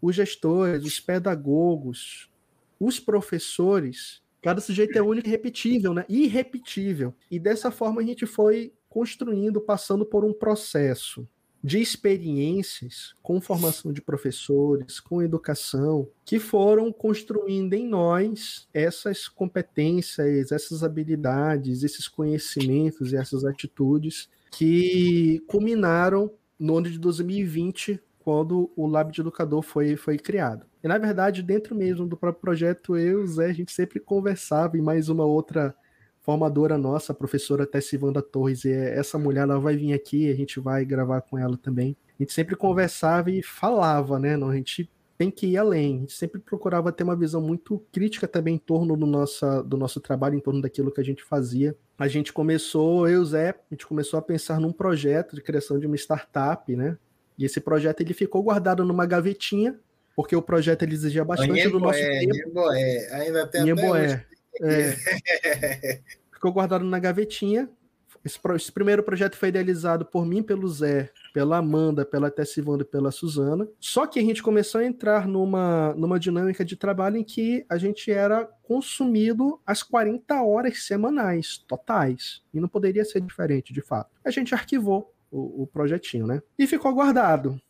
os 0.00 0.16
gestores, 0.16 0.84
os 0.84 1.00
pedagogos, 1.00 2.30
os 2.78 2.98
professores, 2.98 4.22
cada 4.40 4.60
sujeito 4.60 4.96
é 4.96 5.02
único 5.02 5.28
e 5.28 5.30
repetível, 5.30 5.92
né? 5.92 6.04
Irrepetível. 6.08 7.14
E 7.30 7.38
dessa 7.38 7.70
forma 7.70 8.00
a 8.00 8.04
gente 8.04 8.24
foi 8.24 8.72
construindo, 8.88 9.60
passando 9.60 10.06
por 10.06 10.24
um 10.24 10.32
processo 10.32 11.28
de 11.62 11.78
experiências 11.78 13.14
com 13.22 13.40
formação 13.40 13.92
de 13.92 14.00
professores, 14.00 14.98
com 14.98 15.22
educação, 15.22 16.08
que 16.24 16.38
foram 16.38 16.90
construindo 16.90 17.74
em 17.74 17.86
nós 17.86 18.66
essas 18.72 19.28
competências, 19.28 20.50
essas 20.50 20.82
habilidades, 20.82 21.82
esses 21.82 22.08
conhecimentos 22.08 23.12
e 23.12 23.16
essas 23.16 23.44
atitudes 23.44 24.28
que 24.50 25.44
culminaram 25.46 26.30
no 26.60 26.76
ano 26.76 26.90
de 26.90 26.98
2020, 26.98 28.00
quando 28.18 28.70
o 28.76 28.86
Lab 28.86 29.10
de 29.10 29.22
Educador 29.22 29.62
foi, 29.62 29.96
foi 29.96 30.18
criado. 30.18 30.66
E, 30.84 30.86
na 30.86 30.98
verdade, 30.98 31.42
dentro 31.42 31.74
mesmo 31.74 32.06
do 32.06 32.16
próprio 32.16 32.42
projeto, 32.42 32.96
eu 32.96 33.20
e 33.20 33.24
o 33.24 33.26
Zé, 33.26 33.46
a 33.46 33.52
gente 33.52 33.72
sempre 33.72 33.98
conversava 33.98 34.76
em 34.76 34.82
mais 34.82 35.08
uma 35.08 35.24
outra 35.24 35.74
formadora 36.20 36.76
nossa, 36.76 37.12
a 37.12 37.14
professora 37.14 37.66
Tessivanda 37.66 38.20
Torres, 38.20 38.64
e 38.64 38.70
essa 38.70 39.18
mulher 39.18 39.40
ela 39.40 39.58
vai 39.58 39.74
vir 39.74 39.94
aqui, 39.94 40.30
a 40.30 40.34
gente 40.34 40.60
vai 40.60 40.84
gravar 40.84 41.22
com 41.22 41.38
ela 41.38 41.56
também. 41.56 41.96
A 42.18 42.22
gente 42.22 42.34
sempre 42.34 42.54
conversava 42.54 43.30
e 43.30 43.42
falava, 43.42 44.18
né? 44.18 44.34
A 44.36 44.54
gente 44.54 44.88
tem 45.20 45.30
que 45.30 45.48
ir 45.48 45.58
além. 45.58 45.96
A 45.96 46.00
gente 46.00 46.14
sempre 46.14 46.40
procurava 46.40 46.90
ter 46.90 47.04
uma 47.04 47.14
visão 47.14 47.42
muito 47.42 47.78
crítica 47.92 48.26
também 48.26 48.54
em 48.54 48.58
torno 48.58 48.96
do, 48.96 49.04
nossa, 49.04 49.62
do 49.62 49.76
nosso 49.76 50.00
trabalho, 50.00 50.34
em 50.34 50.40
torno 50.40 50.62
daquilo 50.62 50.90
que 50.90 50.98
a 50.98 51.04
gente 51.04 51.22
fazia. 51.22 51.76
A 51.98 52.08
gente 52.08 52.32
começou, 52.32 53.06
eu 53.06 53.18
e 53.18 53.18
o 53.18 53.24
Zé, 53.26 53.50
a 53.50 53.74
gente 53.74 53.86
começou 53.86 54.18
a 54.18 54.22
pensar 54.22 54.58
num 54.58 54.72
projeto 54.72 55.36
de 55.36 55.42
criação 55.42 55.78
de 55.78 55.86
uma 55.86 55.94
startup, 55.96 56.74
né? 56.74 56.96
E 57.36 57.44
esse 57.44 57.60
projeto 57.60 58.00
ele 58.00 58.14
ficou 58.14 58.42
guardado 58.42 58.82
numa 58.82 59.04
gavetinha, 59.04 59.78
porque 60.16 60.34
o 60.34 60.40
projeto 60.40 60.84
ele 60.84 60.94
exigia 60.94 61.22
bastante 61.22 61.68
do 61.68 61.78
nosso 61.78 61.98
tempo. 61.98 62.34
Nhemboé, 62.34 63.08
ainda 63.12 63.46
tem 63.46 63.70
até 63.72 64.26
é. 64.62 66.00
Ficou 66.32 66.50
guardado 66.50 66.86
na 66.86 66.98
gavetinha. 66.98 67.68
Esse, 68.24 68.38
esse, 68.54 68.70
primeiro 68.70 69.02
projeto 69.02 69.36
foi 69.36 69.48
idealizado 69.48 70.04
por 70.04 70.26
mim, 70.26 70.42
pelo 70.42 70.68
Zé, 70.68 71.10
pela 71.32 71.56
Amanda, 71.56 72.04
pela 72.04 72.30
Tessivanda 72.30 72.82
e 72.82 72.86
pela 72.86 73.10
Suzana. 73.10 73.66
Só 73.78 74.06
que 74.06 74.18
a 74.18 74.22
gente 74.22 74.42
começou 74.42 74.80
a 74.80 74.84
entrar 74.84 75.26
numa, 75.26 75.94
numa 75.94 76.20
dinâmica 76.20 76.64
de 76.64 76.76
trabalho 76.76 77.16
em 77.16 77.24
que 77.24 77.64
a 77.68 77.78
gente 77.78 78.10
era 78.10 78.44
consumido 78.62 79.58
às 79.66 79.82
40 79.82 80.42
horas 80.42 80.82
semanais, 80.84 81.58
totais. 81.66 82.42
E 82.52 82.60
não 82.60 82.68
poderia 82.68 83.04
ser 83.04 83.20
diferente, 83.20 83.72
de 83.72 83.80
fato. 83.80 84.10
A 84.24 84.30
gente 84.30 84.54
arquivou 84.54 85.12
o, 85.30 85.62
o 85.62 85.66
projetinho, 85.66 86.26
né? 86.26 86.42
E 86.58 86.66
ficou 86.66 86.92
guardado. 86.92 87.60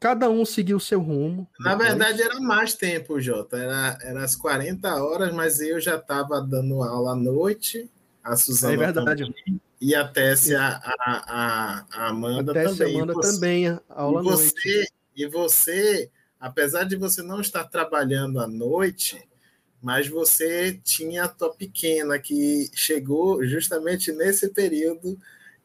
Cada 0.00 0.30
um 0.30 0.44
seguiu 0.44 0.76
o 0.76 0.80
seu 0.80 1.00
rumo. 1.00 1.48
Na 1.58 1.74
depois. 1.74 1.88
verdade, 1.88 2.22
era 2.22 2.38
mais 2.40 2.74
tempo, 2.74 3.20
Jota. 3.20 3.56
Era, 3.56 3.98
era 4.02 4.24
as 4.24 4.36
40 4.36 5.02
horas, 5.02 5.34
mas 5.34 5.60
eu 5.60 5.80
já 5.80 5.96
estava 5.96 6.40
dando 6.40 6.82
aula 6.82 7.12
à 7.12 7.16
noite. 7.16 7.90
A 8.22 8.36
Suzana 8.36 8.74
é 8.74 8.76
verdade. 8.76 9.24
Também, 9.24 9.60
e 9.80 9.94
a 9.94 10.06
Tessia, 10.06 10.60
a, 10.60 10.94
a, 11.00 11.86
a 11.92 12.08
Amanda 12.08 12.52
a 12.52 12.54
Tessia 12.54 12.76
também. 12.76 12.96
Amanda 12.96 13.12
você, 13.14 13.34
também, 13.34 13.68
a 13.68 13.82
aula 13.88 14.20
à 14.20 14.22
noite. 14.22 14.92
E 15.14 15.26
você, 15.26 16.10
apesar 16.38 16.84
de 16.84 16.96
você 16.96 17.22
não 17.22 17.40
estar 17.40 17.64
trabalhando 17.64 18.40
à 18.40 18.46
noite, 18.46 19.20
mas 19.80 20.08
você 20.08 20.78
tinha 20.84 21.24
a 21.24 21.28
tua 21.28 21.54
pequena 21.54 22.18
que 22.18 22.70
chegou 22.74 23.44
justamente 23.44 24.12
nesse 24.12 24.48
período 24.48 25.18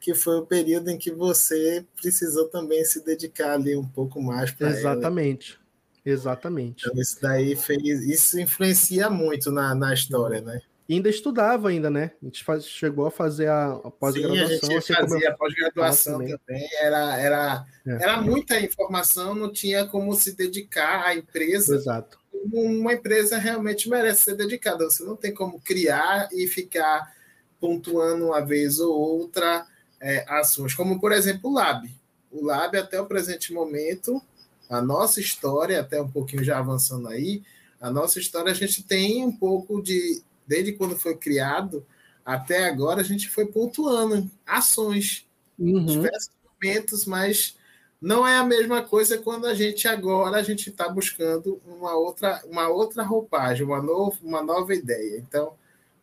que 0.03 0.13
foi 0.13 0.37
o 0.37 0.45
período 0.45 0.89
em 0.89 0.97
que 0.97 1.11
você 1.11 1.85
precisou 1.95 2.49
também 2.49 2.83
se 2.83 3.01
dedicar 3.05 3.53
ali 3.53 3.73
um 3.73 3.87
pouco 3.87 4.21
mais 4.21 4.51
para 4.51 4.69
Exatamente. 4.69 5.53
Ela. 5.53 6.13
Exatamente. 6.13 6.85
Então, 6.85 7.01
isso 7.01 7.17
daí 7.21 7.55
fez. 7.55 8.01
Isso 8.05 8.37
influencia 8.37 9.09
muito 9.09 9.49
na, 9.49 9.73
na 9.73 9.93
história, 9.93 10.41
né? 10.41 10.61
E 10.87 10.95
ainda 10.95 11.09
estudava 11.09 11.69
ainda, 11.69 11.89
né? 11.89 12.11
A 12.21 12.25
gente 12.25 12.43
faz, 12.43 12.65
chegou 12.65 13.05
a 13.05 13.11
fazer 13.11 13.47
a, 13.47 13.73
a 13.73 13.91
pós-graduação. 13.91 14.47
Sim, 14.47 14.53
a 14.53 14.79
gente 14.79 14.93
assim 14.93 14.93
fazia 14.93 15.29
a 15.29 15.33
pós-graduação 15.37 16.19
também. 16.19 16.37
também. 16.45 16.69
Era, 16.79 17.17
era, 17.17 17.65
é. 17.87 17.91
era 18.03 18.21
muita 18.21 18.59
informação, 18.59 19.33
não 19.33 19.51
tinha 19.51 19.85
como 19.85 20.13
se 20.13 20.35
dedicar 20.35 21.05
à 21.05 21.15
empresa. 21.15 21.75
Exato. 21.75 22.19
Uma 22.51 22.93
empresa 22.93 23.37
realmente 23.37 23.89
merece 23.89 24.23
ser 24.23 24.35
dedicada. 24.35 24.83
Você 24.83 25.03
não 25.03 25.15
tem 25.15 25.33
como 25.33 25.61
criar 25.61 26.27
e 26.33 26.47
ficar 26.47 27.13
pontuando 27.61 28.25
uma 28.25 28.41
vez 28.41 28.79
ou 28.79 28.93
outra 28.93 29.65
é, 30.01 30.25
ações, 30.27 30.73
como 30.73 30.99
por 30.99 31.13
exemplo 31.13 31.49
o 31.49 31.53
Lab. 31.53 31.89
O 32.29 32.43
Lab, 32.43 32.77
até 32.77 32.99
o 32.99 33.05
presente 33.05 33.53
momento, 33.53 34.21
a 34.69 34.81
nossa 34.81 35.21
história, 35.21 35.79
até 35.79 36.01
um 36.01 36.09
pouquinho 36.09 36.43
já 36.43 36.59
avançando 36.59 37.07
aí, 37.07 37.41
a 37.79 37.89
nossa 37.89 38.19
história 38.19 38.51
a 38.51 38.55
gente 38.55 38.83
tem 38.83 39.23
um 39.23 39.31
pouco 39.31 39.81
de, 39.81 40.21
desde 40.47 40.73
quando 40.73 40.97
foi 40.97 41.15
criado 41.15 41.85
até 42.25 42.65
agora, 42.65 43.01
a 43.01 43.03
gente 43.03 43.29
foi 43.29 43.45
pontuando 43.45 44.29
ações, 44.45 45.27
uhum. 45.59 45.85
diversos 45.85 46.31
momentos, 46.61 47.05
mas 47.05 47.57
não 48.01 48.27
é 48.27 48.37
a 48.37 48.43
mesma 48.43 48.81
coisa 48.81 49.17
quando 49.17 49.45
a 49.45 49.53
gente 49.53 49.87
agora 49.87 50.37
a 50.37 50.43
gente 50.43 50.69
está 50.69 50.89
buscando 50.89 51.61
uma 51.65 51.95
outra, 51.95 52.41
uma 52.45 52.67
outra 52.67 53.03
roupagem, 53.03 53.65
uma, 53.65 53.81
novo, 53.81 54.19
uma 54.21 54.41
nova 54.41 54.73
ideia. 54.73 55.17
Então, 55.17 55.53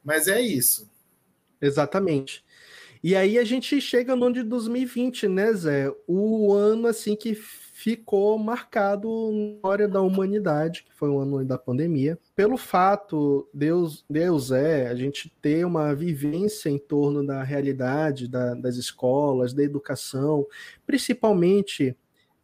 mas 0.02 0.26
é 0.26 0.40
isso. 0.40 0.88
Exatamente. 1.60 2.44
E 3.02 3.14
aí 3.14 3.38
a 3.38 3.44
gente 3.44 3.80
chega 3.80 4.14
no 4.14 4.26
ano 4.26 4.34
de 4.34 4.42
2020, 4.42 5.28
né, 5.28 5.52
Zé? 5.52 5.94
O 6.06 6.52
ano 6.52 6.86
assim 6.86 7.16
que 7.16 7.34
ficou 7.80 8.38
marcado 8.38 9.08
na 9.32 9.54
história 9.54 9.88
da 9.88 10.02
humanidade, 10.02 10.84
que 10.84 10.92
foi 10.92 11.08
o 11.08 11.18
ano 11.18 11.42
da 11.46 11.56
pandemia, 11.56 12.18
pelo 12.36 12.58
fato 12.58 13.48
Deus, 13.54 14.04
Deus 14.08 14.50
é 14.50 14.88
a 14.88 14.94
gente 14.94 15.32
ter 15.40 15.64
uma 15.64 15.94
vivência 15.94 16.68
em 16.68 16.78
torno 16.78 17.26
da 17.26 17.42
realidade 17.42 18.28
da, 18.28 18.52
das 18.52 18.76
escolas, 18.76 19.54
da 19.54 19.62
educação, 19.62 20.46
principalmente 20.86 21.96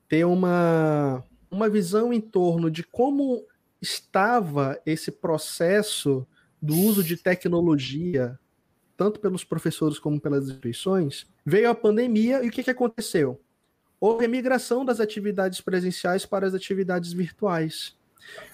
ter 0.09 0.24
uma, 0.24 1.22
uma 1.51 1.68
visão 1.68 2.14
em 2.14 2.20
torno 2.20 2.70
de 2.70 2.82
como 2.82 3.45
estava 3.78 4.80
esse 4.87 5.12
processo 5.12 6.26
do 6.62 6.74
uso 6.74 7.05
de 7.05 7.14
tecnologia 7.14 8.39
tanto 8.97 9.20
pelos 9.20 9.45
professores 9.45 9.99
como 9.99 10.18
pelas 10.18 10.45
instituições, 10.45 11.26
veio 11.45 11.68
a 11.68 11.74
pandemia 11.74 12.43
e 12.43 12.49
o 12.49 12.51
que, 12.51 12.62
que 12.62 12.70
aconteceu? 12.70 13.39
Houve 14.01 14.24
a 14.24 14.28
migração 14.28 14.84
das 14.84 15.01
atividades 15.01 15.61
presenciais 15.61 16.26
para 16.26 16.47
as 16.47 16.55
atividades 16.55 17.12
virtuais. 17.12 17.97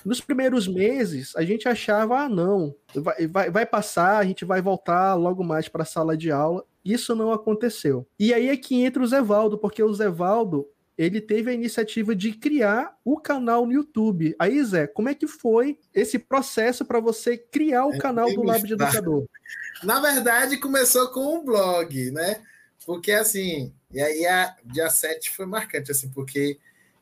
Nos 0.04 0.20
primeiros 0.20 0.68
meses, 0.68 1.34
a 1.36 1.42
gente 1.42 1.68
achava, 1.68 2.20
ah, 2.20 2.28
não, 2.28 2.74
vai, 2.94 3.26
vai, 3.26 3.50
vai 3.50 3.66
passar, 3.66 4.18
a 4.18 4.24
gente 4.24 4.44
vai 4.44 4.60
voltar 4.60 5.14
logo 5.14 5.42
mais 5.42 5.68
para 5.68 5.82
a 5.82 5.86
sala 5.86 6.16
de 6.16 6.30
aula. 6.30 6.64
Isso 6.84 7.14
não 7.14 7.32
aconteceu. 7.32 8.06
E 8.18 8.34
aí 8.34 8.48
é 8.48 8.56
que 8.56 8.82
entra 8.82 9.02
o 9.02 9.06
Zevaldo, 9.06 9.56
porque 9.56 9.82
o 9.82 9.94
Zevaldo, 9.94 10.68
ele 10.98 11.20
teve 11.20 11.50
a 11.50 11.54
iniciativa 11.54 12.14
de 12.14 12.32
criar 12.32 12.96
o 13.04 13.18
canal 13.18 13.64
no 13.64 13.72
YouTube. 13.72 14.34
Aí, 14.38 14.62
Zé, 14.64 14.86
como 14.86 15.08
é 15.08 15.14
que 15.14 15.26
foi 15.26 15.78
esse 15.94 16.18
processo 16.18 16.84
para 16.84 17.00
você 17.00 17.36
criar 17.36 17.86
o 17.86 17.94
é 17.94 17.98
canal 17.98 18.32
do 18.32 18.42
Lab 18.42 18.66
de 18.66 18.74
Educador? 18.74 19.26
Na 19.82 20.00
verdade, 20.00 20.58
começou 20.58 21.08
com 21.08 21.38
um 21.38 21.44
blog, 21.44 22.10
né? 22.10 22.42
Porque 22.84 23.12
assim, 23.12 23.72
e 23.92 24.00
aí 24.00 24.26
a 24.26 24.56
dia 24.64 24.88
7 24.88 25.30
foi 25.30 25.46
marcante, 25.46 25.90
assim, 25.90 26.08
porque 26.10 26.58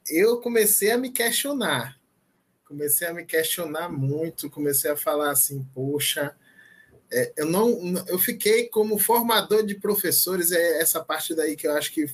eu 0.08 0.40
comecei 0.40 0.90
a 0.90 0.98
me 0.98 1.10
questionar. 1.10 1.98
comecei 2.64 3.08
a 3.08 3.14
me 3.14 3.24
questionar 3.24 3.88
muito, 3.88 4.50
comecei 4.50 4.90
a 4.90 4.96
falar 4.96 5.30
assim, 5.30 5.66
poxa, 5.74 6.36
é, 7.12 7.32
eu 7.36 7.46
não, 7.46 8.04
eu 8.06 8.18
fiquei 8.18 8.68
como 8.68 8.98
formador 8.98 9.66
de 9.66 9.74
professores, 9.74 10.52
é 10.52 10.80
essa 10.80 11.02
parte 11.02 11.34
daí 11.34 11.56
que 11.56 11.66
eu 11.66 11.72
acho 11.76 11.92
que 11.92 12.06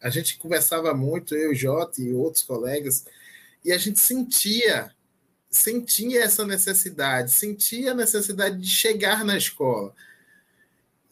a 0.00 0.08
gente 0.10 0.38
conversava 0.38 0.94
muito, 0.94 1.34
eu, 1.34 1.54
Jota 1.54 2.00
e 2.00 2.12
outros 2.12 2.44
colegas, 2.44 3.04
e 3.64 3.72
a 3.72 3.78
gente 3.78 3.98
sentia, 3.98 4.94
sentia 5.50 6.22
essa 6.22 6.44
necessidade, 6.44 7.32
sentia 7.32 7.92
a 7.92 7.94
necessidade 7.94 8.58
de 8.58 8.68
chegar 8.68 9.24
na 9.24 9.36
escola. 9.36 9.94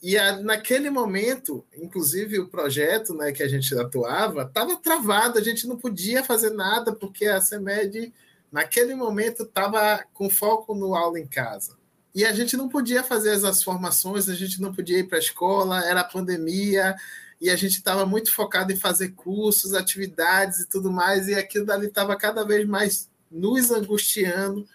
E 0.02 0.18
a, 0.18 0.36
naquele 0.42 0.90
momento, 0.90 1.64
inclusive 1.76 2.40
o 2.40 2.48
projeto 2.48 3.14
né, 3.14 3.30
que 3.30 3.42
a 3.42 3.48
gente 3.48 3.72
atuava, 3.78 4.42
estava 4.42 4.76
travado, 4.76 5.38
a 5.38 5.42
gente 5.42 5.66
não 5.68 5.76
podia 5.76 6.24
fazer 6.24 6.50
nada, 6.50 6.92
porque 6.92 7.26
a 7.26 7.40
CEMED, 7.40 8.12
naquele 8.50 8.96
momento, 8.96 9.44
estava 9.44 10.04
com 10.12 10.28
foco 10.28 10.74
no 10.74 10.96
aula 10.96 11.20
em 11.20 11.26
casa. 11.26 11.76
E 12.12 12.24
a 12.24 12.32
gente 12.32 12.56
não 12.56 12.68
podia 12.68 13.04
fazer 13.04 13.30
as 13.30 13.62
formações, 13.62 14.28
a 14.28 14.34
gente 14.34 14.60
não 14.60 14.74
podia 14.74 14.98
ir 14.98 15.04
para 15.04 15.18
a 15.18 15.20
escola, 15.20 15.84
era 15.84 16.02
pandemia, 16.02 16.96
e 17.40 17.48
a 17.48 17.54
gente 17.56 17.76
estava 17.76 18.04
muito 18.04 18.32
focado 18.32 18.72
em 18.72 18.76
fazer 18.76 19.10
cursos, 19.10 19.72
atividades 19.72 20.60
e 20.60 20.68
tudo 20.68 20.90
mais, 20.90 21.28
e 21.28 21.34
aquilo 21.34 21.64
dali 21.64 21.86
estava 21.86 22.16
cada 22.16 22.44
vez 22.44 22.66
mais 22.66 23.08
nos 23.30 23.70
angustiando, 23.70 24.66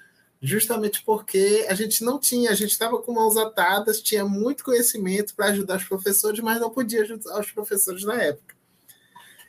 justamente 0.42 1.04
porque 1.04 1.66
a 1.70 1.74
gente 1.74 2.04
não 2.04 2.20
tinha, 2.20 2.52
a 2.52 2.56
gente 2.56 2.72
estava 2.72 3.02
com 3.02 3.14
mãos 3.14 3.38
atadas, 3.38 4.02
tinha 4.02 4.26
muito 4.26 4.64
conhecimento 4.64 5.34
para 5.36 5.48
ajudar 5.48 5.78
os 5.78 5.84
professores, 5.84 6.40
mas 6.40 6.60
não 6.60 6.70
podia 6.70 7.02
ajudar 7.02 7.40
os 7.40 7.52
professores 7.52 8.04
na 8.04 8.22
época. 8.22 8.56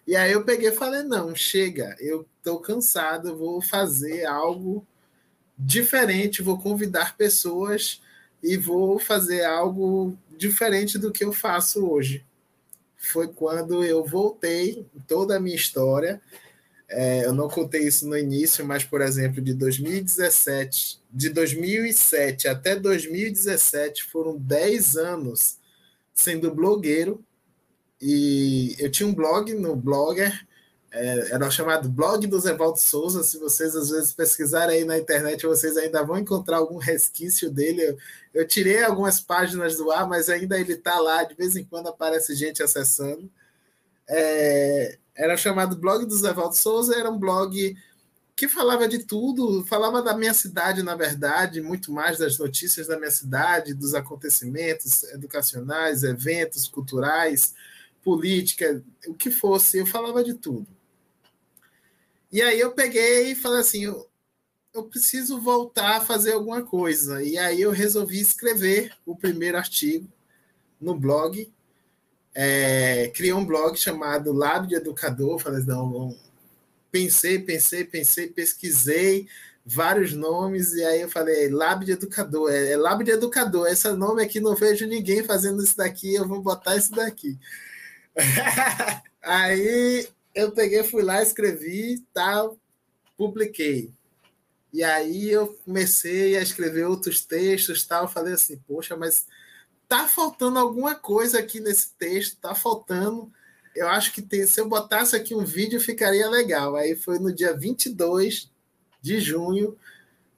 E 0.06 0.16
aí 0.16 0.32
eu 0.32 0.44
peguei 0.44 0.70
e 0.70 0.76
falei: 0.76 1.02
não, 1.02 1.34
chega, 1.34 1.96
eu 2.00 2.26
estou 2.38 2.58
cansado, 2.60 3.36
vou 3.36 3.60
fazer 3.60 4.24
algo 4.24 4.86
diferente, 5.58 6.42
vou 6.42 6.58
convidar 6.58 7.16
pessoas 7.16 8.00
e 8.42 8.56
vou 8.56 8.98
fazer 8.98 9.44
algo 9.44 10.16
diferente 10.36 10.96
do 10.96 11.12
que 11.12 11.24
eu 11.24 11.32
faço 11.32 11.86
hoje 11.86 12.24
foi 12.98 13.28
quando 13.28 13.84
eu 13.84 14.04
voltei 14.04 14.84
toda 15.06 15.36
a 15.36 15.40
minha 15.40 15.56
história. 15.56 16.20
É, 16.90 17.26
eu 17.26 17.34
não 17.34 17.48
contei 17.48 17.82
isso 17.86 18.08
no 18.08 18.16
início, 18.16 18.64
mas, 18.64 18.82
por 18.82 19.02
exemplo, 19.02 19.42
de 19.42 19.52
2017, 19.52 21.00
de 21.12 21.28
2007 21.28 22.48
até 22.48 22.74
2017 22.76 24.04
foram 24.04 24.36
10 24.38 24.96
anos 24.96 25.58
sendo 26.14 26.54
blogueiro. 26.54 27.22
E 28.00 28.74
eu 28.78 28.90
tinha 28.90 29.08
um 29.08 29.14
blog 29.14 29.52
no 29.54 29.76
Blogger, 29.76 30.46
é, 30.90 31.32
era 31.32 31.50
chamado 31.50 31.88
Blog 31.88 32.26
do 32.26 32.40
Zevaldo 32.40 32.78
Souza. 32.80 33.22
Se 33.22 33.38
vocês 33.38 33.76
às 33.76 33.90
vezes 33.90 34.12
pesquisarem 34.12 34.78
aí 34.78 34.84
na 34.84 34.98
internet, 34.98 35.46
vocês 35.46 35.76
ainda 35.76 36.02
vão 36.02 36.18
encontrar 36.18 36.58
algum 36.58 36.78
resquício 36.78 37.50
dele. 37.50 37.82
Eu, 37.82 37.98
eu 38.34 38.46
tirei 38.46 38.82
algumas 38.82 39.20
páginas 39.20 39.76
do 39.76 39.90
ar, 39.90 40.08
mas 40.08 40.28
ainda 40.28 40.58
ele 40.58 40.72
está 40.74 40.98
lá. 40.98 41.24
De 41.24 41.34
vez 41.34 41.56
em 41.56 41.64
quando 41.64 41.88
aparece 41.88 42.34
gente 42.34 42.62
acessando. 42.62 43.30
É, 44.08 44.98
era 45.18 45.36
chamado 45.36 45.76
Blog 45.76 46.06
do 46.06 46.16
Zevaldo 46.16 46.56
Souza. 46.56 46.96
Era 46.96 47.10
um 47.10 47.18
blog 47.18 47.76
que 48.36 48.48
falava 48.48 48.86
de 48.86 49.00
tudo, 49.00 49.64
falava 49.66 50.00
da 50.00 50.16
minha 50.16 50.32
cidade, 50.32 50.80
na 50.80 50.94
verdade, 50.94 51.60
muito 51.60 51.92
mais 51.92 52.18
das 52.18 52.38
notícias 52.38 52.86
da 52.86 52.96
minha 52.96 53.10
cidade, 53.10 53.74
dos 53.74 53.94
acontecimentos 53.94 55.02
educacionais, 55.02 56.04
eventos 56.04 56.68
culturais, 56.68 57.52
política, 58.04 58.80
o 59.08 59.14
que 59.14 59.28
fosse, 59.28 59.78
eu 59.78 59.86
falava 59.86 60.22
de 60.22 60.34
tudo. 60.34 60.68
E 62.30 62.40
aí 62.40 62.60
eu 62.60 62.70
peguei 62.70 63.32
e 63.32 63.34
falei 63.34 63.60
assim, 63.60 63.84
eu, 63.84 64.08
eu 64.72 64.84
preciso 64.84 65.40
voltar 65.40 65.96
a 65.96 66.00
fazer 66.00 66.34
alguma 66.34 66.62
coisa. 66.62 67.20
E 67.24 67.36
aí 67.36 67.60
eu 67.60 67.72
resolvi 67.72 68.20
escrever 68.20 68.92
o 69.04 69.16
primeiro 69.16 69.58
artigo 69.58 70.06
no 70.80 70.94
blog. 70.94 71.52
É, 72.40 73.10
criei 73.16 73.32
um 73.32 73.44
blog 73.44 73.76
chamado 73.76 74.32
Lab 74.32 74.68
de 74.68 74.76
Educador. 74.76 75.40
Falei, 75.40 75.64
não, 75.64 76.16
pensei, 76.88 77.40
pensei, 77.40 77.84
pensei, 77.84 78.28
pesquisei 78.28 79.26
vários 79.66 80.12
nomes, 80.12 80.72
e 80.72 80.84
aí 80.84 81.00
eu 81.00 81.10
falei, 81.10 81.48
Lab 81.50 81.84
de 81.84 81.92
Educador, 81.92 82.50
é, 82.50 82.70
é 82.72 82.76
Lab 82.76 83.02
de 83.02 83.10
Educador, 83.10 83.66
esse 83.66 83.90
nome 83.92 84.22
aqui 84.22 84.40
não 84.40 84.54
vejo 84.54 84.86
ninguém 84.86 85.22
fazendo 85.24 85.62
isso 85.62 85.76
daqui, 85.76 86.14
eu 86.14 86.26
vou 86.26 86.40
botar 86.40 86.76
isso 86.76 86.92
daqui. 86.92 87.36
aí 89.20 90.08
eu 90.32 90.52
peguei, 90.52 90.84
fui 90.84 91.02
lá, 91.02 91.20
escrevi, 91.20 92.02
tal, 92.14 92.56
publiquei. 93.16 93.90
E 94.72 94.82
aí 94.84 95.28
eu 95.28 95.48
comecei 95.64 96.36
a 96.36 96.40
escrever 96.40 96.86
outros 96.86 97.20
textos, 97.20 97.84
tal, 97.84 98.08
falei 98.08 98.34
assim, 98.34 98.58
poxa, 98.66 98.96
mas 98.96 99.26
tá 99.88 100.06
faltando 100.06 100.58
alguma 100.58 100.94
coisa 100.94 101.38
aqui 101.38 101.60
nesse 101.60 101.94
texto, 101.94 102.38
tá 102.40 102.54
faltando. 102.54 103.32
Eu 103.74 103.88
acho 103.88 104.12
que 104.12 104.20
tem, 104.20 104.46
se 104.46 104.60
eu 104.60 104.68
botasse 104.68 105.16
aqui 105.16 105.34
um 105.34 105.44
vídeo 105.44 105.80
ficaria 105.80 106.28
legal. 106.28 106.76
Aí 106.76 106.94
foi 106.94 107.18
no 107.18 107.32
dia 107.32 107.56
22 107.56 108.50
de 109.00 109.20
junho, 109.20 109.76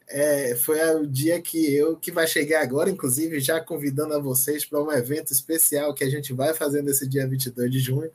é, 0.07 0.55
foi 0.57 0.79
o 0.97 1.07
dia 1.07 1.41
que 1.41 1.75
eu, 1.75 1.97
que 1.97 2.13
vai 2.13 2.27
chegar 2.27 2.63
agora, 2.63 2.91
inclusive 2.91 3.41
já 3.41 3.61
convidando 3.61 4.15
a 4.15 4.19
vocês 4.19 4.65
para 4.65 4.83
um 4.83 4.93
evento 4.93 5.33
especial 5.33 5.95
que 5.95 6.05
a 6.05 6.11
gente 6.11 6.33
vai 6.33 6.53
fazer 6.55 6.83
nesse 6.83 7.07
dia 7.07 7.27
22 7.27 7.71
de 7.71 7.79
junho 7.79 8.11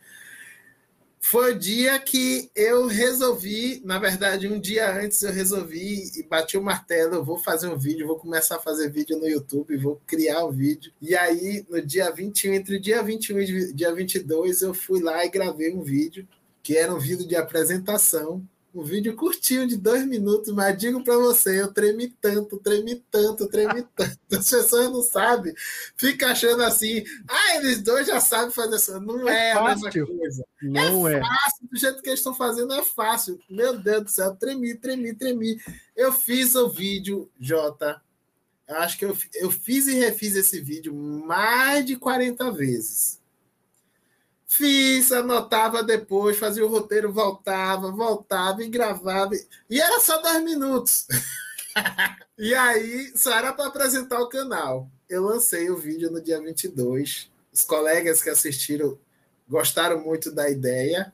foi 1.26 1.53
o 1.53 1.57
dia 1.57 1.97
que 1.97 2.51
eu 2.55 2.86
resolvi, 2.86 3.82
na 3.84 3.97
verdade, 3.97 4.47
um 4.47 4.59
dia 4.59 4.95
antes 4.95 5.23
eu 5.23 5.34
resolvi 5.34 6.03
e 6.15 6.21
bati 6.21 6.55
o 6.55 6.61
martelo, 6.61 7.15
eu 7.15 7.26
vou 7.26 7.39
fazer 7.39 7.67
um 7.67 7.80
vídeo, 7.80 8.05
vou 8.05 8.19
começar 8.19 8.57
a 8.57 8.61
fazer 8.61 8.91
vídeo 8.91 9.17
no 9.17 9.28
YouTube, 9.28 9.76
vou 9.76 9.99
criar 10.05 10.43
o 10.43 10.49
um 10.49 10.51
vídeo. 10.51 10.93
E 11.01 11.15
aí, 11.15 11.65
no 11.67 11.82
dia 11.82 12.11
21, 12.11 12.53
entre 12.53 12.76
o 12.76 12.80
dia 12.80 13.01
21 13.01 13.39
e 13.39 13.73
dia 13.73 13.91
22, 13.91 14.61
eu 14.61 14.71
fui 14.71 15.01
lá 15.01 15.26
e 15.26 15.30
gravei 15.30 15.73
um 15.73 15.82
vídeo, 15.82 16.28
que 16.61 16.78
era 16.78 16.93
um 16.93 16.99
vídeo 16.99 17.28
de 17.28 17.36
apresentação 17.36 18.47
um 18.76 18.84
vídeo 18.84 19.15
curtinho 19.15 19.65
de 19.65 19.78
dois 19.78 20.05
minutos, 20.05 20.53
mas 20.53 20.78
digo 20.78 21.01
para 21.01 21.17
você, 21.17 21.61
eu 21.61 21.71
tremi 21.71 22.09
tanto, 22.19 22.57
tremi 22.57 23.03
tanto, 23.09 23.47
tremi 23.47 23.88
tanto. 23.95 24.19
As 24.32 24.49
pessoas 24.49 24.91
não 24.91 25.01
sabem, 25.01 25.53
fica 25.95 26.28
achando 26.28 26.61
assim, 26.61 27.03
ah, 27.26 27.55
eles 27.55 27.82
dois 27.82 28.05
já 28.05 28.19
sabem 28.19 28.51
fazer 28.51 28.76
isso. 28.76 28.99
Não 28.99 29.30
é, 29.30 29.49
é 29.49 29.51
a 29.53 29.63
mesma 29.63 29.89
coisa. 29.89 30.45
Não 30.61 31.07
é, 31.07 31.15
é 31.15 31.19
fácil, 31.21 31.67
do 31.71 31.78
jeito 31.78 32.01
que 32.01 32.09
eles 32.09 32.19
estão 32.19 32.36
fazendo 32.36 32.73
é 32.73 32.84
fácil. 32.84 33.39
Meu 33.49 33.80
Deus 33.80 34.03
do 34.03 34.09
céu, 34.09 34.36
tremi, 34.36 34.76
tremi, 34.76 35.15
tremi. 35.15 35.57
Eu 35.95 36.11
fiz 36.11 36.53
o 36.55 36.67
vídeo, 36.67 37.32
Jota. 37.39 38.01
Acho 38.67 38.97
que 38.97 39.05
eu, 39.05 39.17
eu 39.36 39.51
fiz 39.51 39.88
e 39.88 39.93
refiz 39.93 40.36
esse 40.36 40.59
vídeo 40.59 40.93
mais 40.93 41.86
de 41.86 41.95
40 41.95 42.51
vezes. 42.51 43.21
Fiz, 44.56 45.12
anotava 45.12 45.84
depois, 45.84 46.38
fazia 46.38 46.66
o 46.66 46.70
roteiro, 46.70 47.12
voltava, 47.12 47.91
voltava 47.91 48.64
e 48.64 48.70
gravava. 48.70 49.36
E 49.70 49.82
era 49.82 49.99
só 49.99 50.22
10 50.22 50.43
minutos. 50.43 51.06
e 52.39 52.56
aí, 52.56 53.12
só 53.18 53.32
era 53.38 53.51
para 53.51 53.68
apresentar 53.68 54.22
o 54.22 54.30
canal. 54.30 54.89
Eu 55.10 55.24
lancei 55.24 55.70
o 55.70 55.76
vídeo 55.76 56.10
no 56.10 56.22
dia 56.22 56.39
22. 56.39 57.30
Os 57.51 57.64
colegas 57.66 58.22
que 58.24 58.30
assistiram 58.30 58.97
gostaram 59.45 59.99
muito 60.01 60.32
da 60.32 60.49
ideia. 60.49 61.14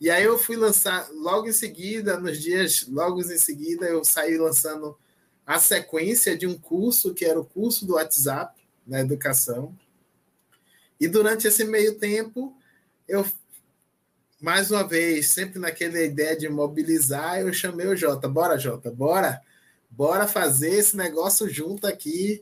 E 0.00 0.08
aí 0.08 0.22
eu 0.22 0.38
fui 0.38 0.54
lançar 0.54 1.08
logo 1.10 1.48
em 1.48 1.52
seguida, 1.52 2.20
nos 2.20 2.40
dias 2.40 2.86
logo 2.88 3.20
em 3.20 3.38
seguida, 3.38 3.86
eu 3.86 4.04
saí 4.04 4.38
lançando 4.38 4.96
a 5.44 5.58
sequência 5.58 6.38
de 6.38 6.46
um 6.46 6.56
curso 6.56 7.12
que 7.12 7.24
era 7.24 7.40
o 7.40 7.44
curso 7.44 7.84
do 7.84 7.94
WhatsApp 7.94 8.62
na 8.86 9.00
educação 9.00 9.76
e 11.00 11.06
durante 11.06 11.46
esse 11.46 11.64
meio 11.64 11.98
tempo, 11.98 12.56
eu, 13.06 13.24
mais 14.40 14.70
uma 14.70 14.86
vez, 14.86 15.30
sempre 15.30 15.58
naquela 15.58 16.00
ideia 16.00 16.36
de 16.36 16.48
mobilizar, 16.48 17.40
eu 17.40 17.52
chamei 17.52 17.86
o 17.86 17.96
Jota. 17.96 18.28
Bora, 18.28 18.58
Jota, 18.58 18.90
bora. 18.90 19.40
Bora 19.90 20.26
fazer 20.26 20.70
esse 20.70 20.96
negócio 20.96 21.48
junto 21.48 21.86
aqui. 21.86 22.40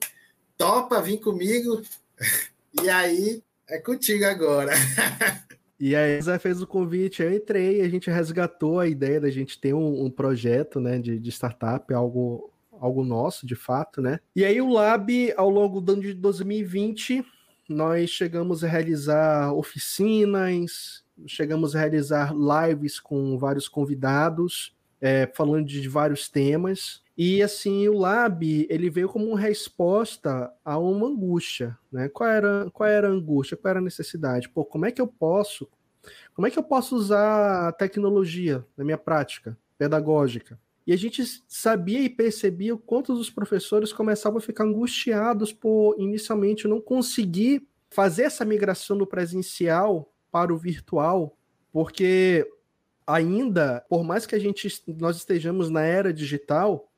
Topa 0.56 1.00
vir 1.00 1.18
comigo. 1.18 1.82
E 2.82 2.90
aí, 2.90 3.42
é 3.66 3.78
contigo 3.78 4.26
agora. 4.26 4.72
E 5.78 5.94
aí, 5.94 6.20
Zé 6.22 6.38
fez 6.38 6.62
o 6.62 6.66
convite, 6.66 7.22
eu 7.22 7.30
entrei, 7.30 7.82
a 7.82 7.88
gente 7.88 8.10
resgatou 8.10 8.80
a 8.80 8.88
ideia 8.88 9.20
da 9.20 9.28
gente 9.28 9.60
ter 9.60 9.74
um, 9.74 10.06
um 10.06 10.10
projeto 10.10 10.80
né, 10.80 10.98
de, 10.98 11.18
de 11.18 11.30
startup, 11.30 11.92
algo, 11.92 12.50
algo 12.72 13.04
nosso, 13.04 13.46
de 13.46 13.54
fato, 13.54 14.00
né? 14.00 14.18
E 14.34 14.42
aí 14.42 14.58
o 14.58 14.70
Lab, 14.70 15.34
ao 15.36 15.50
longo 15.50 15.82
do 15.82 15.92
ano 15.92 16.00
de 16.00 16.14
2020, 16.14 17.22
nós 17.68 18.10
chegamos 18.10 18.62
a 18.62 18.68
realizar 18.68 19.52
oficinas, 19.52 21.04
chegamos 21.26 21.74
a 21.74 21.80
realizar 21.80 22.34
lives 22.34 23.00
com 23.00 23.38
vários 23.38 23.68
convidados, 23.68 24.74
é, 25.00 25.30
falando 25.34 25.66
de 25.66 25.88
vários 25.88 26.28
temas. 26.28 27.02
E 27.16 27.42
assim, 27.42 27.88
o 27.88 27.98
Lab, 27.98 28.66
ele 28.68 28.90
veio 28.90 29.08
como 29.08 29.26
uma 29.26 29.40
resposta 29.40 30.52
a 30.64 30.78
uma 30.78 31.06
angústia, 31.06 31.76
né? 31.90 32.08
Qual 32.10 32.28
era, 32.28 32.70
qual 32.70 32.88
era 32.88 33.08
a 33.08 33.10
angústia? 33.10 33.56
Qual 33.56 33.70
era 33.70 33.78
a 33.78 33.82
necessidade? 33.82 34.48
Pô, 34.50 34.64
como 34.64 34.84
é 34.84 34.92
que 34.92 35.00
eu 35.00 35.06
posso, 35.06 35.68
como 36.34 36.46
é 36.46 36.50
que 36.50 36.58
eu 36.58 36.62
posso 36.62 36.94
usar 36.94 37.68
a 37.68 37.72
tecnologia 37.72 38.64
na 38.76 38.84
minha 38.84 38.98
prática 38.98 39.56
pedagógica? 39.78 40.58
E 40.86 40.92
a 40.92 40.96
gente 40.96 41.22
sabia 41.48 42.00
e 42.00 42.08
percebia 42.08 42.74
o 42.74 42.78
quanto 42.78 43.12
os 43.12 43.28
professores 43.28 43.92
começavam 43.92 44.38
a 44.38 44.42
ficar 44.42 44.64
angustiados 44.64 45.52
por 45.52 45.96
inicialmente 45.98 46.68
não 46.68 46.80
conseguir 46.80 47.66
fazer 47.90 48.22
essa 48.22 48.44
migração 48.44 48.96
do 48.96 49.06
presencial 49.06 50.12
para 50.30 50.54
o 50.54 50.56
virtual, 50.58 51.36
porque 51.72 52.48
ainda, 53.06 53.84
por 53.88 54.04
mais 54.04 54.26
que 54.26 54.34
a 54.34 54.38
gente 54.38 54.68
nós 54.86 55.16
estejamos 55.16 55.70
na 55.70 55.82
era 55.82 56.12
digital, 56.12 56.90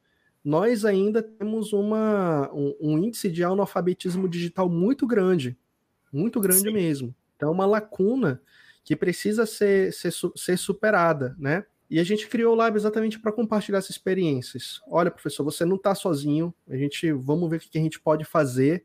nós 0.44 0.84
ainda 0.84 1.22
temos 1.22 1.72
uma, 1.72 2.50
um, 2.52 2.74
um 2.80 2.98
índice 2.98 3.30
de 3.30 3.44
analfabetismo 3.44 4.28
digital 4.28 4.68
muito 4.68 5.06
grande, 5.06 5.58
muito 6.12 6.40
grande 6.40 6.68
Sim. 6.68 6.72
mesmo. 6.72 7.14
Então, 7.36 7.50
é 7.50 7.52
uma 7.52 7.66
lacuna 7.66 8.40
que 8.82 8.96
precisa 8.96 9.44
ser, 9.46 9.92
ser, 9.92 10.12
ser 10.34 10.56
superada, 10.56 11.36
né? 11.38 11.64
E 11.90 11.98
a 11.98 12.04
gente 12.04 12.28
criou 12.28 12.52
o 12.52 12.56
Lab 12.56 12.76
exatamente 12.76 13.18
para 13.18 13.32
compartilhar 13.32 13.78
essas 13.78 13.90
experiências. 13.90 14.80
Olha, 14.86 15.10
professor, 15.10 15.42
você 15.42 15.64
não 15.64 15.76
está 15.76 15.94
sozinho. 15.94 16.54
A 16.68 16.76
gente 16.76 17.10
vamos 17.12 17.48
ver 17.48 17.56
o 17.56 17.60
que 17.60 17.78
a 17.78 17.80
gente 17.80 17.98
pode 17.98 18.24
fazer 18.24 18.84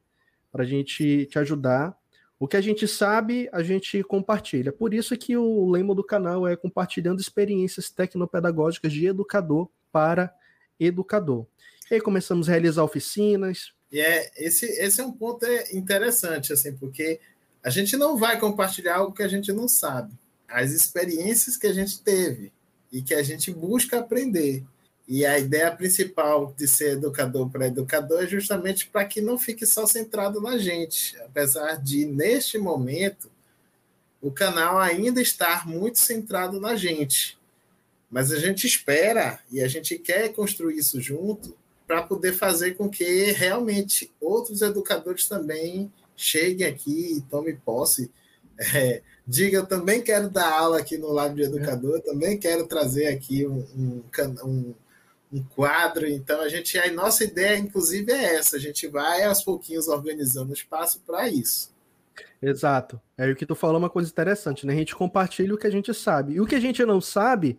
para 0.51 0.63
a 0.63 0.65
gente 0.65 1.25
te 1.25 1.37
ajudar. 1.37 1.97
O 2.39 2.47
que 2.47 2.55
a 2.55 2.61
gente 2.61 2.87
sabe, 2.87 3.49
a 3.51 3.61
gente 3.61 4.01
compartilha. 4.03 4.71
Por 4.71 4.93
isso 4.93 5.17
que 5.17 5.35
o 5.35 5.69
lema 5.69 5.93
do 5.93 6.03
canal 6.03 6.47
é 6.47 6.55
compartilhando 6.55 7.19
experiências 7.19 7.89
tecnopedagógicas 7.89 8.93
de 8.93 9.05
educador 9.05 9.69
para 9.91 10.33
educador. 10.79 11.45
E 11.91 11.95
aí 11.95 12.01
começamos 12.01 12.47
a 12.47 12.51
realizar 12.51 12.83
oficinas. 12.83 13.73
E 13.91 13.99
é, 13.99 14.31
esse, 14.37 14.65
esse 14.65 15.01
é 15.01 15.05
um 15.05 15.11
ponto 15.11 15.45
é 15.45 15.75
interessante, 15.75 16.53
assim, 16.53 16.75
porque 16.75 17.19
a 17.61 17.69
gente 17.69 17.97
não 17.97 18.17
vai 18.17 18.39
compartilhar 18.39 18.97
algo 18.97 19.13
que 19.13 19.23
a 19.23 19.27
gente 19.27 19.51
não 19.51 19.67
sabe. 19.67 20.13
As 20.47 20.71
experiências 20.71 21.57
que 21.57 21.67
a 21.67 21.73
gente 21.73 22.01
teve 22.01 22.52
e 22.93 23.01
que 23.01 23.15
a 23.15 23.23
gente 23.23 23.51
busca 23.51 23.99
aprender. 23.99 24.63
E 25.07 25.25
a 25.25 25.37
ideia 25.37 25.69
principal 25.75 26.53
de 26.55 26.67
ser 26.67 26.93
educador 26.93 27.49
para 27.49 27.67
educador 27.67 28.23
é 28.23 28.27
justamente 28.27 28.87
para 28.87 29.03
que 29.03 29.19
não 29.19 29.37
fique 29.37 29.65
só 29.65 29.85
centrado 29.85 30.39
na 30.39 30.57
gente, 30.57 31.17
apesar 31.25 31.75
de, 31.81 32.05
neste 32.05 32.57
momento, 32.57 33.29
o 34.21 34.31
canal 34.31 34.79
ainda 34.79 35.21
estar 35.21 35.67
muito 35.67 35.99
centrado 35.99 36.61
na 36.61 36.75
gente. 36.75 37.37
Mas 38.09 38.31
a 38.31 38.39
gente 38.39 38.65
espera 38.65 39.39
e 39.51 39.59
a 39.59 39.67
gente 39.67 39.97
quer 39.97 40.31
construir 40.31 40.77
isso 40.77 41.01
junto 41.01 41.57
para 41.85 42.03
poder 42.03 42.31
fazer 42.33 42.75
com 42.75 42.87
que 42.87 43.31
realmente 43.31 44.09
outros 44.21 44.61
educadores 44.61 45.27
também 45.27 45.91
cheguem 46.15 46.65
aqui 46.65 47.17
e 47.17 47.21
tomem 47.21 47.55
posse 47.57 48.09
é, 48.59 49.01
diga, 49.25 49.57
eu 49.57 49.65
também 49.65 50.01
quero 50.01 50.29
dar 50.29 50.51
aula 50.51 50.79
aqui 50.79 50.97
no 50.97 51.11
Lab 51.11 51.35
de 51.35 51.43
Educador, 51.43 52.01
também 52.01 52.37
quero 52.37 52.67
trazer 52.67 53.07
aqui 53.07 53.45
um, 53.45 53.65
um, 53.75 54.03
um, 54.43 54.73
um, 55.33 55.43
quadro. 55.43 56.07
Então, 56.07 56.41
a 56.41 56.49
gente, 56.49 56.77
a 56.77 56.91
nossa 56.91 57.23
ideia, 57.23 57.57
inclusive, 57.57 58.11
é 58.11 58.35
essa: 58.35 58.57
a 58.57 58.59
gente 58.59 58.87
vai 58.87 59.23
aos 59.23 59.43
pouquinhos 59.43 59.87
organizando 59.87 60.53
espaço 60.53 61.01
para 61.05 61.27
isso. 61.29 61.73
Exato. 62.41 62.99
É 63.17 63.29
o 63.29 63.35
que 63.35 63.45
tu 63.45 63.55
falou, 63.55 63.77
uma 63.77 63.89
coisa 63.89 64.09
interessante, 64.09 64.65
né? 64.65 64.73
A 64.73 64.77
gente 64.77 64.95
compartilha 64.95 65.53
o 65.53 65.57
que 65.57 65.67
a 65.67 65.71
gente 65.71 65.93
sabe. 65.93 66.33
E 66.33 66.41
o 66.41 66.45
que 66.45 66.55
a 66.55 66.59
gente 66.59 66.83
não 66.85 66.99
sabe, 66.99 67.57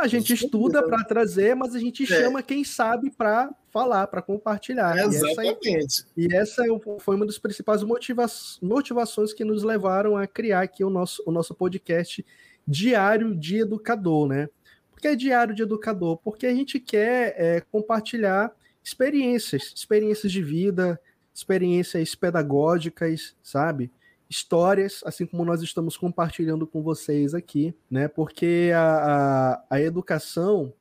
a 0.00 0.06
gente 0.06 0.32
estuda 0.32 0.82
para 0.82 1.04
trazer, 1.04 1.54
mas 1.54 1.74
a 1.74 1.78
gente 1.78 2.04
é. 2.04 2.06
chama 2.06 2.42
quem 2.42 2.64
sabe 2.64 3.10
para 3.10 3.50
falar, 3.70 4.06
para 4.06 4.22
compartilhar. 4.22 4.96
Exatamente. 4.96 6.06
E 6.16 6.32
essa, 6.34 6.66
e 6.66 6.66
essa 6.66 6.80
foi 7.00 7.16
uma 7.16 7.26
das 7.26 7.38
principais 7.38 7.82
motiva 7.82 8.26
motivações 8.62 9.32
que 9.32 9.44
nos 9.44 9.62
levaram 9.62 10.16
a 10.16 10.26
criar 10.26 10.62
aqui 10.62 10.84
o 10.84 10.90
nosso, 10.90 11.22
o 11.26 11.30
nosso 11.30 11.54
podcast 11.54 12.24
Diário 12.66 13.34
de 13.34 13.58
Educador, 13.58 14.28
né? 14.28 14.48
Por 14.90 15.00
que 15.00 15.08
é 15.08 15.16
Diário 15.16 15.54
de 15.54 15.62
Educador? 15.62 16.18
Porque 16.18 16.46
a 16.46 16.54
gente 16.54 16.80
quer 16.80 17.34
é, 17.36 17.60
compartilhar 17.60 18.52
experiências, 18.82 19.72
experiências 19.74 20.32
de 20.32 20.42
vida, 20.42 21.00
experiências 21.32 22.14
pedagógicas, 22.14 23.36
sabe? 23.42 23.92
Histórias, 24.28 25.00
assim 25.04 25.24
como 25.24 25.44
nós 25.44 25.62
estamos 25.62 25.96
compartilhando 25.96 26.66
com 26.66 26.82
vocês 26.82 27.34
aqui, 27.34 27.74
né? 27.90 28.08
Porque 28.08 28.70
a, 28.74 28.82
a, 28.82 29.64
a 29.70 29.80
educação, 29.80 30.72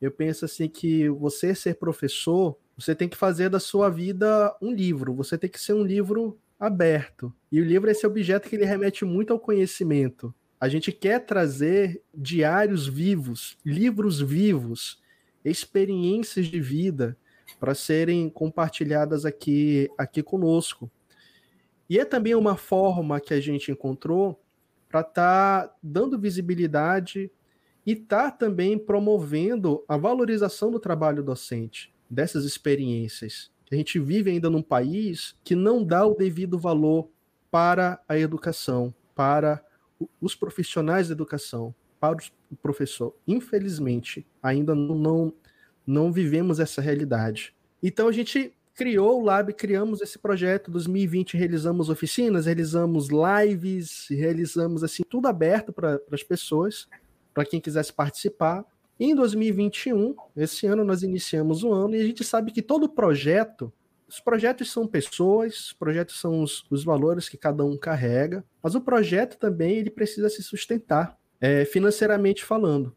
eu 0.00 0.10
penso 0.10 0.44
assim 0.44 0.68
que 0.68 1.08
você 1.08 1.54
ser 1.54 1.76
professor, 1.76 2.56
você 2.76 2.94
tem 2.94 3.08
que 3.08 3.16
fazer 3.16 3.48
da 3.48 3.60
sua 3.60 3.88
vida 3.88 4.54
um 4.60 4.72
livro, 4.72 5.14
você 5.14 5.38
tem 5.38 5.48
que 5.48 5.60
ser 5.60 5.72
um 5.72 5.84
livro 5.84 6.38
aberto. 6.58 7.32
E 7.50 7.60
o 7.60 7.64
livro 7.64 7.88
é 7.88 7.92
esse 7.92 8.06
objeto 8.06 8.48
que 8.48 8.56
ele 8.56 8.64
remete 8.64 9.04
muito 9.04 9.32
ao 9.32 9.38
conhecimento. 9.38 10.34
A 10.60 10.68
gente 10.68 10.92
quer 10.92 11.20
trazer 11.20 12.00
diários 12.14 12.86
vivos, 12.86 13.58
livros 13.64 14.20
vivos, 14.20 15.00
experiências 15.44 16.46
de 16.46 16.60
vida 16.60 17.16
para 17.58 17.74
serem 17.74 18.28
compartilhadas 18.28 19.24
aqui 19.24 19.90
aqui 19.98 20.22
conosco. 20.22 20.90
E 21.92 21.98
é 21.98 22.06
também 22.06 22.34
uma 22.34 22.56
forma 22.56 23.20
que 23.20 23.34
a 23.34 23.38
gente 23.38 23.70
encontrou 23.70 24.42
para 24.88 25.00
estar 25.00 25.68
tá 25.68 25.76
dando 25.82 26.18
visibilidade 26.18 27.30
e 27.84 27.92
estar 27.92 28.30
tá 28.30 28.30
também 28.30 28.78
promovendo 28.78 29.84
a 29.86 29.98
valorização 29.98 30.70
do 30.70 30.80
trabalho 30.80 31.22
docente, 31.22 31.94
dessas 32.08 32.46
experiências. 32.46 33.50
A 33.70 33.74
gente 33.74 33.98
vive 33.98 34.30
ainda 34.30 34.48
num 34.48 34.62
país 34.62 35.36
que 35.44 35.54
não 35.54 35.84
dá 35.84 36.06
o 36.06 36.14
devido 36.14 36.58
valor 36.58 37.10
para 37.50 38.00
a 38.08 38.18
educação, 38.18 38.94
para 39.14 39.62
os 40.18 40.34
profissionais 40.34 41.08
da 41.08 41.12
educação, 41.12 41.74
para 42.00 42.16
o 42.50 42.56
professor. 42.56 43.14
Infelizmente, 43.28 44.26
ainda 44.42 44.74
não, 44.74 44.94
não, 44.94 45.34
não 45.86 46.10
vivemos 46.10 46.58
essa 46.58 46.80
realidade. 46.80 47.54
Então 47.82 48.08
a 48.08 48.12
gente 48.12 48.56
criou 48.74 49.20
o 49.20 49.24
Lab, 49.24 49.52
criamos 49.52 50.00
esse 50.00 50.18
projeto. 50.18 50.70
2020 50.70 51.36
realizamos 51.36 51.88
oficinas, 51.88 52.46
realizamos 52.46 53.08
lives, 53.08 54.06
realizamos 54.10 54.82
assim 54.82 55.02
tudo 55.08 55.28
aberto 55.28 55.72
para 55.72 56.00
as 56.10 56.22
pessoas, 56.22 56.88
para 57.32 57.44
quem 57.44 57.60
quisesse 57.60 57.92
participar. 57.92 58.64
Em 58.98 59.14
2021, 59.14 60.14
esse 60.36 60.66
ano 60.66 60.84
nós 60.84 61.02
iniciamos 61.02 61.64
o 61.64 61.72
ano 61.72 61.96
e 61.96 62.00
a 62.00 62.04
gente 62.04 62.22
sabe 62.22 62.52
que 62.52 62.62
todo 62.62 62.88
projeto, 62.88 63.72
os 64.08 64.20
projetos 64.20 64.70
são 64.70 64.86
pessoas, 64.86 65.66
os 65.66 65.72
projetos 65.72 66.20
são 66.20 66.42
os, 66.42 66.64
os 66.70 66.84
valores 66.84 67.28
que 67.28 67.36
cada 67.36 67.64
um 67.64 67.76
carrega, 67.76 68.44
mas 68.62 68.74
o 68.74 68.80
projeto 68.80 69.38
também 69.38 69.78
ele 69.78 69.90
precisa 69.90 70.28
se 70.28 70.42
sustentar, 70.42 71.18
é, 71.40 71.64
financeiramente 71.64 72.44
falando. 72.44 72.94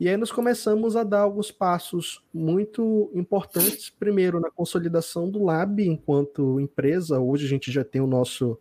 E 0.00 0.08
aí 0.08 0.16
nós 0.16 0.30
começamos 0.30 0.94
a 0.94 1.02
dar 1.02 1.22
alguns 1.22 1.50
passos 1.50 2.22
muito 2.32 3.10
importantes. 3.12 3.90
Primeiro, 3.90 4.38
na 4.38 4.48
consolidação 4.48 5.28
do 5.28 5.42
Lab 5.42 5.84
enquanto 5.84 6.60
empresa. 6.60 7.18
Hoje 7.18 7.46
a 7.46 7.48
gente 7.48 7.72
já 7.72 7.82
tem 7.82 8.00
o 8.00 8.06
nosso, 8.06 8.56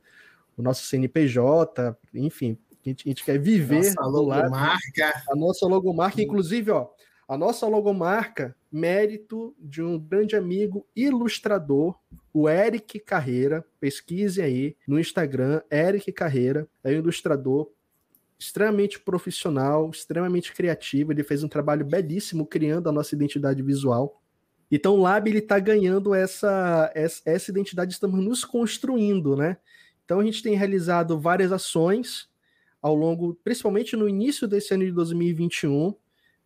o 0.57 0.63
nosso 0.63 0.85
CNPJ, 0.85 1.95
enfim, 2.11 2.57
a 2.71 2.89
gente, 2.89 3.07
a 3.07 3.09
gente 3.09 3.23
quer 3.23 3.37
viver 3.37 3.93
nossa 3.93 4.05
logomarca. 4.07 5.23
A 5.29 5.35
nossa 5.35 5.67
logomarca, 5.67 6.21
inclusive, 6.23 6.71
ó, 6.71 6.87
a 7.27 7.37
nossa 7.37 7.67
logomarca, 7.67 8.55
mérito 8.71 9.53
de 9.59 9.83
um 9.83 9.99
grande 9.99 10.35
amigo 10.35 10.87
ilustrador, 10.95 11.99
o 12.33 12.49
Eric 12.49 12.99
Carreira. 12.99 13.63
Pesquise 13.79 14.41
aí 14.41 14.75
no 14.87 14.99
Instagram, 14.99 15.61
Eric 15.69 16.11
Carreira, 16.13 16.67
é 16.83 16.89
um 16.89 16.93
ilustrador 16.93 17.69
extremamente 18.39 18.99
profissional, 18.99 19.89
extremamente 19.89 20.53
criativo. 20.53 21.11
Ele 21.11 21.23
fez 21.23 21.43
um 21.43 21.47
trabalho 21.47 21.85
belíssimo 21.85 22.45
criando 22.45 22.87
a 22.87 22.91
nossa 22.91 23.15
identidade 23.15 23.61
visual. 23.63 24.21
Então 24.69 24.95
o 24.95 25.01
Lab 25.01 25.29
ele 25.29 25.39
está 25.39 25.59
ganhando 25.59 26.13
essa, 26.13 26.91
essa, 26.93 27.49
identidade, 27.49 27.93
estamos 27.93 28.23
nos 28.23 28.43
construindo, 28.43 29.35
né? 29.35 29.57
Então 30.03 30.19
a 30.19 30.23
gente 30.23 30.43
tem 30.43 30.55
realizado 30.55 31.19
várias 31.19 31.51
ações 31.51 32.29
ao 32.81 32.93
longo, 32.93 33.33
principalmente 33.43 33.95
no 33.95 34.07
início 34.07 34.47
desse 34.47 34.73
ano 34.73 34.85
de 34.85 34.91
2021. 34.91 35.95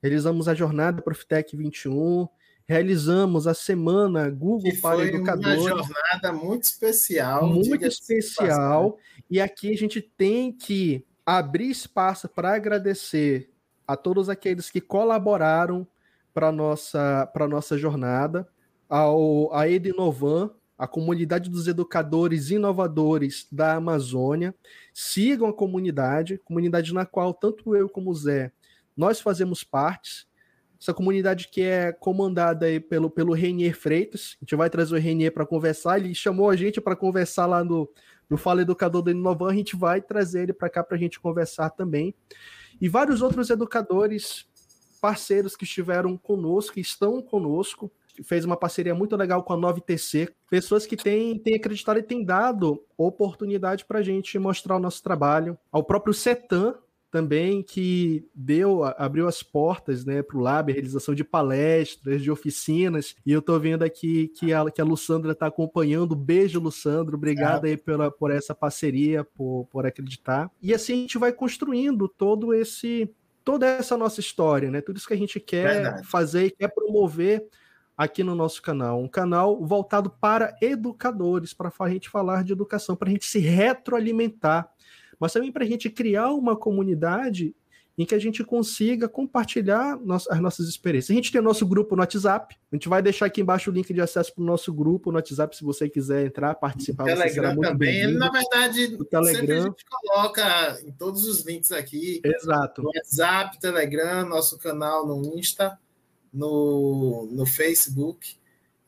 Realizamos 0.01 0.47
a 0.47 0.53
jornada 0.53 1.01
Profitec 1.01 1.55
21, 1.55 2.27
realizamos 2.67 3.47
a 3.47 3.53
semana 3.53 4.29
Google 4.29 4.71
que 4.71 4.81
para 4.81 5.05
Educadores. 5.05 5.61
Uma 5.61 5.83
jornada 5.83 6.31
muito 6.31 6.63
especial. 6.63 7.47
Muito 7.47 7.85
especial. 7.85 8.97
E 9.29 9.41
aqui 9.41 9.71
a 9.71 9.77
gente 9.77 10.01
tem 10.01 10.51
que 10.51 11.05
abrir 11.37 11.69
espaço 11.69 12.27
para 12.27 12.53
agradecer 12.53 13.49
a 13.87 13.95
todos 13.95 14.29
aqueles 14.29 14.69
que 14.69 14.81
colaboraram 14.81 15.87
para 16.33 16.51
nossa 16.51 17.25
para 17.33 17.47
nossa 17.47 17.77
jornada, 17.77 18.47
ao 18.89 19.53
a 19.53 19.67
Edinovan, 19.67 20.51
a 20.77 20.87
comunidade 20.87 21.49
dos 21.49 21.67
educadores 21.67 22.49
inovadores 22.49 23.47
da 23.51 23.75
Amazônia. 23.75 24.55
Sigam 24.93 25.49
a 25.49 25.53
comunidade, 25.53 26.37
comunidade 26.39 26.93
na 26.93 27.05
qual 27.05 27.33
tanto 27.33 27.75
eu 27.75 27.89
como 27.89 28.11
o 28.11 28.15
Zé 28.15 28.51
nós 28.95 29.21
fazemos 29.21 29.63
parte. 29.63 30.27
Essa 30.79 30.93
comunidade 30.93 31.47
que 31.47 31.61
é 31.61 31.91
comandada 31.91 32.65
aí 32.65 32.79
pelo, 32.79 33.09
pelo 33.09 33.33
Renier 33.33 33.75
Freitas. 33.75 34.35
A 34.39 34.43
gente 34.43 34.55
vai 34.55 34.69
trazer 34.69 34.95
o 34.95 34.99
Renier 34.99 35.31
para 35.31 35.45
conversar. 35.45 35.99
Ele 35.99 36.13
chamou 36.15 36.49
a 36.49 36.55
gente 36.55 36.81
para 36.81 36.95
conversar 36.95 37.45
lá 37.45 37.63
no, 37.63 37.87
no 38.31 38.37
Fala 38.37 38.61
Educador 38.61 39.01
do 39.01 39.11
Inovan, 39.11 39.51
a 39.51 39.53
gente 39.53 39.75
vai 39.75 40.01
trazer 40.01 40.43
ele 40.43 40.53
para 40.53 40.69
cá 40.69 40.81
para 40.81 40.95
a 40.95 40.99
gente 40.99 41.19
conversar 41.19 41.69
também. 41.69 42.15
E 42.79 42.87
vários 42.87 43.21
outros 43.21 43.49
educadores 43.49 44.47
parceiros 45.01 45.53
que 45.57 45.65
estiveram 45.65 46.15
conosco, 46.15 46.75
que 46.75 46.79
estão 46.79 47.21
conosco, 47.21 47.91
fez 48.23 48.45
uma 48.45 48.55
parceria 48.55 48.95
muito 48.95 49.17
legal 49.17 49.43
com 49.43 49.51
a 49.51 49.57
9TC, 49.57 50.29
pessoas 50.49 50.85
que 50.85 50.95
têm, 50.95 51.37
têm 51.39 51.55
acreditado 51.55 51.99
e 51.99 52.03
têm 52.03 52.23
dado 52.23 52.81
oportunidade 52.97 53.83
para 53.83 53.99
a 53.99 54.01
gente 54.01 54.39
mostrar 54.39 54.77
o 54.77 54.79
nosso 54.79 55.03
trabalho. 55.03 55.57
Ao 55.69 55.83
próprio 55.83 56.13
Setan, 56.13 56.75
também 57.11 57.61
que 57.61 58.25
deu, 58.33 58.85
abriu 58.97 59.27
as 59.27 59.43
portas 59.43 60.05
né, 60.05 60.23
para 60.23 60.37
o 60.37 60.39
Lab, 60.39 60.71
a 60.71 60.73
realização 60.73 61.13
de 61.13 61.25
palestras, 61.25 62.23
de 62.23 62.31
oficinas, 62.31 63.15
e 63.25 63.33
eu 63.33 63.39
estou 63.39 63.59
vendo 63.59 63.83
aqui 63.83 64.29
que 64.29 64.53
a, 64.53 64.71
que 64.71 64.79
a 64.79 64.85
Lussandra 64.85 65.33
está 65.33 65.47
acompanhando. 65.47 66.15
Beijo, 66.15 66.59
Lussandro, 66.59 67.17
obrigado 67.17 67.67
é. 67.67 67.71
aí 67.71 67.77
pela, 67.77 68.09
por 68.09 68.31
essa 68.31 68.55
parceria, 68.55 69.25
por, 69.25 69.67
por 69.69 69.85
acreditar. 69.85 70.49
E 70.61 70.73
assim 70.73 70.93
a 70.93 70.97
gente 70.97 71.17
vai 71.17 71.33
construindo 71.33 72.07
todo 72.07 72.53
esse 72.53 73.13
toda 73.43 73.65
essa 73.65 73.97
nossa 73.97 74.19
história, 74.19 74.69
né? 74.69 74.81
Tudo 74.81 74.97
isso 74.97 75.07
que 75.07 75.15
a 75.15 75.17
gente 75.17 75.39
quer 75.39 75.81
Verdade. 75.81 76.07
fazer 76.07 76.45
e 76.45 76.51
quer 76.51 76.67
promover 76.67 77.43
aqui 77.97 78.23
no 78.23 78.35
nosso 78.35 78.61
canal. 78.61 79.01
Um 79.01 79.07
canal 79.07 79.59
voltado 79.65 80.09
para 80.09 80.55
educadores, 80.61 81.53
para 81.53 81.71
a 81.77 81.89
gente 81.89 82.07
falar 82.07 82.43
de 82.43 82.53
educação, 82.53 82.95
para 82.95 83.09
a 83.09 83.11
gente 83.11 83.25
se 83.25 83.39
retroalimentar 83.39 84.71
mas 85.21 85.31
também 85.31 85.51
para 85.51 85.63
a 85.63 85.67
gente 85.67 85.87
criar 85.87 86.31
uma 86.31 86.55
comunidade 86.55 87.55
em 87.95 88.05
que 88.05 88.15
a 88.15 88.19
gente 88.19 88.43
consiga 88.43 89.07
compartilhar 89.07 89.99
as 90.29 90.39
nossas 90.41 90.67
experiências. 90.67 91.11
A 91.11 91.13
gente 91.13 91.31
tem 91.31 91.39
o 91.39 91.43
nosso 91.43 91.67
grupo 91.67 91.95
no 91.95 92.01
WhatsApp, 92.01 92.57
a 92.71 92.75
gente 92.75 92.89
vai 92.89 92.99
deixar 92.99 93.27
aqui 93.27 93.41
embaixo 93.41 93.69
o 93.69 93.73
link 93.73 93.93
de 93.93 94.01
acesso 94.01 94.33
para 94.33 94.41
o 94.41 94.45
nosso 94.45 94.73
grupo 94.73 95.11
no 95.11 95.17
WhatsApp, 95.17 95.55
se 95.55 95.63
você 95.63 95.87
quiser 95.87 96.25
entrar, 96.25 96.55
participar. 96.55 97.03
O 97.03 97.05
Telegram 97.05 97.55
também, 97.59 98.07
na 98.13 98.31
verdade, 98.31 98.97
o 98.99 99.05
Telegram. 99.05 99.59
a 99.59 99.65
gente 99.65 99.85
coloca 99.85 100.81
em 100.83 100.91
todos 100.93 101.25
os 101.25 101.45
links 101.45 101.71
aqui. 101.71 102.19
Exato. 102.23 102.81
No 102.81 102.87
WhatsApp, 102.87 103.59
Telegram, 103.59 104.27
nosso 104.27 104.57
canal 104.57 105.05
no 105.05 105.37
Insta, 105.37 105.77
no, 106.33 107.29
no 107.31 107.45
Facebook. 107.45 108.35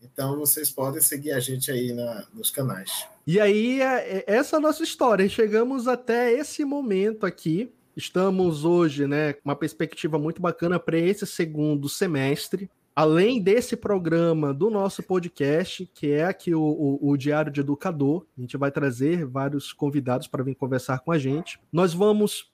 Então 0.02 0.40
vocês 0.40 0.72
podem 0.72 1.02
seguir 1.02 1.34
a 1.34 1.40
gente 1.40 1.70
aí 1.70 1.94
na, 1.94 2.26
nos 2.34 2.50
canais. 2.50 3.13
E 3.26 3.40
aí, 3.40 3.82
é, 3.82 4.18
é, 4.18 4.24
essa 4.28 4.56
é 4.56 4.60
a 4.60 4.62
nossa 4.62 4.84
história. 4.84 5.28
Chegamos 5.30 5.88
até 5.88 6.34
esse 6.34 6.66
momento 6.66 7.26
aqui. 7.26 7.72
Estamos 7.96 8.66
hoje, 8.66 9.08
né, 9.08 9.36
uma 9.46 9.56
perspectiva 9.56 10.20
muito 10.20 10.42
bacana 10.42 10.78
para 10.78 10.98
esse 10.98 11.26
segundo 11.26 11.88
semestre. 11.88 12.70
Além 12.96 13.42
desse 13.42 13.78
programa 13.78 14.54
do 14.54 14.70
nosso 14.70 15.02
podcast, 15.02 15.90
que 15.94 16.12
é 16.12 16.26
aqui 16.26 16.54
o, 16.54 16.62
o, 16.62 17.12
o 17.12 17.18
Diário 17.18 17.52
de 17.52 17.62
Educador, 17.62 18.26
a 18.38 18.42
gente 18.42 18.58
vai 18.58 18.72
trazer 18.72 19.26
vários 19.26 19.72
convidados 19.72 20.28
para 20.28 20.44
vir 20.44 20.56
conversar 20.56 21.00
com 21.00 21.12
a 21.12 21.18
gente. 21.18 21.60
Nós 21.72 21.94
vamos 21.94 22.52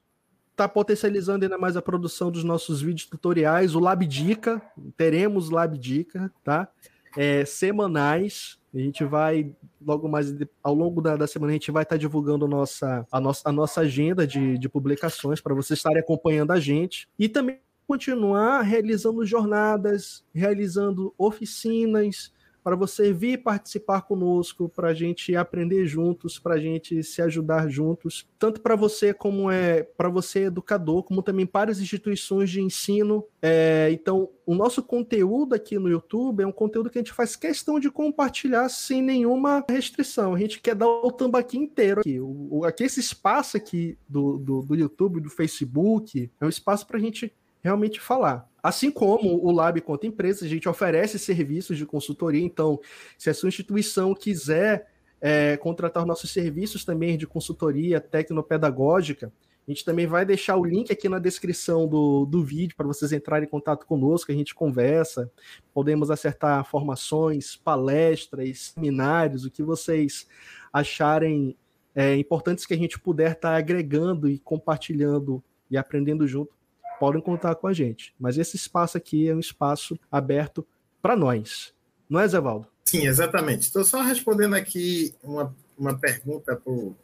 estar 0.52 0.68
tá 0.68 0.70
potencializando 0.70 1.46
ainda 1.46 1.58
mais 1.58 1.76
a 1.76 1.82
produção 1.82 2.30
dos 2.30 2.44
nossos 2.44 2.82
vídeos 2.82 3.10
tutoriais, 3.10 3.76
o 3.76 3.80
Lab 3.80 4.06
Dica, 4.06 4.62
teremos 4.96 5.50
Lab 5.50 5.78
Dica, 5.78 6.32
tá? 6.44 6.70
É, 7.18 7.46
semanais. 7.46 8.58
A 8.74 8.78
gente 8.78 9.04
vai, 9.04 9.52
logo 9.82 10.08
mais 10.08 10.34
ao 10.64 10.76
longo 10.76 11.02
da, 11.02 11.16
da 11.16 11.26
semana, 11.26 11.52
a 11.52 11.54
gente 11.54 11.72
vai 11.72 11.84
estar 11.84 11.96
tá 11.96 12.00
divulgando 12.00 12.48
nossa, 12.48 13.06
a, 13.12 13.20
nossa, 13.20 13.50
a 13.50 13.52
nossa 13.52 13.82
agenda 13.82 14.28
de, 14.28 14.58
de 14.58 14.70
publicações 14.70 15.42
para 15.42 15.56
vocês 15.56 15.80
estarem 15.80 16.00
acompanhando 16.00 16.52
a 16.52 16.60
gente. 16.60 17.08
E 17.18 17.28
também 17.28 17.60
continuar 17.88 18.62
realizando 18.62 19.26
jornadas, 19.26 20.24
realizando 20.32 21.12
oficinas, 21.18 22.32
para 22.64 22.76
você 22.76 23.14
vir 23.14 23.42
participar 23.42 24.02
conosco, 24.02 24.70
para 24.70 24.90
a 24.90 24.94
gente 24.94 25.36
aprender 25.36 25.86
juntos, 25.86 26.38
para 26.38 26.56
a 26.56 26.60
gente 26.60 27.04
se 27.04 27.22
ajudar 27.22 27.70
juntos, 27.70 28.28
tanto 28.38 28.62
para 28.62 28.76
você 28.76 29.14
como 29.14 29.50
é 29.50 29.84
para 29.84 30.10
você 30.10 30.46
educador, 30.46 31.04
como 31.04 31.24
também 31.24 31.46
para 31.46 31.72
as 31.72 31.80
instituições 31.80 32.50
de 32.50 32.62
ensino. 32.62 33.26
É, 33.42 33.90
então, 33.92 34.30
o 34.46 34.56
nosso 34.56 34.82
conteúdo 34.82 35.54
aqui 35.54 35.78
no 35.78 35.90
YouTube 35.90 36.42
é 36.42 36.48
um 36.48 36.52
conteúdo 36.52 36.90
que 36.90 36.98
a 36.98 37.02
gente 37.02 37.14
faz 37.14 37.36
questão 37.36 37.80
de 37.80 37.92
compartilhar 37.92 38.68
sem 38.70 39.02
nenhuma 39.02 39.64
restrição. 39.70 40.34
A 40.34 40.40
gente 40.40 40.60
quer 40.60 40.76
dar 40.76 40.88
o 40.88 41.12
tambaqui 41.12 41.58
inteiro 41.58 42.02
aqui. 42.02 42.20
O, 42.20 42.48
o, 42.50 42.66
aqui 42.66 42.84
esse 42.84 43.00
espaço 43.00 43.56
aqui 43.58 43.98
do, 44.08 44.38
do, 44.38 44.62
do 44.62 44.76
YouTube, 44.76 45.22
do 45.22 45.30
Facebook, 45.30 46.32
é 46.42 46.46
um 46.46 46.50
espaço 46.50 46.88
para 46.88 46.98
a 46.98 47.00
gente 47.00 47.32
realmente 47.62 48.00
falar. 48.00 48.48
Assim 48.62 48.92
como 48.92 49.44
o 49.44 49.52
Lab 49.52 49.80
conta 49.82 50.08
empresas, 50.08 50.44
a 50.44 50.48
gente 50.48 50.68
oferece 50.68 51.18
serviços 51.18 51.78
de 51.78 51.86
consultoria. 51.86 52.44
Então, 52.44 52.80
se 53.18 53.30
a 53.30 53.34
sua 53.34 53.50
instituição 53.50 54.14
quiser 54.14 54.88
é, 55.22 55.58
contratar 55.58 56.06
nossos 56.06 56.32
serviços 56.32 56.84
também 56.84 57.18
de 57.18 57.26
consultoria 57.26 58.02
tecnopedagógica, 58.02 59.32
a 59.68 59.72
gente 59.72 59.86
também 59.86 60.08
vai 60.08 60.26
deixar 60.26 60.58
o 60.58 60.66
link 60.66 60.92
aqui 60.92 61.08
na 61.08 61.20
descrição 61.20 61.88
do, 61.88 62.26
do 62.26 62.44
vídeo 62.44 62.76
para 62.76 62.88
vocês 62.88 63.12
entrarem 63.12 63.46
em 63.46 63.50
contato 63.50 63.86
conosco, 63.86 64.32
a 64.32 64.36
gente 64.36 64.56
conversa, 64.56 65.32
podemos 65.72 66.10
acertar 66.10 66.66
formações, 66.66 67.56
palestras, 67.56 68.72
seminários, 68.74 69.46
o 69.46 69.52
que 69.52 69.62
vocês 69.62 70.28
acharem 70.74 71.56
é, 71.94 72.16
importantes 72.16 72.66
que 72.66 72.74
a 72.74 72.78
gente 72.78 73.00
puder 73.00 73.34
estar 73.34 73.52
tá 73.52 73.58
agregando 73.58 74.28
e 74.28 74.40
compartilhando 74.40 75.44
e 75.70 75.78
aprendendo 75.78 76.28
junto 76.28 76.59
podem 77.00 77.22
contar 77.22 77.56
com 77.56 77.68
a 77.68 77.74
gente. 77.74 78.14
Mas 78.20 78.38
esse 78.38 78.56
espaço 78.56 78.98
aqui 78.98 79.28
é 79.28 79.36
um 79.36 79.40
espaço 79.40 79.98
aberto 80.12 80.68
para 81.02 81.16
nós. 81.16 81.74
Não 82.10 82.20
é, 82.20 82.28
Zé 82.28 82.40
Valdo? 82.40 82.68
Sim, 82.86 83.08
exatamente. 83.08 83.62
Estou 83.62 83.84
só 83.84 84.02
respondendo 84.02 84.56
aqui 84.56 85.14
uma, 85.24 85.56
uma 85.78 85.98
pergunta 85.98 86.56
para 86.56 86.74
o 86.74 86.96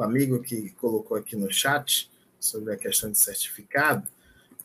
amigo 0.00 0.42
que 0.42 0.70
colocou 0.70 1.16
aqui 1.16 1.36
no 1.36 1.52
chat 1.52 2.10
sobre 2.40 2.74
a 2.74 2.76
questão 2.76 3.10
de 3.10 3.18
certificado. 3.18 4.06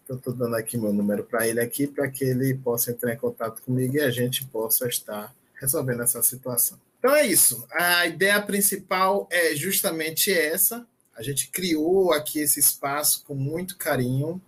Estou 0.10 0.34
dando 0.34 0.56
aqui 0.56 0.76
meu 0.76 0.92
número 0.92 1.24
para 1.24 1.48
ele 1.48 1.60
aqui 1.60 1.86
para 1.86 2.10
que 2.10 2.24
ele 2.24 2.56
possa 2.56 2.92
entrar 2.92 3.14
em 3.14 3.18
contato 3.18 3.62
comigo 3.62 3.96
e 3.96 4.02
a 4.02 4.10
gente 4.10 4.44
possa 4.46 4.88
estar 4.88 5.34
resolvendo 5.54 6.02
essa 6.02 6.24
situação. 6.24 6.80
Então 6.98 7.16
é 7.16 7.28
isso. 7.28 7.66
A 7.72 8.08
ideia 8.08 8.42
principal 8.42 9.28
é 9.32 9.56
justamente 9.56 10.34
essa. 10.34 10.86
A 11.16 11.22
gente 11.22 11.50
criou 11.50 12.12
aqui 12.12 12.40
esse 12.40 12.60
espaço 12.60 13.24
com 13.24 13.36
muito 13.36 13.78
carinho 13.78 14.42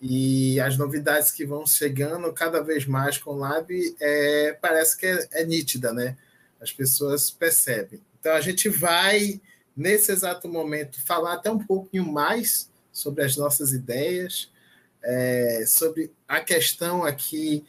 e 0.00 0.58
as 0.60 0.78
novidades 0.78 1.30
que 1.30 1.44
vão 1.44 1.66
chegando 1.66 2.32
cada 2.32 2.62
vez 2.62 2.86
mais 2.86 3.18
com 3.18 3.32
o 3.32 3.38
Lab 3.38 3.68
é, 4.00 4.56
parece 4.60 4.96
que 4.96 5.04
é, 5.04 5.28
é 5.32 5.44
nítida, 5.44 5.92
né? 5.92 6.16
As 6.58 6.72
pessoas 6.72 7.30
percebem. 7.30 8.00
Então 8.18 8.32
a 8.32 8.40
gente 8.40 8.68
vai, 8.68 9.40
nesse 9.76 10.10
exato 10.10 10.48
momento, 10.48 11.04
falar 11.04 11.34
até 11.34 11.50
um 11.50 11.58
pouquinho 11.58 12.10
mais 12.10 12.70
sobre 12.90 13.24
as 13.24 13.36
nossas 13.36 13.72
ideias, 13.72 14.50
é, 15.02 15.64
sobre 15.66 16.10
a 16.26 16.40
questão 16.40 17.04
aqui, 17.04 17.64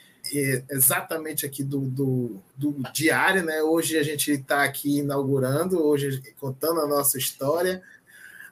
exatamente 0.69 1.45
aqui 1.45 1.63
do, 1.63 1.81
do, 1.81 2.41
do 2.55 2.75
diário, 2.93 3.43
né? 3.43 3.61
Hoje 3.61 3.97
a 3.97 4.03
gente 4.03 4.31
está 4.31 4.63
aqui 4.63 4.99
inaugurando, 4.99 5.83
hoje 5.83 6.21
contando 6.39 6.79
a 6.79 6.87
nossa 6.87 7.17
história. 7.17 7.81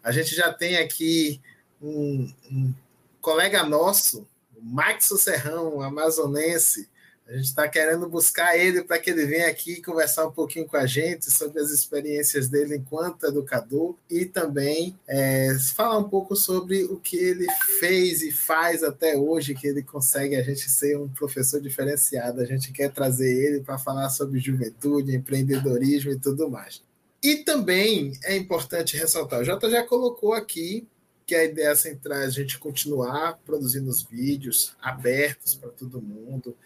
A 0.04 0.12
gente 0.12 0.36
já 0.36 0.52
tem 0.52 0.78
aqui 0.78 1.40
um, 1.82 2.30
um 2.52 2.74
colega 3.22 3.64
nosso, 3.64 4.28
o 4.56 4.64
Max 4.64 5.08
Serrão, 5.20 5.82
amazonense. 5.82 6.88
A 7.28 7.34
gente 7.34 7.46
está 7.46 7.68
querendo 7.68 8.10
buscar 8.10 8.58
ele 8.58 8.84
para 8.84 8.98
que 8.98 9.12
ele 9.12 9.24
venha 9.24 9.48
aqui 9.48 9.84
conversar 9.84 10.26
um 10.26 10.32
pouquinho 10.32 10.66
com 10.66 10.78
a 10.78 10.88
gente 10.88 11.30
sobre 11.30 11.62
as 11.62 11.70
experiências 11.70 12.48
dele 12.48 12.78
enquanto 12.78 13.28
educador 13.28 13.96
e 14.10 14.26
também 14.26 14.98
é, 15.08 15.56
falar 15.76 16.00
um 16.00 16.10
pouco 16.10 16.36
sobre 16.36 16.86
o 16.86 16.98
que 16.98 17.16
ele 17.16 17.46
fez 17.80 18.24
e 18.24 18.32
faz 18.32 18.84
até 18.84 19.16
hoje, 19.16 19.54
que 19.54 19.68
ele 19.68 19.84
consegue 19.84 20.36
a 20.36 20.42
gente 20.42 20.68
ser 20.72 20.98
um 20.98 21.08
professor 21.08 21.62
diferenciado. 21.62 22.42
A 22.42 22.46
gente 22.46 22.72
quer 22.72 22.92
trazer 22.92 23.32
ele 23.32 23.62
para 23.62 23.78
falar 23.78 24.10
sobre 24.10 24.40
juventude, 24.40 25.16
empreendedorismo 25.16 26.12
e 26.12 26.20
tudo 26.20 26.50
mais. 26.50 26.82
E 27.22 27.44
também 27.44 28.14
é 28.24 28.36
importante 28.36 28.98
ressaltar, 28.98 29.42
o 29.42 29.46
Jota 29.46 29.70
já 29.70 29.84
colocou 29.84 30.34
aqui 30.34 30.88
que 31.30 31.36
a 31.36 31.46
ideia 31.46 31.76
central 31.76 32.22
é 32.22 32.26
a 32.26 32.30
gente 32.30 32.58
continuar 32.58 33.38
produzindo 33.46 33.88
os 33.88 34.02
vídeos 34.02 34.76
abertos 34.82 35.54
para 35.54 35.70
todo 35.70 36.02
mundo, 36.02 36.58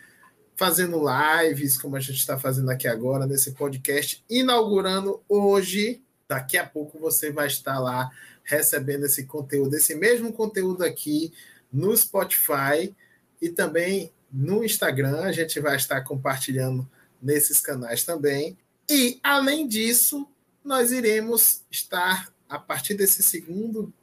fazendo 0.56 1.02
lives, 1.04 1.78
como 1.78 1.98
a 1.98 2.00
gente 2.00 2.20
está 2.20 2.40
fazendo 2.40 2.72
aqui 2.72 2.88
agora, 2.88 3.28
nesse 3.28 3.52
podcast, 3.52 4.24
inaugurando 4.30 5.22
hoje. 5.28 6.02
Daqui 6.30 6.56
a 6.56 6.66
pouco 6.66 6.98
você 6.98 7.30
vai 7.30 7.48
estar 7.48 7.78
lá 7.78 8.10
recebendo 8.42 9.06
esse 9.06 9.26
conteúdo, 9.26 9.76
esse 9.76 9.96
mesmo 9.96 10.32
conteúdo 10.32 10.86
aqui 10.86 11.34
no 11.70 11.94
Spotify 11.98 12.96
e 13.42 13.50
também 13.50 14.14
no 14.32 14.64
Instagram. 14.64 15.24
A 15.24 15.34
gente 15.34 15.60
vai 15.60 15.76
estar 15.76 16.00
compartilhando 16.06 16.90
nesses 17.22 17.60
canais 17.60 18.06
também. 18.06 18.58
E, 18.90 19.20
além 19.22 19.68
disso, 19.68 20.26
nós 20.64 20.94
iremos 20.94 21.64
estar, 21.70 22.32
a 22.48 22.58
partir 22.58 22.94
desse 22.94 23.22
segundo 23.22 23.94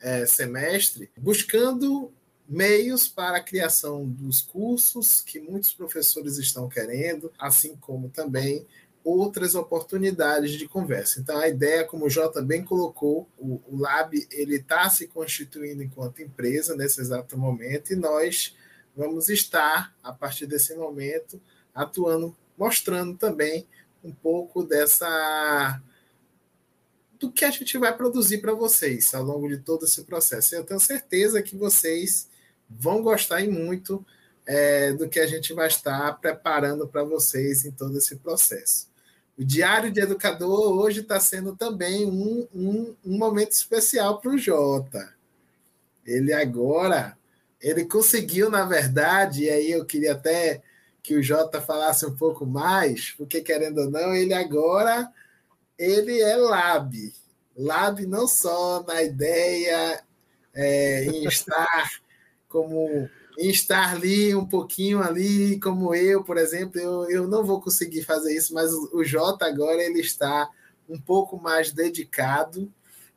é, 0.00 0.26
semestre, 0.26 1.10
buscando 1.16 2.12
meios 2.48 3.08
para 3.08 3.38
a 3.38 3.42
criação 3.42 4.06
dos 4.06 4.40
cursos 4.40 5.20
que 5.20 5.40
muitos 5.40 5.72
professores 5.72 6.38
estão 6.38 6.68
querendo, 6.68 7.32
assim 7.38 7.76
como 7.76 8.08
também 8.08 8.66
outras 9.02 9.54
oportunidades 9.54 10.52
de 10.52 10.66
conversa. 10.66 11.20
Então, 11.20 11.38
a 11.38 11.48
ideia, 11.48 11.84
como 11.84 12.06
o 12.06 12.10
Jota 12.10 12.42
bem 12.42 12.64
colocou, 12.64 13.28
o, 13.38 13.60
o 13.68 13.76
Lab 13.78 14.26
ele 14.32 14.56
está 14.56 14.90
se 14.90 15.06
constituindo 15.06 15.82
enquanto 15.82 16.22
empresa 16.22 16.74
nesse 16.74 17.00
exato 17.00 17.38
momento 17.38 17.92
e 17.92 17.96
nós 17.96 18.56
vamos 18.96 19.28
estar, 19.28 19.94
a 20.02 20.12
partir 20.12 20.46
desse 20.46 20.74
momento, 20.74 21.40
atuando, 21.72 22.36
mostrando 22.58 23.16
também 23.16 23.66
um 24.02 24.10
pouco 24.10 24.64
dessa 24.64 25.80
do 27.18 27.30
que 27.30 27.44
a 27.44 27.50
gente 27.50 27.76
vai 27.78 27.96
produzir 27.96 28.38
para 28.38 28.52
vocês 28.52 29.14
ao 29.14 29.22
longo 29.22 29.48
de 29.48 29.58
todo 29.58 29.84
esse 29.84 30.02
processo. 30.04 30.54
Eu 30.54 30.64
tenho 30.64 30.80
certeza 30.80 31.42
que 31.42 31.56
vocês 31.56 32.28
vão 32.68 33.02
gostar 33.02 33.40
e 33.40 33.48
muito 33.48 34.04
é, 34.46 34.92
do 34.92 35.08
que 35.08 35.18
a 35.18 35.26
gente 35.26 35.52
vai 35.52 35.66
estar 35.66 36.12
preparando 36.20 36.86
para 36.86 37.02
vocês 37.02 37.64
em 37.64 37.70
todo 37.70 37.96
esse 37.96 38.16
processo. 38.16 38.88
O 39.38 39.44
Diário 39.44 39.90
de 39.90 40.00
Educador 40.00 40.78
hoje 40.78 41.00
está 41.00 41.20
sendo 41.20 41.54
também 41.54 42.06
um, 42.06 42.46
um, 42.54 42.96
um 43.04 43.18
momento 43.18 43.52
especial 43.52 44.20
para 44.20 44.30
o 44.30 44.38
Jota. 44.38 45.14
Ele 46.06 46.32
agora, 46.32 47.18
ele 47.60 47.84
conseguiu, 47.84 48.48
na 48.48 48.64
verdade, 48.64 49.44
e 49.44 49.50
aí 49.50 49.70
eu 49.72 49.84
queria 49.84 50.12
até 50.12 50.62
que 51.02 51.14
o 51.14 51.22
Jota 51.22 51.60
falasse 51.60 52.06
um 52.06 52.16
pouco 52.16 52.46
mais, 52.46 53.10
porque 53.10 53.40
querendo 53.40 53.78
ou 53.82 53.90
não, 53.90 54.14
ele 54.14 54.32
agora 54.32 55.12
ele 55.78 56.20
é 56.20 56.36
lab. 56.36 57.14
Lab 57.56 58.06
não 58.06 58.26
só 58.26 58.82
na 58.86 59.02
ideia 59.02 60.02
é, 60.54 61.04
em 61.04 61.26
estar 61.26 61.90
como 62.48 63.08
em 63.38 63.50
estar 63.50 63.92
ali 63.92 64.34
um 64.34 64.46
pouquinho 64.46 65.02
ali, 65.02 65.60
como 65.60 65.94
eu, 65.94 66.24
por 66.24 66.38
exemplo, 66.38 66.80
eu, 66.80 67.10
eu 67.10 67.28
não 67.28 67.44
vou 67.44 67.60
conseguir 67.60 68.02
fazer 68.02 68.34
isso, 68.34 68.54
mas 68.54 68.72
o, 68.72 68.90
o 68.94 69.04
Jota 69.04 69.44
agora 69.44 69.82
ele 69.82 70.00
está 70.00 70.48
um 70.88 70.98
pouco 70.98 71.36
mais 71.36 71.70
dedicado 71.70 72.72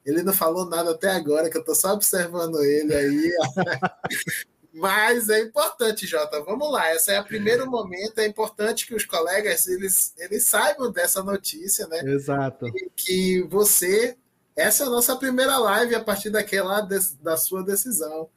ele 0.06 0.24
não 0.24 0.34
falou 0.34 0.66
nada 0.66 0.92
até 0.92 1.12
agora, 1.12 1.50
que 1.50 1.58
eu 1.58 1.62
estou 1.62 1.76
só 1.76 1.94
observando 1.94 2.64
ele 2.64 2.96
aí. 2.96 3.32
Mas 4.80 5.30
é 5.30 5.42
importante, 5.42 6.08
Jota. 6.08 6.42
Vamos 6.42 6.72
lá. 6.72 6.96
Esse 6.96 7.12
é 7.12 7.20
o 7.20 7.26
primeiro 7.26 7.70
momento. 7.70 8.20
É 8.20 8.26
importante 8.26 8.88
que 8.88 8.96
os 8.96 9.04
colegas 9.04 9.68
eles, 9.68 10.14
eles 10.18 10.46
saibam 10.46 10.90
dessa 10.90 11.22
notícia, 11.22 11.86
né? 11.88 12.00
Exato. 12.06 12.68
E 12.68 12.90
que 12.96 13.42
você. 13.44 14.16
Essa 14.56 14.84
é 14.84 14.88
a 14.88 14.90
nossa 14.90 15.16
primeira 15.18 15.58
live 15.58 15.96
a 15.96 16.04
partir 16.04 16.30
daquela 16.30 16.82
da 17.22 17.38
sua 17.38 17.64
decisão 17.64 18.30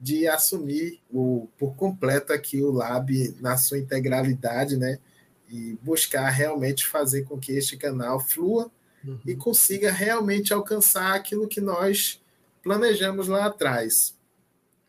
de 0.00 0.26
assumir 0.26 1.02
o, 1.10 1.48
por 1.58 1.74
completo 1.74 2.32
aqui 2.32 2.62
o 2.62 2.70
Lab 2.70 3.36
na 3.38 3.58
sua 3.58 3.78
integralidade, 3.78 4.78
né? 4.78 4.98
E 5.50 5.78
buscar 5.82 6.30
realmente 6.30 6.86
fazer 6.86 7.24
com 7.24 7.38
que 7.38 7.52
este 7.52 7.76
canal 7.76 8.20
flua 8.20 8.70
uhum. 9.04 9.18
e 9.26 9.36
consiga 9.36 9.92
realmente 9.92 10.54
alcançar 10.54 11.14
aquilo 11.14 11.46
que 11.48 11.60
nós 11.60 12.22
planejamos 12.62 13.28
lá 13.28 13.46
atrás. 13.46 14.18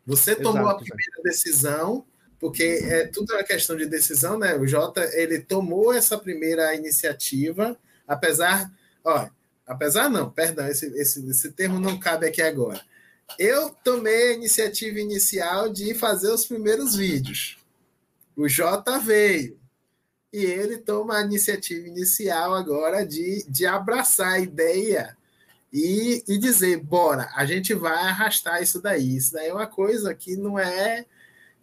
Você 0.06 0.36
tomou 0.36 0.62
Exato, 0.64 0.84
a 0.84 0.86
primeira 0.86 1.24
decisão, 1.24 2.06
porque 2.39 2.64
é 2.64 3.08
tudo 3.08 3.34
uma 3.34 3.43
questão 3.43 3.78
de 3.78 3.86
decisão, 3.86 4.38
né? 4.38 4.56
O 4.58 4.66
Jota 4.66 5.08
ele 5.14 5.39
tomou 5.39 5.93
essa 5.93 6.18
primeira 6.18 6.74
iniciativa, 6.76 7.78
apesar, 8.08 8.72
ó, 9.04 9.30
apesar 9.66 10.10
não, 10.10 10.30
perdão, 10.30 10.68
esse, 10.68 10.88
esse, 10.99 11.30
esse 11.30 11.52
termo 11.52 11.80
não 11.80 11.99
cabe 11.99 12.26
aqui 12.26 12.41
agora. 12.41 12.82
Eu 13.38 13.70
tomei 13.84 14.32
a 14.32 14.34
iniciativa 14.34 14.99
inicial 14.99 15.70
de 15.70 15.93
fazer 15.93 16.32
os 16.32 16.45
primeiros 16.45 16.95
vídeos. 16.95 17.58
O 18.36 18.49
Jota 18.49 18.99
veio 18.99 19.60
e 20.34 20.43
ele 20.43 20.78
toma 20.78 21.18
a 21.18 21.22
iniciativa 21.22 21.88
inicial 21.88 22.56
agora 22.56 23.06
de, 23.06 23.45
de 23.47 23.66
abraçar 23.66 24.34
a 24.34 24.39
ideia 24.39 25.16
e, 25.72 26.24
e 26.28 26.38
dizer, 26.38 26.78
bora, 26.78 27.30
a 27.36 27.45
gente 27.45 27.74
vai 27.74 27.93
arrastar 27.93 28.61
isso 28.61 28.82
daí. 28.82 29.15
Isso 29.15 29.34
daí 29.34 29.47
é 29.47 29.53
uma 29.53 29.67
coisa 29.67 30.13
que 30.13 30.36
não 30.36 30.59
é 30.59 31.05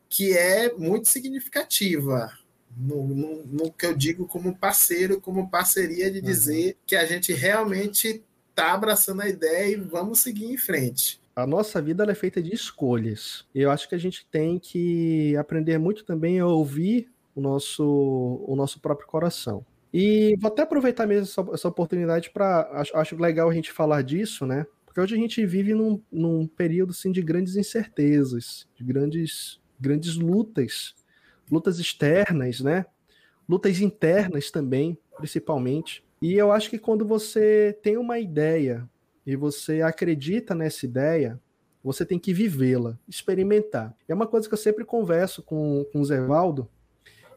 que 0.09 0.37
é 0.37 0.73
muito 0.75 1.07
significativa 1.09 2.33
no, 2.77 3.07
no, 3.07 3.47
no 3.47 3.73
que 3.73 3.85
eu 3.85 3.95
digo 3.95 4.27
como 4.27 4.57
parceiro, 4.57 5.21
como 5.21 5.51
parceria 5.51 6.11
de 6.11 6.21
dizer 6.21 6.69
uhum. 6.69 6.75
que 6.87 6.97
a 6.97 7.05
gente 7.05 7.33
realmente 7.33 8.23
está 8.49 8.73
abraçando 8.73 9.23
a 9.23 9.29
ideia 9.29 9.73
e 9.73 9.77
vamos 9.77 10.21
seguir 10.21 10.47
em 10.47 10.57
frente. 10.57 11.21
A 11.37 11.47
nossa 11.47 11.81
vida 11.81 12.05
é 12.11 12.15
feita 12.15 12.43
de 12.43 12.53
escolhas. 12.53 13.45
Eu 13.55 13.71
acho 13.71 13.89
que 13.89 13.95
a 13.95 13.99
gente 13.99 14.27
tem 14.31 14.59
que 14.59 15.37
aprender 15.37 15.79
muito 15.79 16.05
também 16.05 16.41
a 16.41 16.47
ouvir 16.47 17.09
o 17.35 17.41
nosso, 17.41 18.45
o 18.47 18.57
nosso 18.57 18.81
próprio 18.81 19.07
coração. 19.07 19.65
E 19.93 20.37
vou 20.39 20.49
até 20.49 20.63
aproveitar 20.63 21.07
mesmo 21.07 21.25
essa, 21.25 21.55
essa 21.55 21.69
oportunidade 21.69 22.31
para. 22.31 22.69
Acho, 22.73 22.97
acho, 22.97 23.17
legal 23.17 23.49
a 23.49 23.55
gente 23.55 23.73
falar 23.73 24.03
disso, 24.03 24.47
né? 24.47 24.67
Porque 24.85 25.01
hoje 25.01 25.15
a 25.15 25.19
gente 25.19 25.45
vive 25.47 25.75
num, 25.75 26.01
num 26.11 26.47
período 26.47 26.91
assim, 26.91 27.11
de 27.11 27.23
grandes 27.23 27.57
incertezas, 27.57 28.69
de 28.75 28.85
grandes, 28.85 29.61
grandes 29.81 30.17
lutas, 30.17 30.95
lutas 31.51 31.79
externas, 31.79 32.61
né? 32.61 32.85
Lutas 33.49 33.81
internas 33.81 34.51
também, 34.51 34.99
principalmente. 35.17 36.05
E 36.21 36.35
eu 36.35 36.53
acho 36.53 36.69
que 36.69 36.79
quando 36.79 37.07
você 37.07 37.79
tem 37.83 37.97
uma 37.97 38.19
ideia 38.19 38.89
e 39.25 39.37
você 39.37 39.83
acredita 39.83 40.55
nessa 40.55 40.85
ideia, 40.85 41.41
você 41.83 42.05
tem 42.05 42.19
que 42.19 42.35
vivê-la, 42.35 42.99
experimentar. 43.09 43.97
É 44.07 44.15
uma 44.15 44.27
coisa 44.27 44.49
que 44.49 44.55
eu 44.55 44.59
sempre 44.59 44.85
converso 44.85 45.43
com, 45.43 45.87
com 45.93 46.01
o 46.01 46.05
Zé 46.05 46.21
Valdo, 46.21 46.69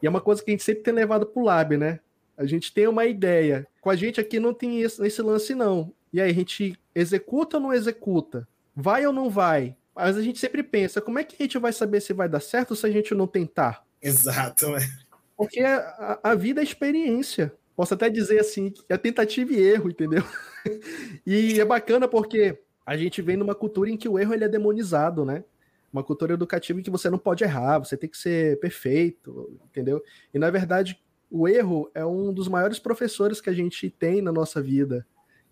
e 0.01 0.07
é 0.07 0.09
uma 0.09 0.19
coisa 0.19 0.43
que 0.43 0.49
a 0.49 0.53
gente 0.53 0.63
sempre 0.63 0.83
tem 0.83 0.93
levado 0.93 1.27
pro 1.27 1.43
lab, 1.43 1.77
né? 1.77 1.99
A 2.41 2.45
gente 2.47 2.73
tem 2.73 2.87
uma 2.87 3.05
ideia. 3.05 3.67
Com 3.79 3.89
a 3.91 3.95
gente 3.95 4.19
aqui 4.19 4.39
não 4.39 4.53
tem 4.53 4.81
esse, 4.81 5.05
esse 5.05 5.21
lance, 5.21 5.53
não. 5.53 5.93
E 6.11 6.19
aí 6.19 6.31
a 6.31 6.33
gente 6.33 6.75
executa 6.95 7.57
ou 7.57 7.63
não 7.63 7.73
executa? 7.73 8.47
Vai 8.75 9.05
ou 9.05 9.13
não 9.13 9.29
vai? 9.29 9.75
Mas 9.95 10.17
a 10.17 10.23
gente 10.23 10.39
sempre 10.39 10.63
pensa, 10.63 10.99
como 10.99 11.19
é 11.19 11.23
que 11.23 11.35
a 11.39 11.43
gente 11.43 11.59
vai 11.59 11.71
saber 11.71 12.01
se 12.01 12.13
vai 12.13 12.27
dar 12.27 12.39
certo 12.39 12.75
se 12.75 12.85
a 12.85 12.89
gente 12.89 13.13
não 13.13 13.27
tentar? 13.27 13.85
Exato, 14.01 14.75
é. 14.75 14.89
Porque 15.37 15.59
a, 15.59 16.19
a 16.23 16.35
vida 16.35 16.61
é 16.61 16.63
experiência. 16.63 17.53
Posso 17.75 17.93
até 17.93 18.09
dizer 18.09 18.39
assim, 18.39 18.73
é 18.89 18.97
tentativa 18.97 19.53
e 19.53 19.61
erro, 19.61 19.89
entendeu? 19.89 20.23
e 21.25 21.59
é 21.59 21.65
bacana 21.65 22.07
porque 22.07 22.57
a 22.83 22.97
gente 22.97 23.21
vem 23.21 23.37
numa 23.37 23.53
cultura 23.53 23.89
em 23.89 23.97
que 23.97 24.09
o 24.09 24.17
erro 24.17 24.33
ele 24.33 24.45
é 24.45 24.49
demonizado, 24.49 25.23
né? 25.23 25.43
uma 25.91 26.03
cultura 26.03 26.33
educativa 26.33 26.79
em 26.79 26.83
que 26.83 26.89
você 26.89 27.09
não 27.09 27.17
pode 27.17 27.43
errar, 27.43 27.79
você 27.79 27.97
tem 27.97 28.09
que 28.09 28.17
ser 28.17 28.59
perfeito, 28.59 29.59
entendeu? 29.65 30.01
E 30.33 30.39
na 30.39 30.49
verdade, 30.49 30.99
o 31.31 31.47
erro 31.47 31.89
é 31.95 32.05
um 32.05 32.33
dos 32.33 32.49
maiores 32.49 32.77
professores 32.77 33.39
que 33.39 33.49
a 33.49 33.53
gente 33.53 33.89
tem 33.89 34.21
na 34.21 34.31
nossa 34.31 34.61
vida. 34.61 35.07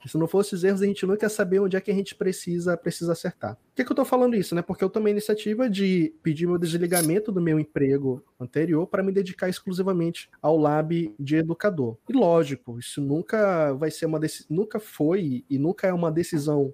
se 0.06 0.18
não 0.18 0.28
fosse 0.28 0.54
os 0.54 0.64
erros, 0.64 0.82
a 0.82 0.86
gente 0.86 1.06
nunca 1.06 1.26
ia 1.26 1.30
saber 1.30 1.60
onde 1.60 1.78
é 1.78 1.82
que 1.82 1.90
a 1.90 1.94
gente 1.94 2.16
precisa, 2.16 2.76
precisa 2.76 3.14
acertar. 3.14 3.56
Por 3.56 3.76
que, 3.76 3.86
que 3.86 3.92
eu 3.92 3.96
tô 3.96 4.04
falando 4.04 4.36
isso, 4.36 4.54
né? 4.54 4.62
Porque 4.62 4.84
eu 4.84 4.90
tomei 4.90 5.12
a 5.12 5.16
iniciativa 5.16 5.70
de 5.70 6.14
pedir 6.22 6.48
meu 6.48 6.58
desligamento 6.58 7.32
do 7.32 7.42
meu 7.42 7.58
emprego 7.60 8.22
anterior 8.40 8.86
para 8.88 9.02
me 9.02 9.12
dedicar 9.12 9.48
exclusivamente 9.48 10.30
ao 10.42 10.58
lab 10.58 11.16
de 11.18 11.36
educador. 11.38 11.98
E 12.10 12.14
lógico, 12.14 12.78
isso 12.78 13.02
nunca 13.02 13.74
vai 13.74 13.90
ser 13.90 14.06
uma 14.06 14.20
nunca 14.50 14.80
foi 14.80 15.46
e 15.50 15.58
nunca 15.58 15.88
é 15.88 15.94
uma 15.94 16.12
decisão 16.12 16.74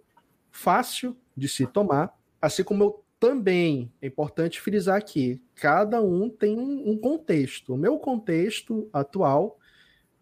fácil 0.52 1.16
de 1.38 1.48
se 1.48 1.68
tomar, 1.68 2.14
assim 2.42 2.64
como 2.64 2.84
eu 2.84 3.05
também 3.20 3.92
é 4.02 4.08
importante 4.08 4.62
frisar 4.62 4.98
aqui: 4.98 5.42
cada 5.56 6.02
um 6.02 6.30
tem 6.30 6.58
um 6.60 6.98
contexto. 6.98 7.74
O 7.74 7.78
meu 7.78 7.98
contexto 7.98 8.90
atual 8.92 9.58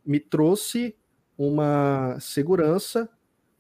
me 0.05 0.19
trouxe 0.19 0.95
uma 1.37 2.17
segurança, 2.19 3.09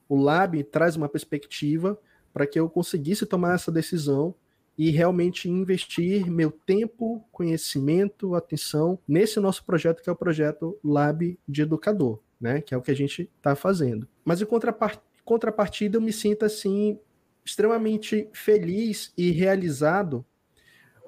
o 0.07 0.15
Lab 0.15 0.63
traz 0.65 0.95
uma 0.95 1.09
perspectiva 1.09 1.99
para 2.33 2.45
que 2.45 2.59
eu 2.59 2.69
conseguisse 2.69 3.25
tomar 3.25 3.55
essa 3.55 3.71
decisão 3.71 4.35
e 4.77 4.89
realmente 4.89 5.49
investir 5.49 6.29
meu 6.29 6.51
tempo, 6.51 7.23
conhecimento, 7.31 8.33
atenção 8.33 8.97
nesse 9.07 9.39
nosso 9.39 9.63
projeto 9.65 10.01
que 10.01 10.09
é 10.09 10.13
o 10.13 10.15
projeto 10.15 10.77
Lab 10.83 11.37
de 11.47 11.61
Educador, 11.61 12.19
né? 12.41 12.61
Que 12.61 12.73
é 12.73 12.77
o 12.77 12.81
que 12.81 12.91
a 12.91 12.95
gente 12.95 13.29
está 13.37 13.55
fazendo. 13.55 14.07
Mas 14.25 14.41
em 14.41 14.47
contrapartida, 15.23 15.97
eu 15.97 16.01
me 16.01 16.11
sinto 16.11 16.43
assim 16.43 16.99
extremamente 17.45 18.29
feliz 18.33 19.13
e 19.17 19.31
realizado, 19.31 20.25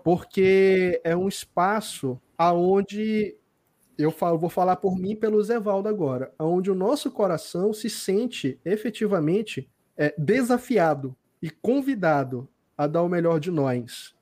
porque 0.04 1.02
é 1.04 1.16
um 1.16 1.28
espaço 1.28 2.20
aonde 2.38 3.36
eu 3.98 4.12
falo, 4.12 4.38
vou 4.38 4.50
falar 4.50 4.76
por 4.76 4.98
mim 4.98 5.16
pelo 5.16 5.42
Zevaldo 5.42 5.88
agora, 5.88 6.34
onde 6.38 6.70
o 6.70 6.76
nosso 6.76 7.10
coração 7.10 7.74
se 7.74 7.90
sente 7.90 8.60
efetivamente 8.66 9.70
é, 9.98 10.14
desafiado 10.18 11.16
e 11.42 11.50
convidado 11.50 12.48
a 12.78 12.88
dar 12.88 13.04
o 13.04 13.10
melhor 13.10 13.40
de 13.40 13.50
nós, 13.50 14.14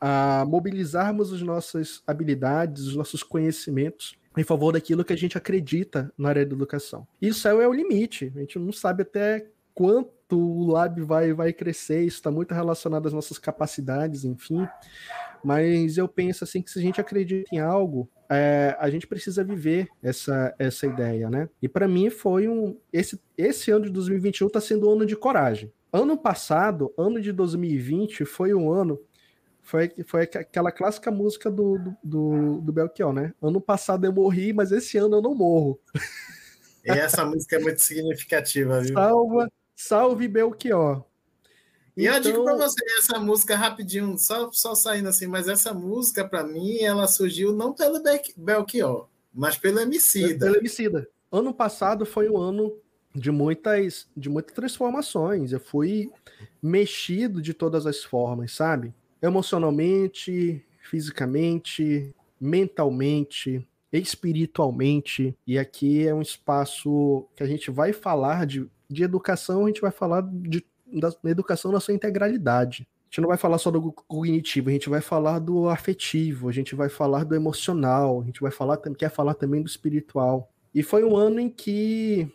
a 0.00 0.44
mobilizarmos 0.46 1.32
as 1.32 1.42
nossas 1.42 2.02
habilidades, 2.06 2.84
os 2.84 2.96
nossos 2.96 3.22
conhecimentos 3.22 4.16
em 4.36 4.44
favor 4.44 4.72
daquilo 4.72 5.04
que 5.04 5.12
a 5.12 5.16
gente 5.16 5.38
acredita 5.38 6.12
na 6.18 6.28
área 6.28 6.44
da 6.44 6.54
educação. 6.54 7.06
Isso 7.20 7.46
é 7.48 7.68
o 7.68 7.72
limite, 7.72 8.32
a 8.34 8.40
gente 8.40 8.58
não 8.58 8.72
sabe 8.72 9.02
até 9.02 9.46
quanto 9.74 10.38
o 10.38 10.66
lab 10.66 11.00
vai, 11.02 11.32
vai 11.32 11.52
crescer, 11.52 12.02
isso 12.04 12.16
está 12.16 12.30
muito 12.30 12.54
relacionado 12.54 13.06
às 13.06 13.12
nossas 13.12 13.38
capacidades, 13.38 14.24
enfim. 14.24 14.66
Mas 15.44 15.98
eu 15.98 16.08
penso 16.08 16.44
assim 16.44 16.62
que 16.62 16.70
se 16.70 16.78
a 16.78 16.82
gente 16.82 17.00
acredita 17.00 17.54
em 17.54 17.58
algo, 17.58 18.08
é, 18.30 18.74
a 18.78 18.88
gente 18.88 19.06
precisa 19.06 19.44
viver 19.44 19.88
essa, 20.02 20.54
essa 20.58 20.86
ideia, 20.86 21.28
né? 21.28 21.48
E 21.60 21.68
para 21.68 21.86
mim 21.86 22.08
foi 22.08 22.48
um. 22.48 22.78
Esse, 22.92 23.20
esse 23.36 23.70
ano 23.70 23.84
de 23.84 23.90
2021 23.90 24.46
está 24.46 24.60
sendo 24.60 24.88
um 24.88 24.92
ano 24.92 25.04
de 25.04 25.14
coragem. 25.14 25.70
Ano 25.92 26.16
passado, 26.16 26.92
ano 26.96 27.20
de 27.20 27.30
2020, 27.30 28.24
foi 28.24 28.54
um 28.54 28.72
ano 28.72 28.98
Foi, 29.62 29.92
foi 30.06 30.22
aquela 30.22 30.72
clássica 30.72 31.10
música 31.10 31.50
do, 31.50 31.78
do, 31.78 31.96
do, 32.02 32.60
do 32.62 32.72
Belchior, 32.72 33.12
né? 33.12 33.32
Ano 33.40 33.60
passado 33.60 34.04
eu 34.04 34.12
morri, 34.12 34.52
mas 34.52 34.72
esse 34.72 34.96
ano 34.96 35.16
eu 35.16 35.22
não 35.22 35.34
morro. 35.34 35.78
E 36.84 36.90
essa 36.90 37.24
música 37.24 37.56
é 37.56 37.58
muito 37.58 37.80
significativa, 37.80 38.80
viu? 38.80 38.92
Salva, 38.94 39.50
salve 39.74 40.28
Belchior. 40.28 41.04
E 41.96 42.06
então... 42.06 42.14
eu 42.14 42.20
digo 42.20 42.44
para 42.44 42.54
então 42.54 42.68
você, 42.68 42.84
essa 42.98 43.18
música 43.18 43.56
rapidinho, 43.56 44.18
só, 44.18 44.50
só 44.52 44.74
saindo 44.74 45.08
assim, 45.08 45.26
mas 45.26 45.48
essa 45.48 45.72
música, 45.72 46.26
para 46.26 46.42
mim, 46.42 46.78
ela 46.78 47.06
surgiu 47.06 47.52
não 47.52 47.72
pelo 47.72 48.02
Belchior, 48.36 49.08
mas 49.32 49.56
pelo 49.56 49.80
Emicida. 49.80 50.46
Pelo 50.46 50.56
Emicida. 50.58 51.08
Ano 51.30 51.54
passado 51.54 52.04
foi 52.04 52.28
um 52.28 52.36
ano 52.36 52.76
de 53.14 53.30
muitas, 53.30 54.08
de 54.16 54.28
muitas 54.28 54.54
transformações. 54.54 55.52
Eu 55.52 55.60
fui 55.60 56.10
mexido 56.60 57.40
de 57.40 57.54
todas 57.54 57.86
as 57.86 58.02
formas, 58.02 58.52
sabe? 58.52 58.92
Emocionalmente, 59.22 60.64
fisicamente, 60.82 62.14
mentalmente, 62.40 63.66
espiritualmente. 63.92 65.36
E 65.46 65.58
aqui 65.58 66.06
é 66.06 66.12
um 66.12 66.22
espaço 66.22 67.26
que 67.36 67.42
a 67.42 67.46
gente 67.46 67.70
vai 67.70 67.92
falar 67.92 68.46
de, 68.46 68.68
de 68.94 69.02
educação, 69.02 69.64
a 69.64 69.68
gente 69.68 69.80
vai 69.80 69.90
falar 69.90 70.22
de 70.22 70.64
da, 71.00 71.12
educação 71.30 71.72
na 71.72 71.80
sua 71.80 71.94
integralidade. 71.94 72.86
A 73.04 73.06
gente 73.14 73.20
não 73.20 73.28
vai 73.28 73.36
falar 73.36 73.58
só 73.58 73.70
do 73.70 73.92
cognitivo, 73.92 74.70
a 74.70 74.72
gente 74.72 74.88
vai 74.88 75.00
falar 75.00 75.38
do 75.38 75.68
afetivo, 75.68 76.48
a 76.48 76.52
gente 76.52 76.74
vai 76.74 76.88
falar 76.88 77.24
do 77.24 77.34
emocional, 77.34 78.20
a 78.20 78.24
gente 78.24 78.40
vai 78.40 78.50
falar, 78.50 78.76
quer 78.76 79.10
falar 79.10 79.34
também 79.34 79.62
do 79.62 79.68
espiritual. 79.68 80.50
E 80.74 80.82
foi 80.82 81.04
um 81.04 81.16
ano 81.16 81.38
em 81.38 81.48
que 81.48 82.28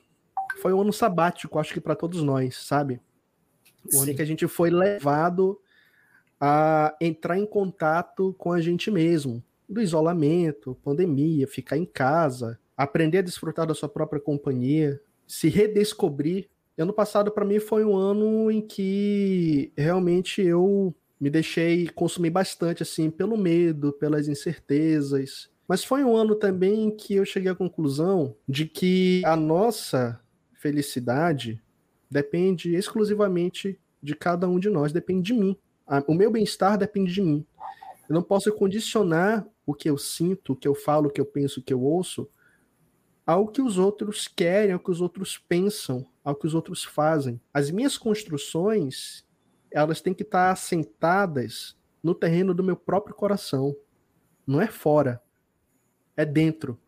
foi 0.62 0.74
um 0.74 0.82
ano 0.82 0.94
sabático, 0.94 1.60
acho 1.60 1.74
que 1.74 1.82
para 1.82 1.96
todos 1.96 2.22
nós, 2.22 2.56
sabe? 2.56 3.02
O 3.86 3.92
Sim. 3.92 4.02
ano 4.02 4.12
em 4.12 4.16
que 4.16 4.22
a 4.22 4.26
gente 4.26 4.48
foi 4.48 4.70
levado 4.70 5.60
a 6.40 6.96
entrar 7.02 7.38
em 7.38 7.46
contato 7.46 8.34
com 8.38 8.54
a 8.54 8.62
gente 8.62 8.90
mesmo, 8.90 9.44
do 9.68 9.82
isolamento, 9.82 10.78
pandemia, 10.84 11.48
ficar 11.48 11.78
em 11.78 11.86
casa, 11.86 12.58
aprender 12.78 13.18
a 13.18 13.24
desfrutar 13.24 13.68
da 13.68 13.76
sua 13.76 13.90
própria 13.90 14.22
companhia, 14.22 15.02
se 15.30 15.48
redescobrir 15.48 16.50
Ano 16.80 16.94
passado, 16.94 17.30
para 17.30 17.44
mim, 17.44 17.60
foi 17.60 17.84
um 17.84 17.98
ano 17.98 18.50
em 18.50 18.62
que 18.62 19.74
realmente 19.76 20.42
eu 20.42 20.96
me 21.20 21.30
deixei 21.30 21.90
consumir 21.90 22.30
bastante, 22.30 22.84
assim, 22.84 23.10
pelo 23.10 23.36
medo, 23.38 23.92
pelas 23.92 24.30
incertezas. 24.30 25.50
Mas 25.68 25.84
foi 25.84 26.06
um 26.06 26.16
ano 26.16 26.36
também 26.36 26.86
em 26.86 26.92
que 26.96 27.16
eu 27.16 27.26
cheguei 27.26 27.52
à 27.52 27.56
conclusão 27.56 28.34
de 28.48 28.66
que 28.66 29.22
a 29.26 29.36
nossa 29.36 30.22
felicidade 30.54 31.62
depende 32.10 32.74
exclusivamente 32.74 33.78
de 34.02 34.16
cada 34.16 34.48
um 34.48 34.58
de 34.58 34.70
nós, 34.70 34.94
depende 34.94 35.34
de 35.34 35.34
mim. 35.34 35.58
O 36.08 36.14
meu 36.14 36.32
bem-estar 36.32 36.78
depende 36.78 37.14
de 37.14 37.22
mim. 37.22 37.46
Eu 38.08 38.16
não 38.16 38.24
posso 38.24 38.54
condicionar 38.54 39.46
o 39.66 39.74
que 39.74 39.90
eu 39.90 39.98
sinto, 39.98 40.54
o 40.54 40.56
que 40.56 40.68
eu 40.68 40.74
falo, 40.74 41.10
o 41.10 41.12
que 41.12 41.20
eu 41.20 41.26
penso, 41.26 41.60
o 41.60 41.64
que 41.64 41.74
eu 41.74 41.82
ouço 41.82 42.30
ao 43.30 43.48
que 43.48 43.62
os 43.62 43.78
outros 43.78 44.28
querem, 44.28 44.74
ao 44.74 44.80
que 44.80 44.90
os 44.90 45.02
outros 45.02 45.38
pensam, 45.38 46.04
ao 46.24 46.34
que 46.34 46.48
os 46.48 46.56
outros 46.56 46.84
fazem. 46.84 47.40
As 47.54 47.70
minhas 47.70 47.96
construções, 47.96 49.24
elas 49.70 50.02
têm 50.02 50.16
que 50.16 50.24
estar 50.24 50.50
assentadas 50.50 51.78
no 52.02 52.16
terreno 52.16 52.56
do 52.56 52.64
meu 52.64 52.76
próprio 52.76 53.14
coração. 53.14 53.76
Não 54.48 54.60
é 54.60 54.66
fora, 54.66 55.22
é 56.18 56.26
dentro. 56.26 56.80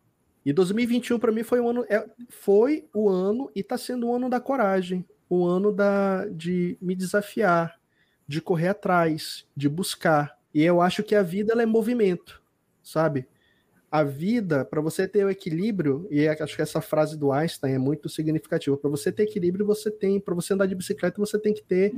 E 0.44 0.52
2021 0.52 1.16
para 1.20 1.30
mim 1.30 1.44
foi 1.44 1.60
um 1.60 1.68
ano, 1.68 1.86
é, 1.88 2.04
foi 2.28 2.88
o 2.92 3.08
ano 3.08 3.48
e 3.54 3.60
está 3.60 3.78
sendo 3.78 4.08
um 4.08 4.16
ano 4.16 4.28
da 4.28 4.40
coragem, 4.40 5.06
o 5.30 5.46
ano 5.46 5.70
da 5.70 6.26
de 6.26 6.76
me 6.82 6.96
desafiar, 6.96 7.78
de 8.26 8.40
correr 8.40 8.70
atrás, 8.70 9.46
de 9.56 9.68
buscar. 9.68 10.36
E 10.52 10.60
eu 10.60 10.80
acho 10.80 11.04
que 11.04 11.14
a 11.14 11.22
vida 11.22 11.52
ela 11.52 11.62
é 11.62 11.66
movimento, 11.66 12.42
sabe? 12.82 13.28
A 13.92 14.02
vida, 14.02 14.64
para 14.64 14.80
você 14.80 15.06
ter 15.06 15.22
o 15.22 15.28
equilíbrio, 15.28 16.08
e 16.10 16.22
é, 16.22 16.42
acho 16.42 16.56
que 16.56 16.62
essa 16.62 16.80
frase 16.80 17.14
do 17.14 17.30
Einstein 17.30 17.74
é 17.74 17.78
muito 17.78 18.08
significativa. 18.08 18.74
Para 18.74 18.88
você 18.88 19.12
ter 19.12 19.24
equilíbrio, 19.24 19.66
você 19.66 19.90
tem, 19.90 20.18
para 20.18 20.34
você 20.34 20.54
andar 20.54 20.64
de 20.64 20.74
bicicleta, 20.74 21.20
você 21.20 21.38
tem 21.38 21.52
que 21.52 21.62
ter 21.62 21.92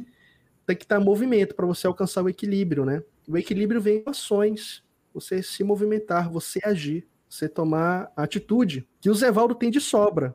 tem 0.67 0.75
que 0.75 0.85
estar 0.85 0.99
em 0.99 1.05
movimento 1.05 1.55
para 1.55 1.67
você 1.67 1.87
alcançar 1.87 2.23
o 2.23 2.29
equilíbrio, 2.29 2.87
né? 2.87 3.03
O 3.29 3.37
equilíbrio 3.37 3.83
vem 3.83 4.03
com 4.03 4.11
ações, 4.11 4.83
você 5.13 5.43
se 5.43 5.63
movimentar, 5.63 6.31
você 6.31 6.59
agir, 6.65 7.07
você 7.29 7.49
tomar 7.49 8.11
atitude, 8.17 8.89
que 8.99 9.11
o 9.11 9.15
Zevaldo 9.15 9.55
tem 9.55 9.71
de 9.71 9.79
sobra. 9.79 10.35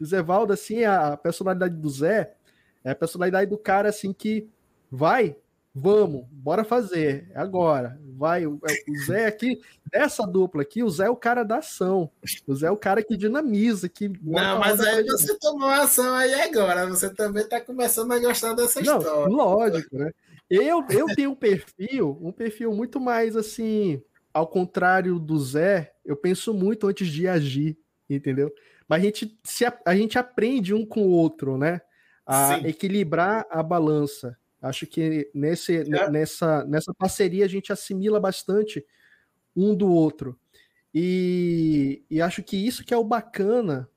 O 0.00 0.04
Zevaldo, 0.04 0.52
assim, 0.52 0.84
a 0.84 1.16
personalidade 1.16 1.76
do 1.76 1.88
Zé 1.88 2.34
é 2.82 2.90
a 2.90 2.94
personalidade 2.94 3.48
do 3.48 3.56
cara, 3.56 3.88
assim, 3.88 4.12
que 4.12 4.50
vai, 4.90 5.36
Vamos, 5.74 6.26
bora 6.30 6.64
fazer, 6.64 7.30
é 7.30 7.38
agora. 7.38 7.98
Vai, 8.14 8.46
o, 8.46 8.60
é, 8.68 8.90
o 8.90 9.04
Zé 9.04 9.26
aqui, 9.26 9.58
dessa 9.90 10.24
dupla 10.26 10.62
aqui, 10.62 10.82
o 10.82 10.90
Zé 10.90 11.06
é 11.06 11.10
o 11.10 11.16
cara 11.16 11.42
da 11.42 11.58
ação. 11.58 12.10
O 12.46 12.54
Zé 12.54 12.66
é 12.66 12.70
o 12.70 12.76
cara 12.76 13.02
que 13.02 13.16
dinamiza, 13.16 13.88
que. 13.88 14.08
Não, 14.22 14.58
mas 14.58 14.80
aí 14.80 15.02
você 15.04 15.36
tomou 15.38 15.68
ação 15.68 16.14
aí 16.14 16.34
agora. 16.34 16.86
Você 16.86 17.12
também 17.12 17.42
está 17.42 17.60
começando 17.60 18.12
a 18.12 18.18
gostar 18.18 18.52
dessa 18.54 18.80
Não, 18.80 18.98
história. 18.98 19.34
Lógico, 19.34 19.96
né? 19.96 20.12
Eu, 20.48 20.84
eu 20.90 21.06
tenho 21.16 21.30
um 21.30 21.34
perfil, 21.34 22.18
um 22.20 22.30
perfil 22.30 22.72
muito 22.74 23.00
mais 23.00 23.34
assim, 23.34 24.02
ao 24.34 24.46
contrário 24.46 25.18
do 25.18 25.38
Zé, 25.38 25.94
eu 26.04 26.14
penso 26.14 26.52
muito 26.52 26.86
antes 26.86 27.08
de 27.08 27.26
agir, 27.26 27.78
entendeu? 28.08 28.52
Mas 28.86 29.00
a 29.00 29.04
gente, 29.04 29.40
se, 29.42 29.64
a 29.64 29.96
gente 29.96 30.18
aprende 30.18 30.74
um 30.74 30.84
com 30.84 31.04
o 31.04 31.10
outro, 31.10 31.56
né? 31.56 31.80
A 32.26 32.58
Sim. 32.58 32.66
equilibrar 32.66 33.46
a 33.50 33.62
balança. 33.62 34.36
Acho 34.62 34.86
que 34.86 35.28
nesse, 35.34 35.78
é. 35.78 36.10
nessa, 36.10 36.64
nessa 36.64 36.94
parceria 36.94 37.44
a 37.44 37.48
gente 37.48 37.72
assimila 37.72 38.20
bastante 38.20 38.86
um 39.56 39.74
do 39.74 39.90
outro. 39.90 40.38
E, 40.94 42.04
e 42.08 42.20
acho 42.20 42.42
que 42.42 42.56
isso 42.56 42.84
que 42.84 42.94
é 42.94 42.96
o 42.96 43.04
bacana 43.04 43.88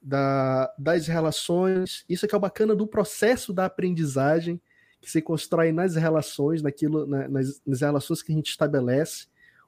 da, 0.00 0.72
das 0.78 1.06
relações, 1.06 2.04
isso 2.08 2.26
que 2.26 2.34
é 2.34 2.38
o 2.38 2.40
bacana 2.40 2.74
do 2.74 2.86
processo 2.86 3.52
da 3.52 3.66
aprendizagem 3.66 4.60
que 5.00 5.10
se 5.10 5.20
constrói 5.20 5.72
nas 5.72 5.96
relações, 5.96 6.62
naquilo, 6.62 7.06
nas, 7.06 7.60
nas 7.66 7.80
relações 7.82 8.22
que 8.22 8.32
a 8.32 8.34
gente 8.34 8.48
estabelece 8.48 9.26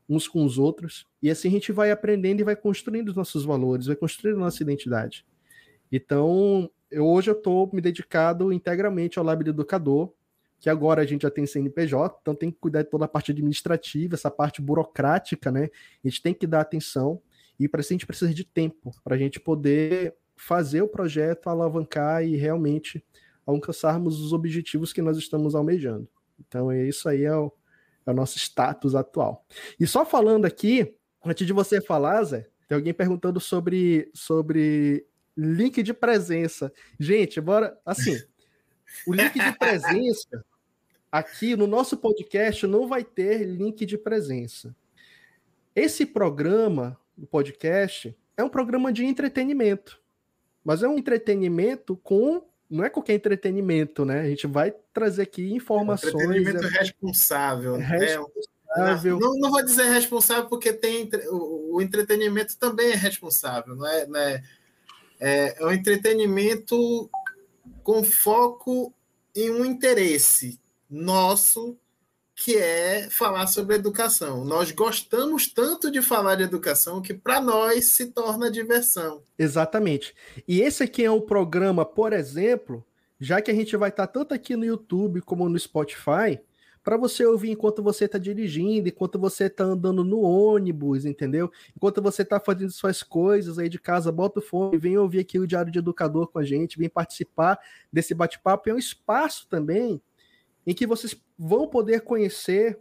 uns 0.09 0.27
com 0.27 0.45
os 0.45 0.59
outros. 0.59 1.07
E 1.23 1.31
assim 1.31 1.49
a 1.49 1.51
gente 1.51 1.73
vai 1.73 1.91
aprendendo 1.91 2.41
e 2.41 2.45
vai 2.45 2.57
construindo 2.57 3.09
os 3.09 3.15
nossos 3.15 3.45
valores, 3.45 3.87
vai 3.87 3.97
construindo 3.97 4.37
a 4.37 4.45
nossa 4.45 4.63
identidade. 4.63 5.27
Então, 5.93 6.71
eu, 6.91 7.05
hoje 7.07 7.31
eu 7.31 7.35
estou 7.35 7.69
me 7.73 7.81
dedicado 7.81 8.53
integralmente 8.53 9.19
ao 9.19 9.25
Lab 9.25 9.45
do 9.45 9.51
Educador, 9.51 10.13
que 10.59 10.71
agora 10.71 11.03
a 11.03 11.07
gente 11.07 11.23
já 11.23 11.31
tem 11.31 11.47
CNPJ, 11.47 12.19
então 12.21 12.35
tem 12.35 12.51
que 12.51 12.59
cuidar 12.59 12.83
de 12.83 12.91
toda 12.91 13.05
a 13.05 13.09
parte 13.09 13.31
administrativa, 13.31 14.15
essa 14.15 14.31
parte 14.31 14.61
burocrática, 14.63 15.51
né? 15.51 15.69
A 16.05 16.09
gente 16.09 16.23
tem 16.23 16.35
que 16.35 16.47
dar 16.47 16.61
atenção 16.61 17.21
e 17.59 17.69
para 17.69 17.81
isso 17.81 17.93
a 17.93 17.95
gente 17.95 18.07
precisa 18.07 18.33
de 18.33 18.45
tempo 18.45 18.93
para 19.03 19.15
a 19.15 19.19
gente 19.19 19.39
poder 19.39 20.15
fazer 20.37 20.83
o 20.83 20.89
projeto, 20.89 21.49
alavancar 21.49 22.25
e 22.25 22.37
realmente 22.37 23.05
alcançarmos 23.47 24.21
os 24.21 24.33
objetivos 24.33 24.93
que 24.93 25.01
nós 25.01 25.17
estamos 25.17 25.55
almejando. 25.55 26.09
Então 26.39 26.71
é 26.71 26.85
isso 26.85 27.09
aí 27.09 27.25
é 27.25 27.35
o, 27.35 27.53
é 28.05 28.11
o 28.11 28.15
nosso 28.15 28.39
status 28.39 28.95
atual. 28.95 29.47
E 29.79 29.87
só 29.87 30.05
falando 30.05 30.45
aqui, 30.45 30.95
antes 31.25 31.47
de 31.47 31.53
você 31.53 31.81
falar, 31.81 32.23
Zé, 32.25 32.49
tem 32.69 32.77
alguém 32.77 32.93
perguntando 32.93 33.41
sobre 33.41 34.11
sobre 34.13 35.07
link 35.37 35.83
de 35.83 35.95
presença. 35.95 36.73
Gente, 36.99 37.41
bora 37.41 37.79
assim. 37.85 38.17
O 39.07 39.15
link 39.15 39.33
de 39.33 39.59
presença 39.59 40.45
aqui 41.11 41.57
no 41.57 41.67
nosso 41.67 41.97
podcast 41.97 42.67
não 42.67 42.87
vai 42.87 43.05
ter 43.05 43.45
link 43.45 43.87
de 43.87 43.97
presença. 43.97 44.75
Esse 45.75 46.07
programa, 46.07 46.99
o 47.17 47.27
podcast, 47.27 48.17
é 48.37 48.45
um 48.45 48.49
programa 48.49 48.93
de 48.93 49.05
entretenimento. 49.05 50.01
Mas 50.65 50.83
é 50.83 50.89
um 50.89 50.99
entretenimento 50.99 51.97
com. 51.97 52.43
Não 52.69 52.85
é 52.85 52.91
qualquer 52.91 53.15
entretenimento, 53.15 54.05
né? 54.05 54.23
A 54.23 54.29
gente 54.29 54.47
vai 54.47 54.75
trazer 54.93 55.23
aqui 55.23 55.53
informações. 55.53 56.15
É 56.15 56.17
um 56.17 56.33
entretenimento 56.33 56.67
é... 56.67 56.79
responsável. 56.81 57.77
Né? 57.77 57.85
responsável. 57.87 59.21
Não, 59.21 59.39
não, 59.39 59.51
vou 59.51 59.65
dizer 59.65 59.85
responsável 59.85 60.49
porque 60.49 60.73
tem 60.73 61.09
o, 61.29 61.77
o 61.77 61.83
entretenimento 61.83 62.59
também 62.59 62.93
é 62.93 62.97
responsável, 62.97 63.75
não 63.75 63.87
é, 63.87 64.07
não 64.07 64.21
é, 64.21 64.43
é, 65.21 65.63
é 65.63 65.65
um 65.65 65.73
entretenimento 65.73 67.09
com 67.83 68.03
foco 68.03 68.93
em 69.35 69.51
um 69.51 69.65
interesse 69.65 70.59
nosso, 70.89 71.77
que 72.35 72.57
é 72.57 73.09
falar 73.11 73.47
sobre 73.47 73.77
educação. 73.77 74.45
Nós 74.45 74.71
gostamos 74.71 75.49
tanto 75.53 75.91
de 75.91 76.03
falar 76.03 76.35
de 76.35 76.43
educação 76.43 77.01
que 77.01 77.15
para 77.15 77.41
nós 77.41 77.89
se 77.89 78.07
torna 78.13 78.51
diversão. 78.51 79.23
Exatamente. 79.39 80.15
E 80.47 80.61
esse 80.61 80.83
aqui 80.83 81.05
é 81.05 81.11
um 81.11 81.21
programa, 81.21 81.85
por 81.85 82.13
exemplo, 82.13 82.85
já 83.19 83.41
que 83.41 83.51
a 83.51 83.55
gente 83.55 83.77
vai 83.77 83.89
estar 83.89 84.07
tanto 84.07 84.35
aqui 84.35 84.55
no 84.55 84.65
YouTube 84.65 85.23
como 85.23 85.49
no 85.49 85.59
Spotify, 85.59 86.39
para 86.87 86.97
você 86.97 87.27
ouvir 87.27 87.51
enquanto 87.51 87.83
você 87.83 88.05
está 88.05 88.17
dirigindo, 88.17 88.89
enquanto 88.89 89.19
você 89.19 89.47
está 89.47 89.65
andando 89.65 90.05
no 90.05 90.21
ônibus, 90.21 91.05
entendeu? 91.05 91.51
Enquanto 91.77 92.01
você 92.01 92.23
está 92.23 92.39
fazendo 92.39 92.71
suas 92.71 93.03
coisas 93.03 93.59
aí 93.59 93.69
de 93.69 93.77
casa, 93.77 94.13
bota 94.13 94.39
o 94.39 94.43
fone, 94.43 94.79
vem 94.79 94.97
ouvir 94.97 95.19
aqui 95.19 95.37
o 95.37 95.49
Diário 95.49 95.73
de 95.73 95.81
Educador 95.81 96.29
com 96.29 96.39
a 96.39 96.45
gente, 96.45 96.79
vem 96.79 96.89
participar 96.89 97.59
desse 97.93 98.15
bate-papo. 98.15 98.71
É 98.71 98.73
um 98.73 98.79
espaço 98.79 99.49
também 99.49 100.01
em 100.65 100.73
que 100.73 100.87
vocês 100.87 101.21
vão 101.37 101.67
poder 101.67 102.03
conhecer 102.03 102.79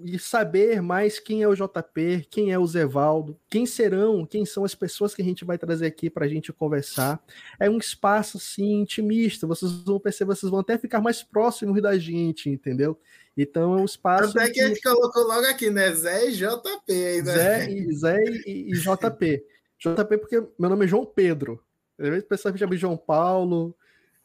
e 0.00 0.18
saber 0.18 0.80
mais 0.80 1.18
quem 1.18 1.42
é 1.42 1.48
o 1.48 1.54
JP, 1.54 2.26
quem 2.30 2.52
é 2.52 2.58
o 2.58 2.66
Zevaldo, 2.66 3.38
quem 3.48 3.66
serão, 3.66 4.24
quem 4.24 4.44
são 4.44 4.64
as 4.64 4.74
pessoas 4.74 5.14
que 5.14 5.22
a 5.22 5.24
gente 5.24 5.44
vai 5.44 5.58
trazer 5.58 5.86
aqui 5.86 6.08
para 6.08 6.24
a 6.24 6.28
gente 6.28 6.52
conversar. 6.52 7.22
É 7.58 7.68
um 7.68 7.78
espaço 7.78 8.36
assim 8.36 8.80
intimista, 8.80 9.46
vocês 9.46 9.72
vão 9.82 9.98
perceber, 9.98 10.34
vocês 10.34 10.50
vão 10.50 10.60
até 10.60 10.78
ficar 10.78 11.00
mais 11.00 11.22
próximos 11.22 11.80
da 11.82 11.98
gente, 11.98 12.48
entendeu? 12.48 12.98
Então 13.40 13.78
é 13.78 13.80
um 13.82 13.84
espaço. 13.84 14.36
Até 14.36 14.50
que 14.50 14.60
a 14.60 14.66
gente 14.66 14.82
colocou 14.82 15.22
logo 15.22 15.46
aqui, 15.46 15.70
né? 15.70 15.92
Zé 15.92 16.28
e 16.28 16.32
JP 16.32 16.92
ainda. 16.92 17.32
Zé, 17.32 17.70
e, 17.70 17.92
Zé 17.94 18.24
e, 18.44 18.72
e 18.72 18.72
JP. 18.72 19.44
JP, 19.78 20.18
porque 20.18 20.42
meu 20.58 20.68
nome 20.68 20.84
é 20.84 20.88
João 20.88 21.06
Pedro. 21.06 21.62
Às 21.96 22.08
vezes 22.08 22.24
o 22.24 22.28
pessoal 22.28 22.52
me 22.52 22.58
chama 22.58 22.74
de 22.74 22.80
João 22.80 22.96
Paulo, 22.96 23.76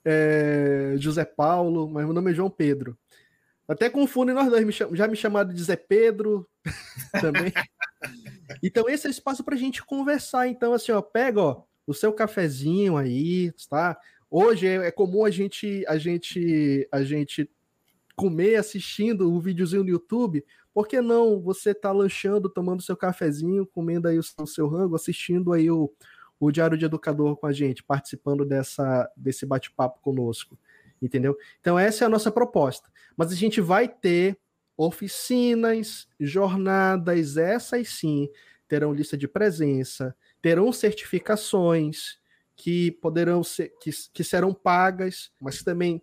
é, 0.04 0.96
José 0.98 1.24
Paulo, 1.24 1.88
mas 1.88 2.06
meu 2.06 2.14
nome 2.14 2.32
é 2.32 2.34
João 2.34 2.50
Pedro. 2.50 2.98
Até 3.68 3.88
confundem 3.88 4.34
nós 4.34 4.50
dois, 4.50 4.76
já 4.94 5.08
me 5.08 5.16
chamaram 5.16 5.54
de 5.54 5.64
Zé 5.64 5.76
Pedro 5.76 6.50
também. 7.22 7.54
então, 8.64 8.90
esse 8.90 9.06
é 9.06 9.10
o 9.10 9.12
espaço 9.12 9.44
para 9.44 9.54
a 9.54 9.58
gente 9.58 9.86
conversar. 9.86 10.48
Então, 10.48 10.74
assim, 10.74 10.92
ó, 10.92 11.04
pega 11.04 11.40
ó, 11.40 11.64
o 11.86 11.94
seu 11.94 12.12
cafezinho 12.12 12.98
aí, 12.98 13.54
tá? 13.70 13.96
Hoje 14.30 14.66
é, 14.66 14.88
é 14.88 14.92
comum 14.92 15.24
a 15.24 15.30
gente, 15.30 15.86
a 15.88 16.00
gente, 16.00 16.88
a 16.92 17.04
gente 17.04 17.48
comer 18.16 18.56
assistindo 18.56 19.32
um 19.32 19.40
videozinho 19.40 19.84
no 19.84 19.90
YouTube. 19.90 20.46
Por 20.74 20.88
que 20.88 21.02
não 21.02 21.42
você 21.42 21.74
tá 21.74 21.92
lanchando, 21.92 22.50
tomando 22.50 22.82
seu 22.82 22.98
cafezinho, 22.98 23.66
comendo 23.66 24.08
aí 24.08 24.18
o 24.18 24.24
seu, 24.24 24.44
o 24.44 24.48
seu 24.48 24.68
rango, 24.68 24.96
assistindo 24.96 25.54
aí 25.54 25.70
o, 25.70 25.92
o 26.40 26.52
Diário 26.52 26.78
de 26.78 26.86
Educador 26.86 27.36
com 27.38 27.48
a 27.48 27.52
gente, 27.52 27.84
participando 27.84 28.46
dessa, 28.46 29.10
desse 29.16 29.46
bate-papo 29.46 30.00
conosco 30.02 30.58
entendeu? 31.06 31.38
Então 31.60 31.78
essa 31.78 32.04
é 32.04 32.08
a 32.08 32.10
nossa 32.10 32.32
proposta. 32.32 32.90
Mas 33.16 33.32
a 33.32 33.36
gente 33.36 33.60
vai 33.62 33.88
ter 33.88 34.38
oficinas, 34.76 36.08
jornadas, 36.20 37.38
essas 37.38 37.90
sim 37.90 38.30
terão 38.68 38.94
lista 38.94 39.16
de 39.16 39.28
presença, 39.28 40.16
terão 40.42 40.72
certificações 40.72 42.18
que 42.56 42.92
poderão 42.92 43.44
ser 43.44 43.74
que, 43.80 43.92
que 44.12 44.24
serão 44.24 44.54
pagas, 44.54 45.32
mas 45.40 45.62
também 45.62 46.02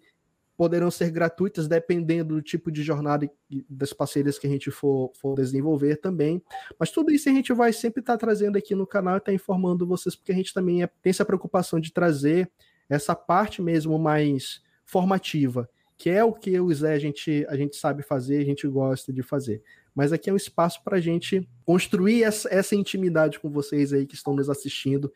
poderão 0.61 0.91
ser 0.91 1.11
gratuitas 1.11 1.67
dependendo 1.67 2.35
do 2.35 2.43
tipo 2.43 2.71
de 2.71 2.83
jornada 2.83 3.25
e 3.51 3.65
das 3.67 3.95
parcerias 3.95 4.39
que 4.39 4.47
a 4.47 4.51
gente 4.51 4.71
for, 4.71 5.11
for 5.15 5.35
desenvolver 5.35 5.97
também. 5.97 6.43
Mas 6.79 6.91
tudo 6.91 7.11
isso 7.11 7.31
a 7.31 7.33
gente 7.33 7.51
vai 7.55 7.73
sempre 7.73 8.01
estar 8.01 8.13
tá 8.13 8.19
trazendo 8.19 8.59
aqui 8.59 8.75
no 8.75 8.87
canal 8.87 9.15
e 9.15 9.17
estar 9.17 9.31
tá 9.31 9.35
informando 9.35 9.87
vocês, 9.87 10.15
porque 10.15 10.33
a 10.33 10.35
gente 10.35 10.53
também 10.53 10.83
é, 10.83 10.87
tem 10.87 11.09
essa 11.09 11.25
preocupação 11.25 11.81
de 11.81 11.91
trazer 11.91 12.47
essa 12.91 13.15
parte 13.15 13.63
mesmo 13.63 13.99
mais 13.99 14.61
formativa, 14.85 15.67
que 15.97 16.11
é 16.11 16.23
o 16.23 16.35
que 16.35 16.61
o 16.61 16.71
Zé 16.75 16.93
a 16.93 16.99
gente, 16.99 17.47
a 17.49 17.57
gente 17.57 17.75
sabe 17.77 18.03
fazer, 18.03 18.37
a 18.37 18.45
gente 18.45 18.69
gosta 18.69 19.11
de 19.11 19.23
fazer. 19.23 19.63
Mas 19.95 20.13
aqui 20.13 20.29
é 20.29 20.33
um 20.35 20.37
espaço 20.37 20.85
para 20.85 20.99
a 20.99 21.01
gente 21.01 21.49
construir 21.65 22.23
essa, 22.23 22.53
essa 22.53 22.77
intimidade 22.77 23.41
com 23.41 23.49
vocês 23.49 23.95
aí 23.95 24.05
que 24.05 24.15
estão 24.15 24.37
nos 24.37 24.51
assistindo 24.51 25.11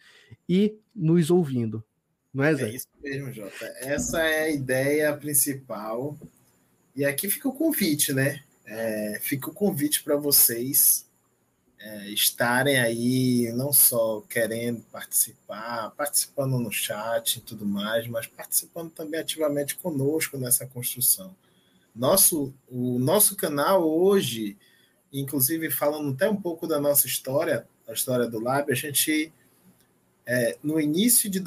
e 0.48 0.78
nos 0.96 1.30
ouvindo. 1.30 1.84
Não 2.34 2.42
é, 2.44 2.54
Zé? 2.54 2.68
É 2.68 2.74
isso 2.74 2.88
mesmo, 3.00 3.32
Jota. 3.32 3.64
Essa 3.78 4.20
é 4.22 4.44
a 4.44 4.50
ideia 4.50 5.16
principal. 5.16 6.18
E 6.96 7.04
aqui 7.04 7.30
fica 7.30 7.48
o 7.48 7.52
convite, 7.52 8.12
né? 8.12 8.42
É, 8.66 9.18
fica 9.20 9.48
o 9.50 9.54
convite 9.54 10.02
para 10.02 10.16
vocês 10.16 11.06
é, 11.84 12.08
estarem 12.08 12.78
aí 12.78 13.52
não 13.52 13.72
só 13.72 14.22
querendo 14.22 14.80
participar, 14.90 15.90
participando 15.90 16.58
no 16.58 16.72
chat 16.72 17.36
e 17.36 17.40
tudo 17.42 17.66
mais, 17.66 18.06
mas 18.08 18.26
participando 18.26 18.90
também 18.90 19.20
ativamente 19.20 19.76
conosco 19.76 20.38
nessa 20.38 20.66
construção. 20.66 21.36
Nosso, 21.94 22.54
o 22.68 22.98
nosso 22.98 23.36
canal 23.36 23.88
hoje, 23.88 24.56
inclusive 25.12 25.70
falando 25.70 26.12
até 26.12 26.28
um 26.28 26.40
pouco 26.40 26.66
da 26.66 26.80
nossa 26.80 27.06
história, 27.06 27.66
a 27.86 27.92
história 27.92 28.26
do 28.26 28.40
Lab, 28.40 28.72
a 28.72 28.74
gente, 28.74 29.30
é, 30.26 30.56
no 30.62 30.80
início 30.80 31.28
de 31.28 31.38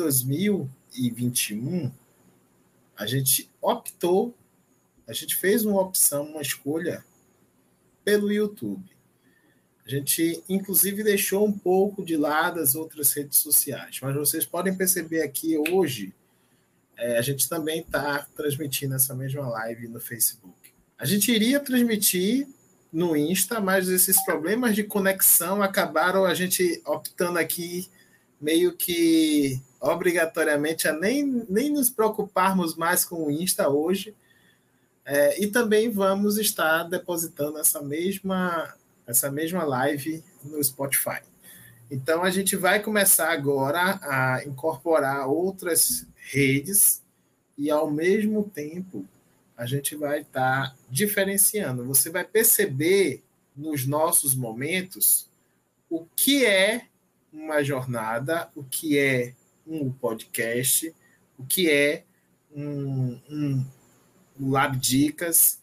2021, 0.98 1.92
a 2.96 3.06
gente 3.06 3.50
optou, 3.62 4.36
a 5.08 5.14
gente 5.14 5.36
fez 5.36 5.64
uma 5.64 5.82
opção, 5.82 6.26
uma 6.26 6.42
escolha 6.42 7.06
pelo 8.04 8.32
YouTube 8.32 8.98
a 9.88 9.90
gente, 9.90 10.44
inclusive, 10.50 11.02
deixou 11.02 11.48
um 11.48 11.58
pouco 11.58 12.04
de 12.04 12.18
lado 12.18 12.60
as 12.60 12.76
outras 12.76 13.14
redes 13.14 13.40
sociais, 13.40 14.00
mas 14.02 14.14
vocês 14.14 14.46
podem 14.46 14.76
perceber 14.76 15.22
aqui 15.22 15.58
hoje, 15.72 16.14
é, 16.98 17.18
a 17.18 17.22
gente 17.22 17.48
também 17.48 17.80
está 17.80 18.28
transmitindo 18.36 18.96
essa 18.96 19.16
mesma 19.16 19.48
live 19.48 19.88
no 19.88 20.02
Facebook. 20.02 20.74
A 20.98 21.06
gente 21.06 21.32
iria 21.32 21.58
transmitir 21.62 22.50
no 22.92 23.16
Insta, 23.16 23.62
mas 23.62 23.88
esses 23.88 24.22
problemas 24.26 24.76
de 24.76 24.84
conexão 24.84 25.64
acabaram 25.64 26.26
a 26.26 26.34
gente 26.34 26.82
optando 26.86 27.40
aqui 27.40 27.90
meio 28.40 28.76
que 28.76 29.62
obrigatoriamente 29.80 30.88
a 30.88 30.94
nem, 30.94 31.46
nem 31.50 31.70
nos 31.70 31.90
preocuparmos 31.90 32.76
mais 32.76 33.06
com 33.06 33.28
o 33.28 33.32
Insta 33.32 33.70
hoje. 33.70 34.16
É, 35.06 35.42
e 35.42 35.48
também 35.48 35.90
vamos 35.90 36.38
estar 36.38 36.84
depositando 36.84 37.60
essa 37.60 37.82
mesma 37.82 38.76
essa 39.08 39.32
mesma 39.32 39.64
live 39.64 40.22
no 40.44 40.62
Spotify. 40.62 41.22
Então 41.90 42.24
a 42.24 42.30
gente 42.30 42.58
vai 42.58 42.82
começar 42.82 43.32
agora 43.32 43.98
a 44.04 44.44
incorporar 44.46 45.30
outras 45.30 46.06
redes 46.16 47.02
e 47.58 47.72
ao 47.72 47.90
mesmo 47.90 48.44
tempo 48.44 49.06
a 49.56 49.66
gente 49.66 49.96
vai 49.96 50.22
estar 50.22 50.76
diferenciando. 50.90 51.86
Você 51.86 52.10
vai 52.10 52.26
perceber 52.26 53.24
nos 53.56 53.88
nossos 53.88 54.36
momentos 54.36 55.28
o 55.90 56.06
que 56.16 56.46
é 56.46 56.88
uma 57.32 57.64
jornada, 57.64 58.50
o 58.56 58.64
que 58.64 58.98
é 58.98 59.34
um 59.66 59.92
podcast, 59.92 60.94
o 61.38 61.46
que 61.46 61.70
é 61.70 62.04
um, 62.56 63.20
um, 63.30 63.66
Lab 64.40 64.78
Dicas, 64.78 65.60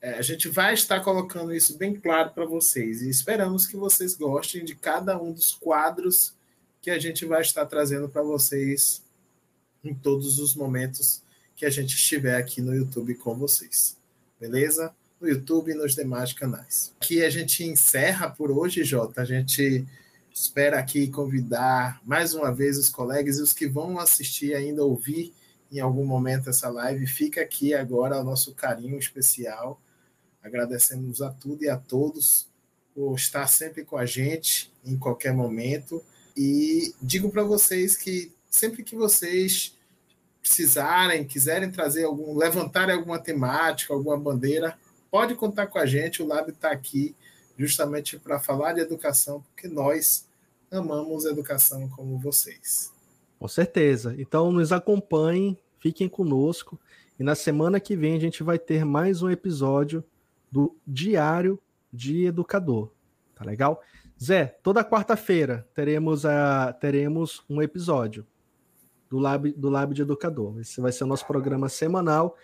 é, 0.00 0.14
a 0.14 0.22
gente 0.22 0.48
vai 0.48 0.74
estar 0.74 1.00
colocando 1.00 1.54
isso 1.54 1.76
bem 1.78 1.94
claro 1.94 2.30
para 2.30 2.44
vocês 2.44 3.02
e 3.02 3.08
esperamos 3.08 3.66
que 3.66 3.76
vocês 3.76 4.14
gostem 4.14 4.64
de 4.64 4.74
cada 4.74 5.20
um 5.20 5.32
dos 5.32 5.52
quadros 5.52 6.34
que 6.82 6.90
a 6.90 6.98
gente 6.98 7.24
vai 7.24 7.40
estar 7.40 7.66
trazendo 7.66 8.08
para 8.08 8.22
vocês 8.22 9.02
em 9.82 9.94
todos 9.94 10.38
os 10.38 10.54
momentos 10.54 11.22
que 11.56 11.64
a 11.64 11.70
gente 11.70 11.96
estiver 11.96 12.36
aqui 12.36 12.60
no 12.60 12.74
YouTube 12.74 13.14
com 13.14 13.34
vocês. 13.34 13.96
Beleza? 14.38 14.94
No 15.20 15.28
YouTube 15.28 15.70
e 15.70 15.74
nos 15.74 15.94
demais 15.94 16.32
canais. 16.32 16.92
Aqui 17.00 17.24
a 17.24 17.30
gente 17.30 17.64
encerra 17.64 18.28
por 18.28 18.50
hoje, 18.50 18.84
Jota. 18.84 19.22
A 19.22 19.24
gente 19.24 19.86
espera 20.38 20.78
aqui 20.78 21.08
convidar 21.08 21.98
mais 22.04 22.34
uma 22.34 22.52
vez 22.52 22.76
os 22.76 22.90
colegas 22.90 23.38
e 23.38 23.42
os 23.42 23.54
que 23.54 23.66
vão 23.66 23.98
assistir 23.98 24.54
ainda 24.54 24.84
ouvir 24.84 25.32
em 25.72 25.80
algum 25.80 26.04
momento 26.04 26.50
essa 26.50 26.68
live. 26.68 27.06
Fica 27.06 27.40
aqui 27.40 27.72
agora 27.72 28.20
o 28.20 28.24
nosso 28.24 28.54
carinho 28.54 28.98
especial 28.98 29.80
Agradecemos 30.46 31.20
a 31.20 31.30
tudo 31.30 31.64
e 31.64 31.68
a 31.68 31.76
todos 31.76 32.46
por 32.94 33.16
estar 33.16 33.48
sempre 33.48 33.84
com 33.84 33.96
a 33.96 34.06
gente 34.06 34.72
em 34.84 34.96
qualquer 34.96 35.34
momento. 35.34 36.00
E 36.36 36.94
digo 37.02 37.30
para 37.30 37.42
vocês 37.42 37.96
que 37.96 38.32
sempre 38.48 38.84
que 38.84 38.94
vocês 38.94 39.76
precisarem, 40.40 41.24
quiserem 41.24 41.68
trazer 41.72 42.04
algum, 42.04 42.36
levantarem 42.36 42.94
alguma 42.94 43.18
temática, 43.18 43.92
alguma 43.92 44.16
bandeira, 44.16 44.78
pode 45.10 45.34
contar 45.34 45.66
com 45.66 45.80
a 45.80 45.84
gente. 45.84 46.22
O 46.22 46.26
Lab 46.26 46.48
está 46.48 46.70
aqui 46.70 47.16
justamente 47.58 48.16
para 48.16 48.38
falar 48.38 48.74
de 48.74 48.80
educação, 48.80 49.42
porque 49.42 49.66
nós 49.66 50.25
amamos 50.70 51.24
educação 51.24 51.88
como 51.88 52.18
vocês. 52.18 52.92
Com 53.38 53.48
certeza. 53.48 54.14
Então 54.18 54.50
nos 54.50 54.72
acompanhem, 54.72 55.58
fiquem 55.78 56.08
conosco. 56.08 56.78
E 57.18 57.22
na 57.22 57.34
semana 57.34 57.80
que 57.80 57.96
vem 57.96 58.16
a 58.16 58.20
gente 58.20 58.42
vai 58.42 58.58
ter 58.58 58.84
mais 58.84 59.22
um 59.22 59.30
episódio 59.30 60.04
do 60.50 60.76
Diário 60.86 61.58
de 61.92 62.26
Educador. 62.26 62.90
Tá 63.34 63.44
legal? 63.44 63.82
Zé, 64.22 64.58
toda 64.62 64.84
quarta-feira 64.84 65.68
teremos, 65.74 66.24
a, 66.24 66.72
teremos 66.72 67.44
um 67.48 67.60
episódio 67.60 68.26
do 69.10 69.18
Lab, 69.18 69.52
do 69.52 69.68
Lab 69.68 69.94
de 69.94 70.02
Educador. 70.02 70.58
Esse 70.60 70.80
vai 70.80 70.92
ser 70.92 71.04
o 71.04 71.06
nosso 71.06 71.26
programa 71.26 71.68
semanal. 71.68 72.36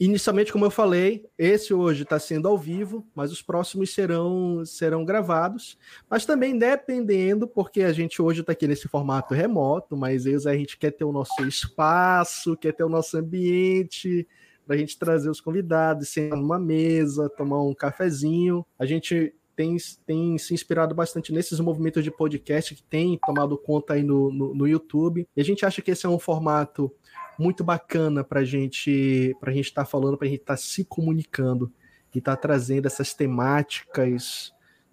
Inicialmente, 0.00 0.52
como 0.52 0.64
eu 0.64 0.70
falei, 0.70 1.26
esse 1.36 1.74
hoje 1.74 2.04
está 2.04 2.20
sendo 2.20 2.46
ao 2.46 2.56
vivo, 2.56 3.04
mas 3.14 3.32
os 3.32 3.42
próximos 3.42 3.92
serão, 3.92 4.64
serão 4.64 5.04
gravados. 5.04 5.76
Mas 6.08 6.24
também 6.24 6.56
dependendo, 6.56 7.48
porque 7.48 7.82
a 7.82 7.92
gente 7.92 8.22
hoje 8.22 8.42
está 8.42 8.52
aqui 8.52 8.68
nesse 8.68 8.86
formato 8.86 9.34
remoto, 9.34 9.96
mas 9.96 10.24
aí 10.26 10.36
a 10.36 10.56
gente 10.56 10.78
quer 10.78 10.92
ter 10.92 11.04
o 11.04 11.10
nosso 11.10 11.44
espaço, 11.44 12.56
quer 12.56 12.72
ter 12.72 12.84
o 12.84 12.88
nosso 12.88 13.16
ambiente, 13.16 14.26
para 14.64 14.76
a 14.76 14.78
gente 14.78 14.98
trazer 14.98 15.30
os 15.30 15.40
convidados, 15.40 16.10
sentar 16.10 16.38
numa 16.38 16.60
mesa, 16.60 17.28
tomar 17.30 17.60
um 17.62 17.74
cafezinho. 17.74 18.64
A 18.78 18.86
gente 18.86 19.34
tem, 19.56 19.76
tem 20.06 20.38
se 20.38 20.54
inspirado 20.54 20.94
bastante 20.94 21.32
nesses 21.32 21.58
movimentos 21.58 22.04
de 22.04 22.10
podcast 22.12 22.74
que 22.76 22.82
tem 22.84 23.18
tomado 23.26 23.58
conta 23.58 23.94
aí 23.94 24.04
no, 24.04 24.32
no, 24.32 24.54
no 24.54 24.68
YouTube. 24.68 25.26
E 25.34 25.40
a 25.40 25.44
gente 25.44 25.66
acha 25.66 25.82
que 25.82 25.90
esse 25.90 26.06
é 26.06 26.08
um 26.08 26.18
formato 26.18 26.94
muito 27.38 27.62
bacana 27.62 28.24
para 28.24 28.44
gente, 28.44 29.34
a 29.40 29.50
gente 29.50 29.66
estar 29.66 29.84
tá 29.84 29.90
falando, 29.90 30.18
para 30.18 30.26
a 30.26 30.30
gente 30.30 30.40
estar 30.40 30.54
tá 30.54 30.56
se 30.56 30.84
comunicando. 30.84 31.72
e 32.14 32.18
está 32.18 32.34
trazendo 32.34 32.86
essas 32.86 33.14
temáticas, 33.14 34.52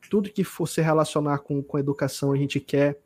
tudo 0.10 0.30
que 0.30 0.44
for 0.44 0.68
se 0.68 0.82
relacionar 0.82 1.40
com, 1.40 1.64
com 1.64 1.80
educação, 1.80 2.32
a 2.32 2.38
gente 2.38 2.60
quer 2.60 3.00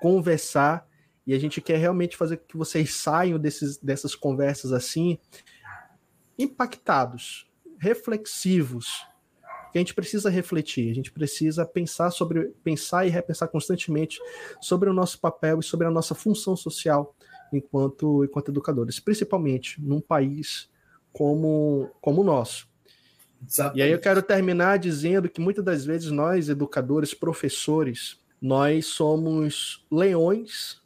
conversar 0.00 0.86
e 1.26 1.32
a 1.32 1.38
gente 1.38 1.60
quer 1.60 1.78
realmente 1.78 2.16
fazer 2.16 2.38
que 2.38 2.56
vocês 2.56 2.94
saiam 2.94 3.38
desses, 3.38 3.78
dessas 3.78 4.14
conversas 4.14 4.72
assim, 4.72 5.18
impactados, 6.38 7.46
reflexivos. 7.78 9.06
Que 9.72 9.78
a 9.78 9.80
gente 9.80 9.94
precisa 9.94 10.30
refletir, 10.30 10.90
a 10.90 10.94
gente 10.94 11.10
precisa 11.10 11.66
pensar 11.66 12.10
sobre 12.10 12.54
pensar 12.62 13.06
e 13.06 13.10
repensar 13.10 13.48
constantemente 13.48 14.20
sobre 14.60 14.88
o 14.88 14.92
nosso 14.92 15.18
papel 15.18 15.58
e 15.58 15.64
sobre 15.64 15.86
a 15.86 15.90
nossa 15.90 16.14
função 16.14 16.56
social 16.56 17.14
enquanto 17.56 18.24
enquanto 18.24 18.50
educadores, 18.50 19.00
principalmente 19.00 19.80
num 19.82 20.00
país 20.00 20.68
como 21.12 21.90
como 22.00 22.22
o 22.22 22.24
nosso. 22.24 22.68
Exatamente. 23.46 23.78
E 23.78 23.82
aí 23.82 23.90
eu 23.90 24.00
quero 24.00 24.22
terminar 24.22 24.78
dizendo 24.78 25.28
que 25.28 25.40
muitas 25.40 25.64
das 25.64 25.84
vezes 25.84 26.10
nós 26.10 26.48
educadores, 26.48 27.12
professores, 27.14 28.18
nós 28.40 28.86
somos 28.86 29.86
leões 29.90 30.82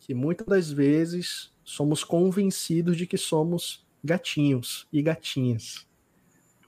que 0.00 0.14
muitas 0.14 0.46
das 0.46 0.70
vezes 0.70 1.52
somos 1.62 2.02
convencidos 2.02 2.96
de 2.96 3.06
que 3.06 3.18
somos 3.18 3.86
gatinhos 4.02 4.86
e 4.92 5.02
gatinhas. 5.02 5.86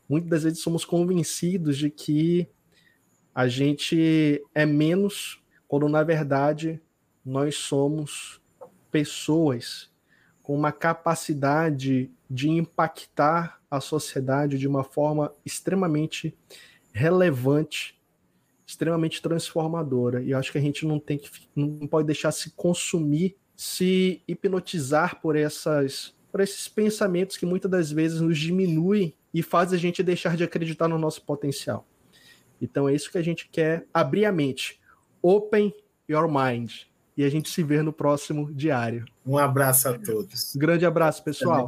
Muitas 0.08 0.30
das 0.30 0.42
vezes 0.42 0.60
somos 0.60 0.84
convencidos 0.84 1.78
de 1.78 1.88
que 1.88 2.46
a 3.34 3.48
gente 3.48 4.44
é 4.54 4.66
menos, 4.66 5.42
quando 5.66 5.88
na 5.88 6.02
verdade 6.02 6.82
nós 7.24 7.56
somos 7.56 8.39
pessoas 8.90 9.90
com 10.42 10.54
uma 10.54 10.72
capacidade 10.72 12.10
de 12.28 12.48
impactar 12.48 13.60
a 13.70 13.80
sociedade 13.80 14.58
de 14.58 14.66
uma 14.66 14.82
forma 14.82 15.32
extremamente 15.44 16.36
relevante 16.92 18.00
extremamente 18.70 19.20
transformadora. 19.20 20.22
E 20.22 20.30
eu 20.30 20.38
acho 20.38 20.52
que 20.52 20.58
a 20.58 20.60
gente 20.60 20.86
não 20.86 21.00
tem 21.00 21.18
que 21.18 21.28
não 21.56 21.86
pode 21.86 22.06
deixar 22.06 22.30
se 22.30 22.50
consumir, 22.50 23.36
se 23.56 24.22
hipnotizar 24.28 25.20
por 25.20 25.36
essas 25.36 26.14
por 26.30 26.40
esses 26.40 26.68
pensamentos 26.68 27.36
que 27.36 27.44
muitas 27.44 27.68
das 27.68 27.90
vezes 27.90 28.20
nos 28.20 28.38
diminuem 28.38 29.12
e 29.34 29.42
fazem 29.42 29.76
a 29.76 29.80
gente 29.80 30.02
deixar 30.02 30.36
de 30.36 30.44
acreditar 30.44 30.86
no 30.86 30.98
nosso 30.98 31.22
potencial. 31.22 31.84
Então 32.62 32.88
é 32.88 32.94
isso 32.94 33.10
que 33.10 33.18
a 33.18 33.22
gente 33.22 33.48
quer 33.48 33.86
abrir 33.92 34.24
a 34.24 34.32
mente. 34.32 34.80
Open 35.20 35.74
your 36.08 36.28
mind. 36.28 36.89
E 37.16 37.24
a 37.24 37.28
gente 37.28 37.50
se 37.50 37.62
vê 37.62 37.82
no 37.82 37.92
próximo 37.92 38.52
diário. 38.52 39.04
Um 39.26 39.36
abraço 39.36 39.88
a 39.88 39.98
todos. 39.98 40.54
Grande 40.56 40.86
abraço, 40.86 41.22
pessoal. 41.22 41.66